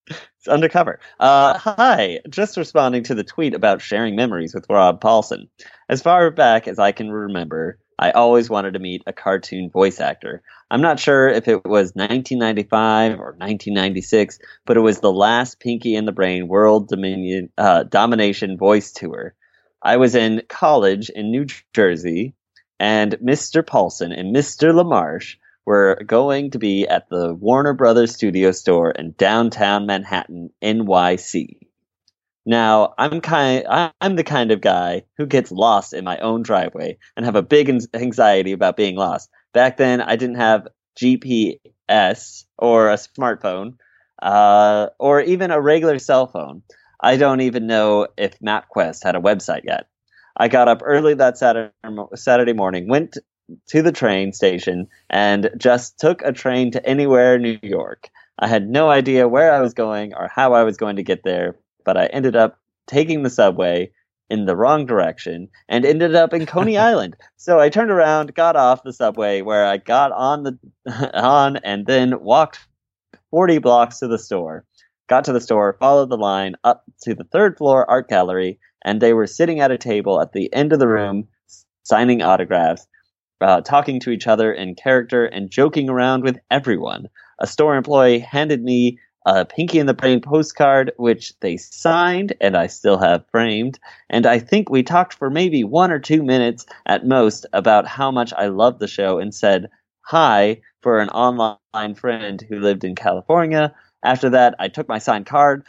It's 0.06 0.46
undercover. 0.48 1.00
Uh, 1.18 1.58
hi, 1.58 2.20
just 2.30 2.56
responding 2.56 3.02
to 3.02 3.16
the 3.16 3.24
tweet 3.24 3.54
about 3.54 3.82
sharing 3.82 4.14
memories 4.14 4.54
with 4.54 4.66
Rob 4.70 5.00
Paulsen. 5.00 5.48
As 5.88 6.00
far 6.00 6.30
back 6.30 6.68
as 6.68 6.78
I 6.78 6.92
can 6.92 7.10
remember, 7.10 7.80
I 7.98 8.10
always 8.10 8.50
wanted 8.50 8.74
to 8.74 8.78
meet 8.80 9.02
a 9.06 9.12
cartoon 9.12 9.70
voice 9.70 10.00
actor. 10.00 10.42
I'm 10.70 10.80
not 10.80 10.98
sure 10.98 11.28
if 11.28 11.46
it 11.46 11.64
was 11.64 11.92
1995 11.94 13.12
or 13.20 13.34
1996, 13.38 14.38
but 14.66 14.76
it 14.76 14.80
was 14.80 15.00
the 15.00 15.12
last 15.12 15.60
Pinky 15.60 15.94
and 15.94 16.06
the 16.06 16.12
Brain 16.12 16.48
World 16.48 16.88
Dominion 16.88 17.50
uh, 17.56 17.84
Domination 17.84 18.58
Voice 18.58 18.92
Tour. 18.92 19.34
I 19.82 19.98
was 19.98 20.14
in 20.14 20.42
college 20.48 21.10
in 21.10 21.30
New 21.30 21.46
Jersey, 21.72 22.34
and 22.80 23.12
Mr. 23.18 23.62
Paulsen 23.62 24.18
and 24.18 24.34
Mr. 24.34 24.72
LaMarche 24.72 25.36
were 25.66 26.02
going 26.06 26.50
to 26.50 26.58
be 26.58 26.86
at 26.86 27.08
the 27.08 27.34
Warner 27.34 27.74
Brothers 27.74 28.14
studio 28.14 28.50
store 28.50 28.90
in 28.90 29.14
downtown 29.16 29.86
Manhattan, 29.86 30.50
NYC. 30.62 31.58
Now, 32.46 32.94
I'm 32.98 33.20
kind 33.20 33.66
I'm 33.68 34.16
the 34.16 34.24
kind 34.24 34.50
of 34.50 34.60
guy 34.60 35.04
who 35.16 35.26
gets 35.26 35.50
lost 35.50 35.94
in 35.94 36.04
my 36.04 36.18
own 36.18 36.42
driveway 36.42 36.98
and 37.16 37.24
have 37.24 37.36
a 37.36 37.42
big 37.42 37.70
anxiety 37.94 38.52
about 38.52 38.76
being 38.76 38.96
lost. 38.96 39.30
Back 39.52 39.76
then, 39.78 40.00
I 40.00 40.16
didn't 40.16 40.36
have 40.36 40.68
GPS 40.98 42.44
or 42.58 42.90
a 42.90 42.96
smartphone, 42.96 43.74
uh, 44.20 44.88
or 44.98 45.20
even 45.20 45.50
a 45.50 45.60
regular 45.60 45.98
cell 45.98 46.26
phone. 46.26 46.62
I 47.00 47.16
don't 47.16 47.40
even 47.40 47.66
know 47.66 48.08
if 48.16 48.38
MapQuest 48.40 49.04
had 49.04 49.16
a 49.16 49.20
website 49.20 49.64
yet. 49.64 49.86
I 50.36 50.48
got 50.48 50.68
up 50.68 50.82
early 50.84 51.14
that 51.14 51.38
Saturday, 51.38 51.72
Saturday 52.14 52.52
morning, 52.52 52.88
went 52.88 53.18
to 53.68 53.82
the 53.82 53.92
train 53.92 54.32
station, 54.32 54.88
and 55.10 55.50
just 55.56 55.98
took 55.98 56.22
a 56.22 56.32
train 56.32 56.70
to 56.72 56.86
anywhere 56.86 57.38
New 57.38 57.58
York. 57.62 58.08
I 58.38 58.48
had 58.48 58.68
no 58.68 58.90
idea 58.90 59.28
where 59.28 59.52
I 59.52 59.60
was 59.60 59.74
going 59.74 60.14
or 60.14 60.28
how 60.28 60.54
I 60.54 60.64
was 60.64 60.76
going 60.76 60.96
to 60.96 61.02
get 61.02 61.22
there, 61.22 61.56
but 61.84 61.96
I 61.96 62.06
ended 62.06 62.36
up 62.36 62.58
taking 62.86 63.22
the 63.22 63.30
subway 63.30 63.92
in 64.30 64.46
the 64.46 64.56
wrong 64.56 64.86
direction 64.86 65.48
and 65.68 65.84
ended 65.84 66.14
up 66.14 66.32
in 66.32 66.46
Coney 66.46 66.78
Island. 66.90 67.16
So 67.36 67.60
I 67.60 67.68
turned 67.68 67.90
around, 67.90 68.34
got 68.34 68.56
off 68.56 68.82
the 68.82 68.92
subway 68.92 69.42
where 69.42 69.66
I 69.66 69.76
got 69.76 70.12
on 70.12 70.42
the 70.42 70.58
on 71.14 71.56
and 71.58 71.86
then 71.86 72.20
walked 72.20 72.60
40 73.30 73.58
blocks 73.58 73.98
to 73.98 74.08
the 74.08 74.18
store. 74.18 74.64
Got 75.06 75.24
to 75.24 75.32
the 75.32 75.40
store, 75.40 75.76
followed 75.78 76.08
the 76.08 76.16
line 76.16 76.56
up 76.64 76.84
to 77.02 77.14
the 77.14 77.24
third 77.24 77.58
floor 77.58 77.88
art 77.90 78.08
gallery, 78.08 78.58
and 78.82 79.00
they 79.00 79.12
were 79.12 79.26
sitting 79.26 79.60
at 79.60 79.70
a 79.70 79.76
table 79.76 80.20
at 80.20 80.32
the 80.32 80.50
end 80.52 80.72
of 80.72 80.78
the 80.78 80.88
room 80.88 81.28
signing 81.82 82.22
autographs, 82.22 82.86
uh, 83.40 83.60
talking 83.60 84.00
to 84.00 84.10
each 84.10 84.26
other 84.26 84.52
in 84.52 84.74
character, 84.74 85.26
and 85.26 85.50
joking 85.50 85.90
around 85.90 86.22
with 86.22 86.38
everyone. 86.50 87.08
A 87.38 87.46
store 87.46 87.76
employee 87.76 88.20
handed 88.20 88.62
me 88.62 88.98
a 89.24 89.44
Pinky 89.44 89.78
and 89.78 89.88
the 89.88 89.94
Brain 89.94 90.20
postcard, 90.20 90.92
which 90.96 91.38
they 91.40 91.56
signed 91.56 92.34
and 92.40 92.56
I 92.56 92.66
still 92.66 92.98
have 92.98 93.26
framed. 93.30 93.78
And 94.10 94.26
I 94.26 94.38
think 94.38 94.68
we 94.68 94.82
talked 94.82 95.14
for 95.14 95.30
maybe 95.30 95.64
one 95.64 95.90
or 95.90 95.98
two 95.98 96.22
minutes 96.22 96.66
at 96.86 97.06
most 97.06 97.46
about 97.52 97.86
how 97.86 98.10
much 98.10 98.32
I 98.36 98.46
loved 98.46 98.80
the 98.80 98.88
show 98.88 99.18
and 99.18 99.34
said 99.34 99.70
hi 100.02 100.60
for 100.82 101.00
an 101.00 101.08
online 101.10 101.94
friend 101.94 102.44
who 102.48 102.60
lived 102.60 102.84
in 102.84 102.94
California. 102.94 103.74
After 104.04 104.28
that, 104.30 104.54
I 104.58 104.68
took 104.68 104.86
my 104.86 104.98
signed 104.98 105.24
card, 105.24 105.64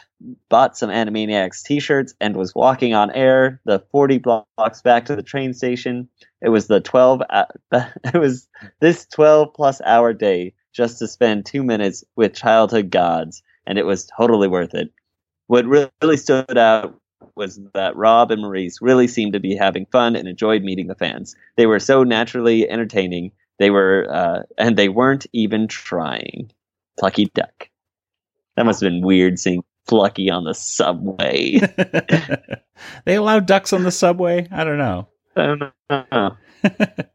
bought 0.49 0.75
some 0.77 0.89
Animaniacs 0.89 1.63
t 1.63 1.79
shirts, 1.79 2.13
and 2.19 2.35
was 2.35 2.53
walking 2.53 2.93
on 2.93 3.11
air 3.11 3.61
the 3.63 3.79
40 3.91 4.17
blocks 4.17 4.81
back 4.83 5.05
to 5.05 5.15
the 5.15 5.23
train 5.23 5.53
station. 5.53 6.09
It 6.41 6.49
was 6.49 6.67
the 6.67 6.81
12, 6.81 7.21
uh, 7.29 7.45
it 7.71 8.19
was 8.19 8.49
this 8.81 9.05
12 9.05 9.53
plus 9.53 9.79
hour 9.85 10.11
day 10.11 10.53
just 10.75 10.99
to 10.99 11.07
spend 11.07 11.45
two 11.45 11.63
minutes 11.63 12.03
with 12.15 12.33
childhood 12.33 12.91
gods, 12.91 13.41
and 13.65 13.79
it 13.79 13.85
was 13.85 14.05
totally 14.17 14.47
worth 14.47 14.73
it. 14.73 14.91
What 15.47 15.65
really 15.65 16.17
stood 16.17 16.57
out 16.57 16.99
was 17.35 17.59
that 17.73 17.95
Rob 17.95 18.31
and 18.31 18.41
Maurice 18.41 18.81
really 18.81 19.07
seemed 19.07 19.33
to 19.33 19.39
be 19.39 19.55
having 19.55 19.85
fun 19.87 20.15
and 20.15 20.27
enjoyed 20.27 20.63
meeting 20.63 20.87
the 20.87 20.95
fans. 20.95 21.35
They 21.55 21.65
were 21.65 21.79
so 21.79 22.03
naturally 22.03 22.69
entertaining. 22.69 23.31
They 23.57 23.69
were, 23.69 24.07
uh, 24.11 24.43
and 24.57 24.77
they 24.77 24.89
weren't 24.89 25.25
even 25.33 25.67
trying. 25.67 26.51
Plucky 26.99 27.25
Duck. 27.33 27.69
That 28.55 28.65
must 28.65 28.81
have 28.81 28.89
been 28.89 29.01
weird 29.01 29.39
seeing 29.39 29.63
Plucky 29.87 30.29
on 30.29 30.45
the 30.45 30.53
subway. 30.53 31.59
they 33.05 33.15
allow 33.15 33.39
ducks 33.39 33.73
on 33.73 33.83
the 33.83 33.91
subway? 33.91 34.47
I 34.51 34.63
don't 34.63 34.77
know. 34.77 35.07
I 35.35 35.45
don't 35.45 35.61
know. 36.11 36.37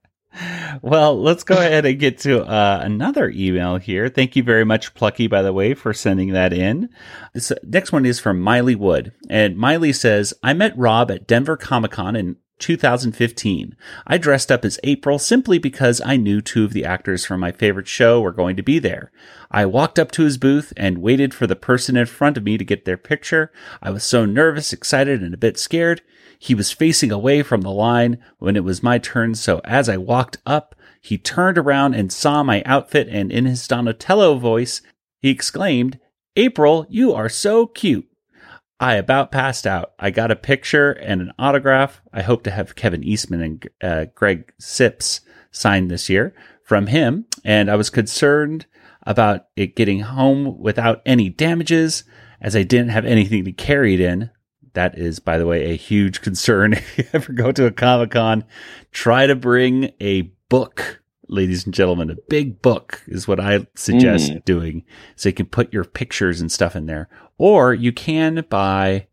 Well, 0.82 1.20
let's 1.20 1.44
go 1.44 1.56
ahead 1.56 1.84
and 1.84 1.98
get 1.98 2.18
to 2.20 2.42
uh, 2.42 2.80
another 2.82 3.30
email 3.30 3.76
here. 3.76 4.08
Thank 4.08 4.36
you 4.36 4.42
very 4.42 4.64
much, 4.64 4.94
Plucky, 4.94 5.26
by 5.26 5.42
the 5.42 5.52
way, 5.52 5.74
for 5.74 5.92
sending 5.92 6.32
that 6.32 6.52
in. 6.52 6.88
This 7.34 7.52
next 7.64 7.92
one 7.92 8.06
is 8.06 8.20
from 8.20 8.40
Miley 8.40 8.76
Wood. 8.76 9.12
And 9.28 9.56
Miley 9.56 9.92
says, 9.92 10.32
I 10.42 10.52
met 10.54 10.78
Rob 10.78 11.10
at 11.10 11.26
Denver 11.26 11.56
Comic 11.56 11.92
Con 11.92 12.14
in 12.16 12.36
2015. 12.60 13.74
I 14.06 14.18
dressed 14.18 14.52
up 14.52 14.64
as 14.64 14.78
April 14.84 15.18
simply 15.18 15.58
because 15.58 16.00
I 16.04 16.16
knew 16.16 16.40
two 16.40 16.64
of 16.64 16.72
the 16.72 16.84
actors 16.84 17.24
from 17.24 17.40
my 17.40 17.50
favorite 17.50 17.88
show 17.88 18.20
were 18.20 18.32
going 18.32 18.56
to 18.56 18.62
be 18.62 18.78
there. 18.78 19.10
I 19.50 19.66
walked 19.66 19.98
up 19.98 20.12
to 20.12 20.22
his 20.22 20.38
booth 20.38 20.72
and 20.76 20.98
waited 20.98 21.34
for 21.34 21.46
the 21.46 21.56
person 21.56 21.96
in 21.96 22.06
front 22.06 22.36
of 22.36 22.44
me 22.44 22.56
to 22.56 22.64
get 22.64 22.84
their 22.84 22.96
picture. 22.96 23.50
I 23.82 23.90
was 23.90 24.04
so 24.04 24.24
nervous, 24.24 24.72
excited, 24.72 25.22
and 25.22 25.34
a 25.34 25.38
bit 25.38 25.58
scared. 25.58 26.02
He 26.42 26.54
was 26.54 26.72
facing 26.72 27.12
away 27.12 27.42
from 27.42 27.60
the 27.60 27.70
line 27.70 28.16
when 28.38 28.56
it 28.56 28.64
was 28.64 28.82
my 28.82 28.96
turn, 28.96 29.34
so 29.34 29.60
as 29.62 29.90
I 29.90 29.98
walked 29.98 30.38
up, 30.46 30.74
he 31.02 31.18
turned 31.18 31.58
around 31.58 31.92
and 31.92 32.10
saw 32.10 32.42
my 32.42 32.62
outfit, 32.64 33.08
and 33.10 33.30
in 33.30 33.44
his 33.44 33.68
Donatello 33.68 34.38
voice, 34.38 34.80
he 35.20 35.28
exclaimed, 35.28 36.00
April, 36.36 36.86
you 36.88 37.12
are 37.12 37.28
so 37.28 37.66
cute. 37.66 38.08
I 38.80 38.94
about 38.94 39.30
passed 39.30 39.66
out. 39.66 39.92
I 39.98 40.08
got 40.08 40.30
a 40.30 40.36
picture 40.36 40.92
and 40.92 41.20
an 41.20 41.32
autograph. 41.38 42.00
I 42.10 42.22
hope 42.22 42.42
to 42.44 42.50
have 42.50 42.74
Kevin 42.74 43.04
Eastman 43.04 43.42
and 43.42 43.68
uh, 43.82 44.06
Greg 44.14 44.50
Cipes 44.58 45.20
signed 45.50 45.90
this 45.90 46.08
year 46.08 46.34
from 46.64 46.86
him, 46.86 47.26
and 47.44 47.70
I 47.70 47.76
was 47.76 47.90
concerned 47.90 48.64
about 49.02 49.48
it 49.56 49.76
getting 49.76 50.00
home 50.00 50.58
without 50.58 51.02
any 51.04 51.28
damages, 51.28 52.04
as 52.40 52.56
I 52.56 52.62
didn't 52.62 52.88
have 52.88 53.04
anything 53.04 53.44
to 53.44 53.52
carry 53.52 53.92
it 53.92 54.00
in. 54.00 54.30
That 54.74 54.96
is, 54.98 55.18
by 55.18 55.38
the 55.38 55.46
way, 55.46 55.70
a 55.70 55.76
huge 55.76 56.20
concern. 56.20 56.72
If 56.96 56.98
you 56.98 57.04
ever 57.12 57.32
go 57.32 57.52
to 57.52 57.66
a 57.66 57.70
Comic 57.70 58.12
Con, 58.12 58.44
try 58.92 59.26
to 59.26 59.34
bring 59.34 59.92
a 60.00 60.22
book, 60.48 61.00
ladies 61.28 61.64
and 61.64 61.74
gentlemen. 61.74 62.10
A 62.10 62.16
big 62.28 62.60
book 62.62 63.02
is 63.06 63.26
what 63.28 63.40
I 63.40 63.66
suggest 63.74 64.30
Mm. 64.32 64.44
doing, 64.44 64.84
so 65.16 65.28
you 65.28 65.32
can 65.32 65.46
put 65.46 65.72
your 65.72 65.84
pictures 65.84 66.40
and 66.40 66.50
stuff 66.50 66.74
in 66.76 66.86
there. 66.86 67.08
Or 67.38 67.72
you 67.74 67.92
can 67.92 68.44
buy 68.50 69.06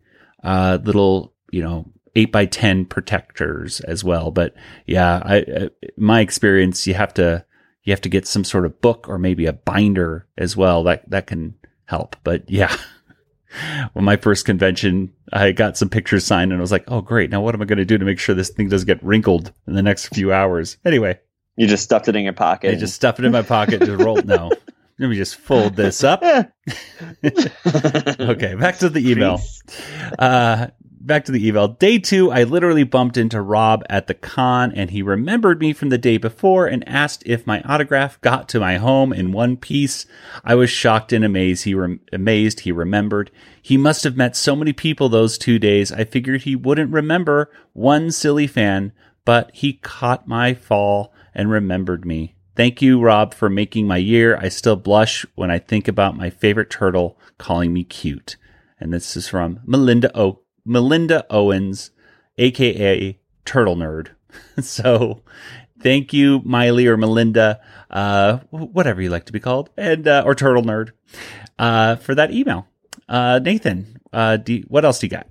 uh, 0.43 0.77
little, 0.83 1.33
you 1.51 1.61
know, 1.63 1.91
eight 2.15 2.31
by 2.31 2.45
ten 2.45 2.85
protectors 2.85 3.79
as 3.81 4.03
well. 4.03 4.31
But 4.31 4.53
yeah, 4.85 5.21
I, 5.23 5.41
uh, 5.41 5.69
my 5.97 6.21
experience, 6.21 6.87
you 6.87 6.93
have 6.95 7.13
to 7.15 7.45
you 7.83 7.91
have 7.93 8.01
to 8.01 8.09
get 8.09 8.27
some 8.27 8.43
sort 8.43 8.65
of 8.65 8.81
book 8.81 9.07
or 9.07 9.17
maybe 9.17 9.45
a 9.45 9.53
binder 9.53 10.27
as 10.37 10.57
well. 10.57 10.83
That 10.83 11.09
that 11.09 11.27
can 11.27 11.55
help. 11.85 12.15
But 12.23 12.49
yeah. 12.49 12.75
When 13.93 14.05
my 14.05 14.17
first 14.17 14.45
convention, 14.45 15.13
I 15.31 15.51
got 15.51 15.77
some 15.77 15.89
pictures 15.89 16.25
signed 16.25 16.51
and 16.51 16.59
I 16.59 16.61
was 16.61 16.71
like, 16.71 16.83
oh, 16.87 17.01
great. 17.01 17.29
Now, 17.29 17.41
what 17.41 17.55
am 17.55 17.61
I 17.61 17.65
going 17.65 17.77
to 17.77 17.85
do 17.85 17.97
to 17.97 18.05
make 18.05 18.19
sure 18.19 18.35
this 18.35 18.49
thing 18.49 18.69
doesn't 18.69 18.87
get 18.87 19.03
wrinkled 19.03 19.53
in 19.67 19.73
the 19.73 19.81
next 19.83 20.07
few 20.13 20.33
hours? 20.33 20.77
Anyway, 20.85 21.19
You 21.55 21.67
just 21.67 21.83
stuffed 21.83 22.07
it 22.07 22.15
in 22.15 22.23
your 22.23 22.33
pocket. 22.33 22.71
I 22.71 22.75
just 22.75 22.95
stuffed 22.95 23.19
it 23.19 23.25
in 23.25 23.31
my 23.31 23.41
pocket 23.41 23.79
just 23.81 24.01
roll. 24.03 24.21
No, 24.21 24.51
let 24.99 25.09
me 25.09 25.15
just 25.15 25.37
fold 25.37 25.75
this 25.75 26.03
up. 26.03 26.21
okay, 27.23 28.55
back 28.55 28.77
to 28.79 28.89
the 28.89 29.01
email. 29.03 29.41
Uh, 30.19 30.67
back 31.07 31.25
to 31.25 31.31
the 31.31 31.47
email. 31.47 31.69
Day 31.69 31.97
two, 31.97 32.31
I 32.31 32.43
literally 32.43 32.83
bumped 32.83 33.17
into 33.17 33.41
Rob 33.41 33.83
at 33.89 34.07
the 34.07 34.13
con 34.13 34.71
and 34.73 34.91
he 34.91 35.01
remembered 35.01 35.59
me 35.59 35.73
from 35.73 35.89
the 35.89 35.97
day 35.97 36.17
before 36.17 36.67
and 36.67 36.87
asked 36.87 37.23
if 37.25 37.47
my 37.47 37.61
autograph 37.61 38.19
got 38.21 38.47
to 38.49 38.59
my 38.59 38.77
home 38.77 39.13
in 39.13 39.31
one 39.31 39.57
piece. 39.57 40.05
I 40.43 40.55
was 40.55 40.69
shocked 40.69 41.13
and 41.13 41.25
amazed. 41.25 41.63
He 41.63 41.73
amazed 42.11 42.59
he 42.59 42.71
remembered. 42.71 43.31
He 43.61 43.77
must 43.77 44.03
have 44.03 44.17
met 44.17 44.35
so 44.35 44.55
many 44.55 44.73
people 44.73 45.09
those 45.09 45.37
two 45.37 45.57
days. 45.57 45.91
I 45.91 46.03
figured 46.03 46.41
he 46.41 46.55
wouldn't 46.55 46.91
remember 46.91 47.49
one 47.73 48.11
silly 48.11 48.45
fan, 48.45 48.91
but 49.25 49.49
he 49.53 49.73
caught 49.73 50.27
my 50.27 50.53
fall 50.53 51.13
and 51.33 51.49
remembered 51.49 52.05
me. 52.05 52.35
Thank 52.55 52.81
you, 52.81 52.99
Rob, 52.99 53.33
for 53.33 53.49
making 53.49 53.87
my 53.87 53.97
year. 53.97 54.37
I 54.37 54.49
still 54.49 54.75
blush 54.75 55.25
when 55.35 55.51
I 55.51 55.59
think 55.59 55.87
about 55.87 56.17
my 56.17 56.29
favorite 56.29 56.69
turtle 56.69 57.17
calling 57.37 57.71
me 57.71 57.83
cute. 57.83 58.35
And 58.79 58.93
this 58.93 59.15
is 59.15 59.27
from 59.27 59.59
Melinda 59.65 60.11
O. 60.17 60.41
Melinda 60.67 61.25
Owens, 61.29 61.91
aka 62.37 63.17
Turtle 63.45 63.75
Nerd. 63.77 64.09
so, 64.59 65.23
thank 65.81 66.11
you, 66.13 66.41
Miley 66.43 66.87
or 66.87 66.97
Melinda, 66.97 67.61
uh, 67.89 68.39
whatever 68.49 69.01
you 69.01 69.09
like 69.09 69.25
to 69.25 69.33
be 69.33 69.39
called, 69.39 69.69
and 69.77 70.07
uh, 70.07 70.23
or 70.25 70.35
Turtle 70.35 70.63
Nerd, 70.63 70.91
uh, 71.57 71.95
for 71.95 72.13
that 72.15 72.31
email. 72.31 72.67
Uh, 73.07 73.39
Nathan, 73.41 73.97
uh, 74.11 74.37
you, 74.45 74.65
what 74.67 74.83
else 74.83 74.99
do 74.99 75.07
you 75.07 75.11
got? 75.11 75.27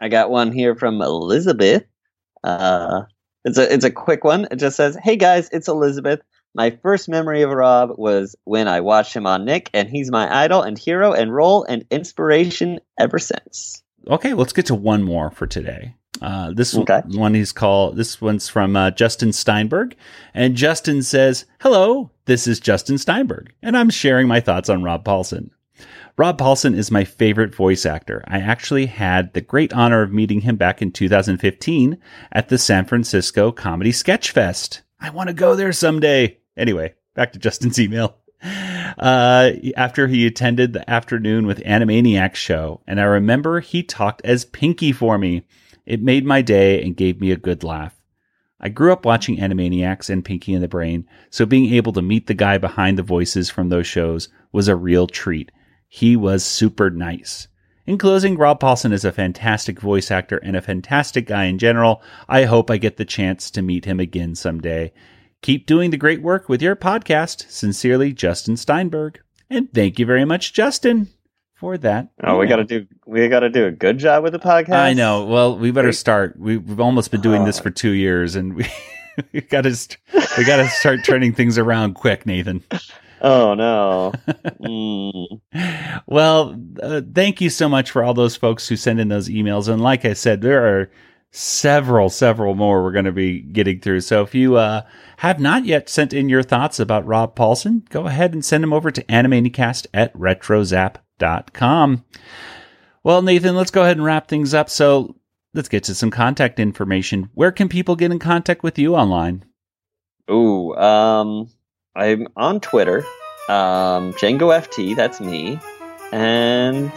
I 0.00 0.08
got 0.08 0.30
one 0.30 0.52
here 0.52 0.76
from 0.76 1.02
Elizabeth. 1.02 1.84
Uh, 2.44 3.02
it's 3.44 3.58
a 3.58 3.72
it's 3.72 3.84
a 3.84 3.90
quick 3.90 4.22
one. 4.22 4.46
It 4.50 4.56
just 4.56 4.76
says, 4.76 4.96
"Hey 5.02 5.16
guys, 5.16 5.48
it's 5.50 5.68
Elizabeth. 5.68 6.20
My 6.54 6.70
first 6.82 7.08
memory 7.08 7.42
of 7.42 7.50
Rob 7.50 7.90
was 7.96 8.36
when 8.44 8.68
I 8.68 8.80
watched 8.80 9.14
him 9.14 9.26
on 9.26 9.44
Nick, 9.44 9.70
and 9.74 9.88
he's 9.88 10.10
my 10.10 10.44
idol 10.44 10.62
and 10.62 10.78
hero 10.78 11.12
and 11.12 11.34
role 11.34 11.64
and 11.64 11.84
inspiration 11.90 12.78
ever 12.98 13.18
since." 13.18 13.83
Okay, 14.08 14.34
let's 14.34 14.52
get 14.52 14.66
to 14.66 14.74
one 14.74 15.02
more 15.02 15.30
for 15.30 15.46
today. 15.46 15.94
Uh, 16.22 16.52
this 16.52 16.76
okay. 16.76 17.02
one 17.06 17.34
he's 17.34 17.52
called. 17.52 17.96
This 17.96 18.20
one's 18.20 18.48
from 18.48 18.76
uh, 18.76 18.90
Justin 18.92 19.32
Steinberg, 19.32 19.96
and 20.32 20.56
Justin 20.56 21.02
says, 21.02 21.44
"Hello, 21.60 22.10
this 22.26 22.46
is 22.46 22.60
Justin 22.60 22.98
Steinberg, 22.98 23.52
and 23.62 23.76
I'm 23.76 23.90
sharing 23.90 24.28
my 24.28 24.40
thoughts 24.40 24.68
on 24.68 24.82
Rob 24.82 25.04
Paulsen. 25.04 25.50
Rob 26.16 26.38
Paulsen 26.38 26.76
is 26.76 26.92
my 26.92 27.04
favorite 27.04 27.54
voice 27.54 27.84
actor. 27.84 28.22
I 28.28 28.38
actually 28.38 28.86
had 28.86 29.32
the 29.32 29.40
great 29.40 29.72
honor 29.72 30.02
of 30.02 30.12
meeting 30.12 30.42
him 30.42 30.56
back 30.56 30.80
in 30.80 30.92
2015 30.92 31.98
at 32.30 32.48
the 32.48 32.58
San 32.58 32.84
Francisco 32.84 33.50
Comedy 33.50 33.90
Sketch 33.90 34.30
Fest. 34.30 34.82
I 35.00 35.10
want 35.10 35.28
to 35.28 35.34
go 35.34 35.56
there 35.56 35.72
someday. 35.72 36.38
Anyway, 36.56 36.94
back 37.14 37.32
to 37.32 37.40
Justin's 37.40 37.78
email. 37.80 38.16
Uh, 38.98 39.52
after 39.76 40.06
he 40.06 40.26
attended 40.26 40.72
the 40.72 40.88
afternoon 40.88 41.46
with 41.46 41.64
Animaniacs 41.64 42.36
show, 42.36 42.80
and 42.86 43.00
I 43.00 43.04
remember 43.04 43.60
he 43.60 43.82
talked 43.82 44.22
as 44.24 44.44
Pinky 44.44 44.92
for 44.92 45.18
me. 45.18 45.42
It 45.86 46.02
made 46.02 46.24
my 46.24 46.42
day 46.42 46.82
and 46.82 46.96
gave 46.96 47.20
me 47.20 47.30
a 47.30 47.36
good 47.36 47.64
laugh. 47.64 47.94
I 48.60 48.68
grew 48.68 48.92
up 48.92 49.04
watching 49.04 49.36
Animaniacs 49.36 50.08
and 50.08 50.24
Pinky 50.24 50.54
and 50.54 50.62
the 50.62 50.68
Brain, 50.68 51.06
so 51.28 51.44
being 51.44 51.74
able 51.74 51.92
to 51.92 52.02
meet 52.02 52.26
the 52.26 52.34
guy 52.34 52.56
behind 52.56 52.96
the 52.96 53.02
voices 53.02 53.50
from 53.50 53.68
those 53.68 53.86
shows 53.86 54.28
was 54.52 54.68
a 54.68 54.76
real 54.76 55.06
treat. 55.06 55.52
He 55.88 56.16
was 56.16 56.44
super 56.44 56.88
nice. 56.88 57.48
In 57.86 57.98
closing, 57.98 58.38
Rob 58.38 58.60
Paulsen 58.60 58.92
is 58.92 59.04
a 59.04 59.12
fantastic 59.12 59.78
voice 59.78 60.10
actor 60.10 60.38
and 60.38 60.56
a 60.56 60.62
fantastic 60.62 61.26
guy 61.26 61.44
in 61.44 61.58
general. 61.58 62.02
I 62.26 62.44
hope 62.44 62.70
I 62.70 62.78
get 62.78 62.96
the 62.96 63.04
chance 63.04 63.50
to 63.50 63.60
meet 63.60 63.84
him 63.84 64.00
again 64.00 64.34
someday. 64.34 64.92
Keep 65.44 65.66
doing 65.66 65.90
the 65.90 65.98
great 65.98 66.22
work 66.22 66.48
with 66.48 66.62
your 66.62 66.74
podcast. 66.74 67.50
Sincerely, 67.50 68.14
Justin 68.14 68.56
Steinberg. 68.56 69.20
And 69.50 69.70
thank 69.74 69.98
you 69.98 70.06
very 70.06 70.24
much, 70.24 70.54
Justin, 70.54 71.10
for 71.54 71.76
that. 71.76 72.08
Oh, 72.22 72.38
we 72.38 72.46
got 72.46 72.56
to 72.56 72.64
do 72.64 72.86
we 73.04 73.28
got 73.28 73.40
to 73.40 73.50
do 73.50 73.66
a 73.66 73.70
good 73.70 73.98
job 73.98 74.22
with 74.22 74.32
the 74.32 74.38
podcast. 74.38 74.78
I 74.78 74.94
know. 74.94 75.26
Well, 75.26 75.58
we 75.58 75.70
better 75.70 75.92
start. 75.92 76.38
We, 76.38 76.54
have 76.54 76.80
almost 76.80 77.10
been 77.10 77.20
doing 77.20 77.44
this 77.44 77.58
for 77.58 77.68
two 77.68 77.90
years, 77.90 78.36
and 78.36 78.54
we 78.54 78.66
we 79.34 79.42
got 79.42 79.64
to 79.64 79.76
we 80.38 80.46
got 80.46 80.56
to 80.56 80.68
start 80.70 81.00
turning 81.04 81.34
things 81.34 81.58
around 81.58 81.92
quick, 81.92 82.24
Nathan. 82.24 82.64
Oh 83.20 83.52
no. 83.52 84.14
mm. 84.62 85.40
Well, 86.06 86.58
uh, 86.82 87.02
thank 87.14 87.42
you 87.42 87.50
so 87.50 87.68
much 87.68 87.90
for 87.90 88.02
all 88.02 88.14
those 88.14 88.34
folks 88.34 88.66
who 88.66 88.76
send 88.76 88.98
in 88.98 89.08
those 89.08 89.28
emails. 89.28 89.68
And 89.68 89.82
like 89.82 90.06
I 90.06 90.14
said, 90.14 90.40
there 90.40 90.66
are 90.66 90.90
several, 91.34 92.08
several 92.08 92.54
more 92.54 92.82
we're 92.82 92.92
going 92.92 93.04
to 93.04 93.12
be 93.12 93.40
getting 93.40 93.80
through. 93.80 94.00
So 94.00 94.22
if 94.22 94.34
you 94.36 94.56
uh, 94.56 94.82
have 95.18 95.40
not 95.40 95.64
yet 95.64 95.88
sent 95.88 96.12
in 96.12 96.28
your 96.28 96.44
thoughts 96.44 96.78
about 96.78 97.06
Rob 97.06 97.34
Paulsen, 97.34 97.88
go 97.90 98.06
ahead 98.06 98.32
and 98.32 98.44
send 98.44 98.62
them 98.62 98.72
over 98.72 98.92
to 98.92 99.02
animaniacast 99.04 99.88
at 99.92 100.14
retrozap.com. 100.14 102.04
Well, 103.02 103.22
Nathan, 103.22 103.56
let's 103.56 103.72
go 103.72 103.82
ahead 103.82 103.96
and 103.96 104.06
wrap 104.06 104.28
things 104.28 104.54
up. 104.54 104.70
So 104.70 105.16
let's 105.52 105.68
get 105.68 105.82
to 105.84 105.94
some 105.94 106.12
contact 106.12 106.60
information. 106.60 107.30
Where 107.34 107.52
can 107.52 107.68
people 107.68 107.96
get 107.96 108.12
in 108.12 108.20
contact 108.20 108.62
with 108.62 108.78
you 108.78 108.94
online? 108.94 109.44
Ooh, 110.30 110.74
um, 110.76 111.50
I'm 111.96 112.28
on 112.36 112.60
Twitter, 112.60 112.98
um, 113.48 114.14
Django 114.14 114.56
FT. 114.56 114.96
That's 114.96 115.20
me, 115.20 115.58
and 116.12 116.90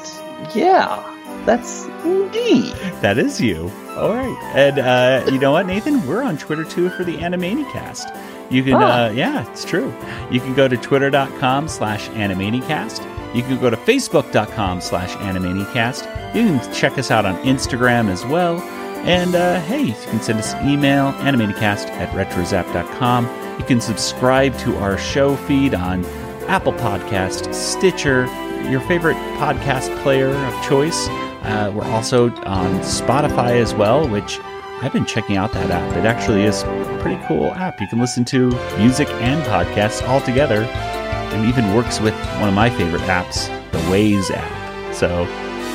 yeah, 0.56 1.17
that's 1.46 1.86
me. 2.06 2.72
That 3.02 3.18
is 3.18 3.40
you. 3.40 3.72
All 3.96 4.14
right, 4.14 4.38
and 4.56 4.80
uh, 4.80 5.30
you 5.32 5.40
know 5.40 5.52
what, 5.52 5.66
Nathan? 5.66 6.06
We're 6.06 6.22
on 6.22 6.38
Twitter 6.38 6.64
too 6.64 6.90
for 6.90 7.04
the 7.04 7.18
Animaniacast. 7.18 8.52
You 8.52 8.64
can, 8.64 8.76
uh, 8.76 9.12
yeah, 9.14 9.50
it's 9.52 9.66
true. 9.66 9.94
You 10.32 10.40
can 10.40 10.54
go 10.54 10.68
to 10.68 10.78
twitter.com 10.78 11.68
slash 11.68 12.08
animaniacast. 12.10 13.36
You 13.36 13.44
can 13.44 13.60
go 13.60 13.70
to 13.70 13.76
facebook.com 13.78 14.82
slash 14.82 15.12
animaniacast. 15.16 16.36
You 16.36 16.46
can 16.46 16.74
check 16.74 16.98
us 16.98 17.12
out 17.12 17.26
on 17.26 17.36
Instagram 17.44 18.10
as 18.10 18.26
well. 18.26 18.62
And 19.06 19.36
uh, 19.36 19.60
hey, 19.62 19.84
you 19.84 19.94
can 19.94 20.22
send 20.22 20.40
us 20.40 20.54
an 20.54 20.70
email, 20.70 21.12
animaniacast 21.14 21.88
at 21.88 22.10
retrozap.com. 22.10 23.60
You 23.60 23.66
can 23.66 23.82
subscribe 23.82 24.58
to 24.60 24.76
our 24.78 24.98
show 24.98 25.36
feed 25.36 25.74
on 25.74 26.06
Apple 26.48 26.74
Podcast, 26.74 27.54
Stitcher, 27.54 28.28
your 28.70 28.82
favorite 28.82 29.16
podcast 29.38 29.96
player 30.02 30.30
of 30.30 30.68
choice. 30.68 31.08
Uh, 31.44 31.72
we're 31.74 31.86
also 31.86 32.30
on 32.44 32.80
Spotify 32.82 33.62
as 33.62 33.74
well, 33.74 34.08
which 34.08 34.40
I've 34.82 34.94
been 34.94 35.06
checking 35.06 35.38
out 35.38 35.54
that 35.54 35.72
app. 35.72 35.98
It 35.98 36.06
actually 36.06 36.44
is 36.44 36.62
a 36.64 37.00
pretty 37.02 37.22
cool 37.28 37.52
app. 37.54 37.80
You 37.82 37.88
can 37.88 38.00
listen 38.00 38.26
to 38.26 38.50
music 38.78 39.08
and 39.10 39.42
podcasts 39.44 40.08
all 40.08 40.22
together. 40.22 40.64
It 40.64 41.46
even 41.48 41.74
works 41.74 42.00
with 42.00 42.14
one 42.40 42.50
of 42.50 42.54
my 42.54 42.70
favorite 42.70 43.02
apps, 43.04 43.48
the 43.72 43.80
Waze 43.90 44.30
app. 44.32 44.96
So 44.96 45.26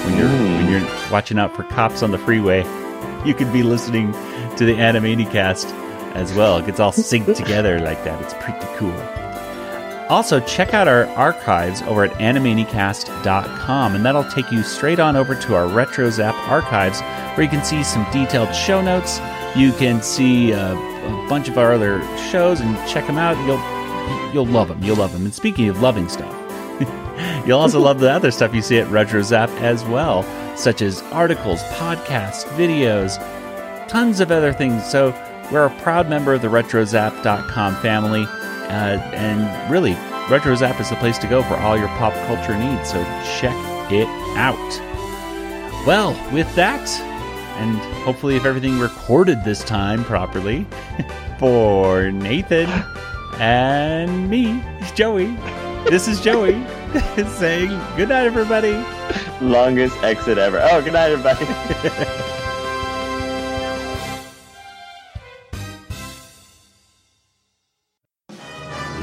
when 0.06 0.18
you're 0.18 0.28
mm. 0.28 0.56
when 0.56 0.70
you're 0.70 1.10
watching 1.10 1.38
out 1.38 1.54
for 1.56 1.64
cops 1.64 2.02
on 2.02 2.10
the 2.10 2.18
freeway, 2.18 2.64
you 3.24 3.34
could 3.34 3.52
be 3.52 3.62
listening 3.62 4.12
to 4.56 4.64
the 4.64 4.74
Animaniacast 4.74 5.72
as 6.14 6.32
well. 6.34 6.58
It 6.58 6.66
gets 6.66 6.80
all 6.80 6.92
synced 6.92 7.36
together 7.42 7.80
like 7.80 8.02
that. 8.04 8.20
It's 8.22 8.34
pretty 8.34 8.66
cool. 8.76 9.21
Also, 10.12 10.40
check 10.40 10.74
out 10.74 10.88
our 10.88 11.06
archives 11.16 11.80
over 11.80 12.04
at 12.04 12.10
animaniacast.com, 12.18 13.94
and 13.94 14.04
that'll 14.04 14.30
take 14.30 14.52
you 14.52 14.62
straight 14.62 15.00
on 15.00 15.16
over 15.16 15.34
to 15.34 15.54
our 15.54 15.64
RetroZap 15.64 16.34
archives, 16.50 17.00
where 17.34 17.44
you 17.44 17.48
can 17.48 17.64
see 17.64 17.82
some 17.82 18.04
detailed 18.12 18.54
show 18.54 18.82
notes. 18.82 19.20
You 19.56 19.72
can 19.72 20.02
see 20.02 20.52
a, 20.52 20.74
a 20.74 21.26
bunch 21.30 21.48
of 21.48 21.56
our 21.56 21.72
other 21.72 22.02
shows 22.30 22.60
and 22.60 22.76
check 22.86 23.06
them 23.06 23.16
out. 23.16 23.38
You'll 23.46 24.34
you'll 24.34 24.52
love 24.52 24.68
them. 24.68 24.82
You'll 24.84 24.96
love 24.96 25.14
them. 25.14 25.24
And 25.24 25.32
speaking 25.32 25.70
of 25.70 25.80
loving 25.80 26.10
stuff, 26.10 26.30
you'll 27.46 27.60
also 27.60 27.80
love 27.80 27.98
the 27.98 28.12
other 28.12 28.30
stuff 28.30 28.54
you 28.54 28.60
see 28.60 28.80
at 28.80 28.88
RetroZap 28.88 29.48
as 29.62 29.82
well, 29.86 30.24
such 30.58 30.82
as 30.82 31.00
articles, 31.04 31.62
podcasts, 31.78 32.44
videos, 32.58 33.16
tons 33.88 34.20
of 34.20 34.30
other 34.30 34.52
things. 34.52 34.84
So 34.84 35.12
we're 35.50 35.64
a 35.64 35.80
proud 35.80 36.10
member 36.10 36.34
of 36.34 36.42
the 36.42 36.48
RetroZap.com 36.48 37.76
family, 37.76 38.26
uh, 38.68 38.98
and 39.14 39.70
really, 39.70 39.94
RetroZap 40.28 40.80
is 40.80 40.90
the 40.90 40.96
place 40.96 41.18
to 41.18 41.26
go 41.26 41.42
for 41.42 41.54
all 41.56 41.76
your 41.76 41.88
pop 41.88 42.14
culture 42.26 42.56
needs. 42.56 42.90
So 42.90 43.02
check 43.38 43.56
it 43.90 44.08
out. 44.36 44.56
Well, 45.86 46.12
with 46.32 46.52
that, 46.54 46.88
and 47.58 47.76
hopefully, 48.04 48.36
if 48.36 48.44
everything 48.44 48.78
recorded 48.78 49.44
this 49.44 49.62
time 49.64 50.04
properly, 50.04 50.66
for 51.38 52.10
Nathan 52.10 52.70
and 53.38 54.30
me, 54.30 54.62
Joey, 54.94 55.36
this 55.90 56.06
is 56.06 56.20
Joey 56.20 56.64
saying 57.36 57.70
good 57.96 58.10
night, 58.10 58.26
everybody. 58.26 58.72
Longest 59.40 59.96
exit 60.02 60.38
ever. 60.38 60.60
Oh, 60.70 60.80
good 60.80 60.92
night, 60.92 61.10
everybody. 61.10 62.18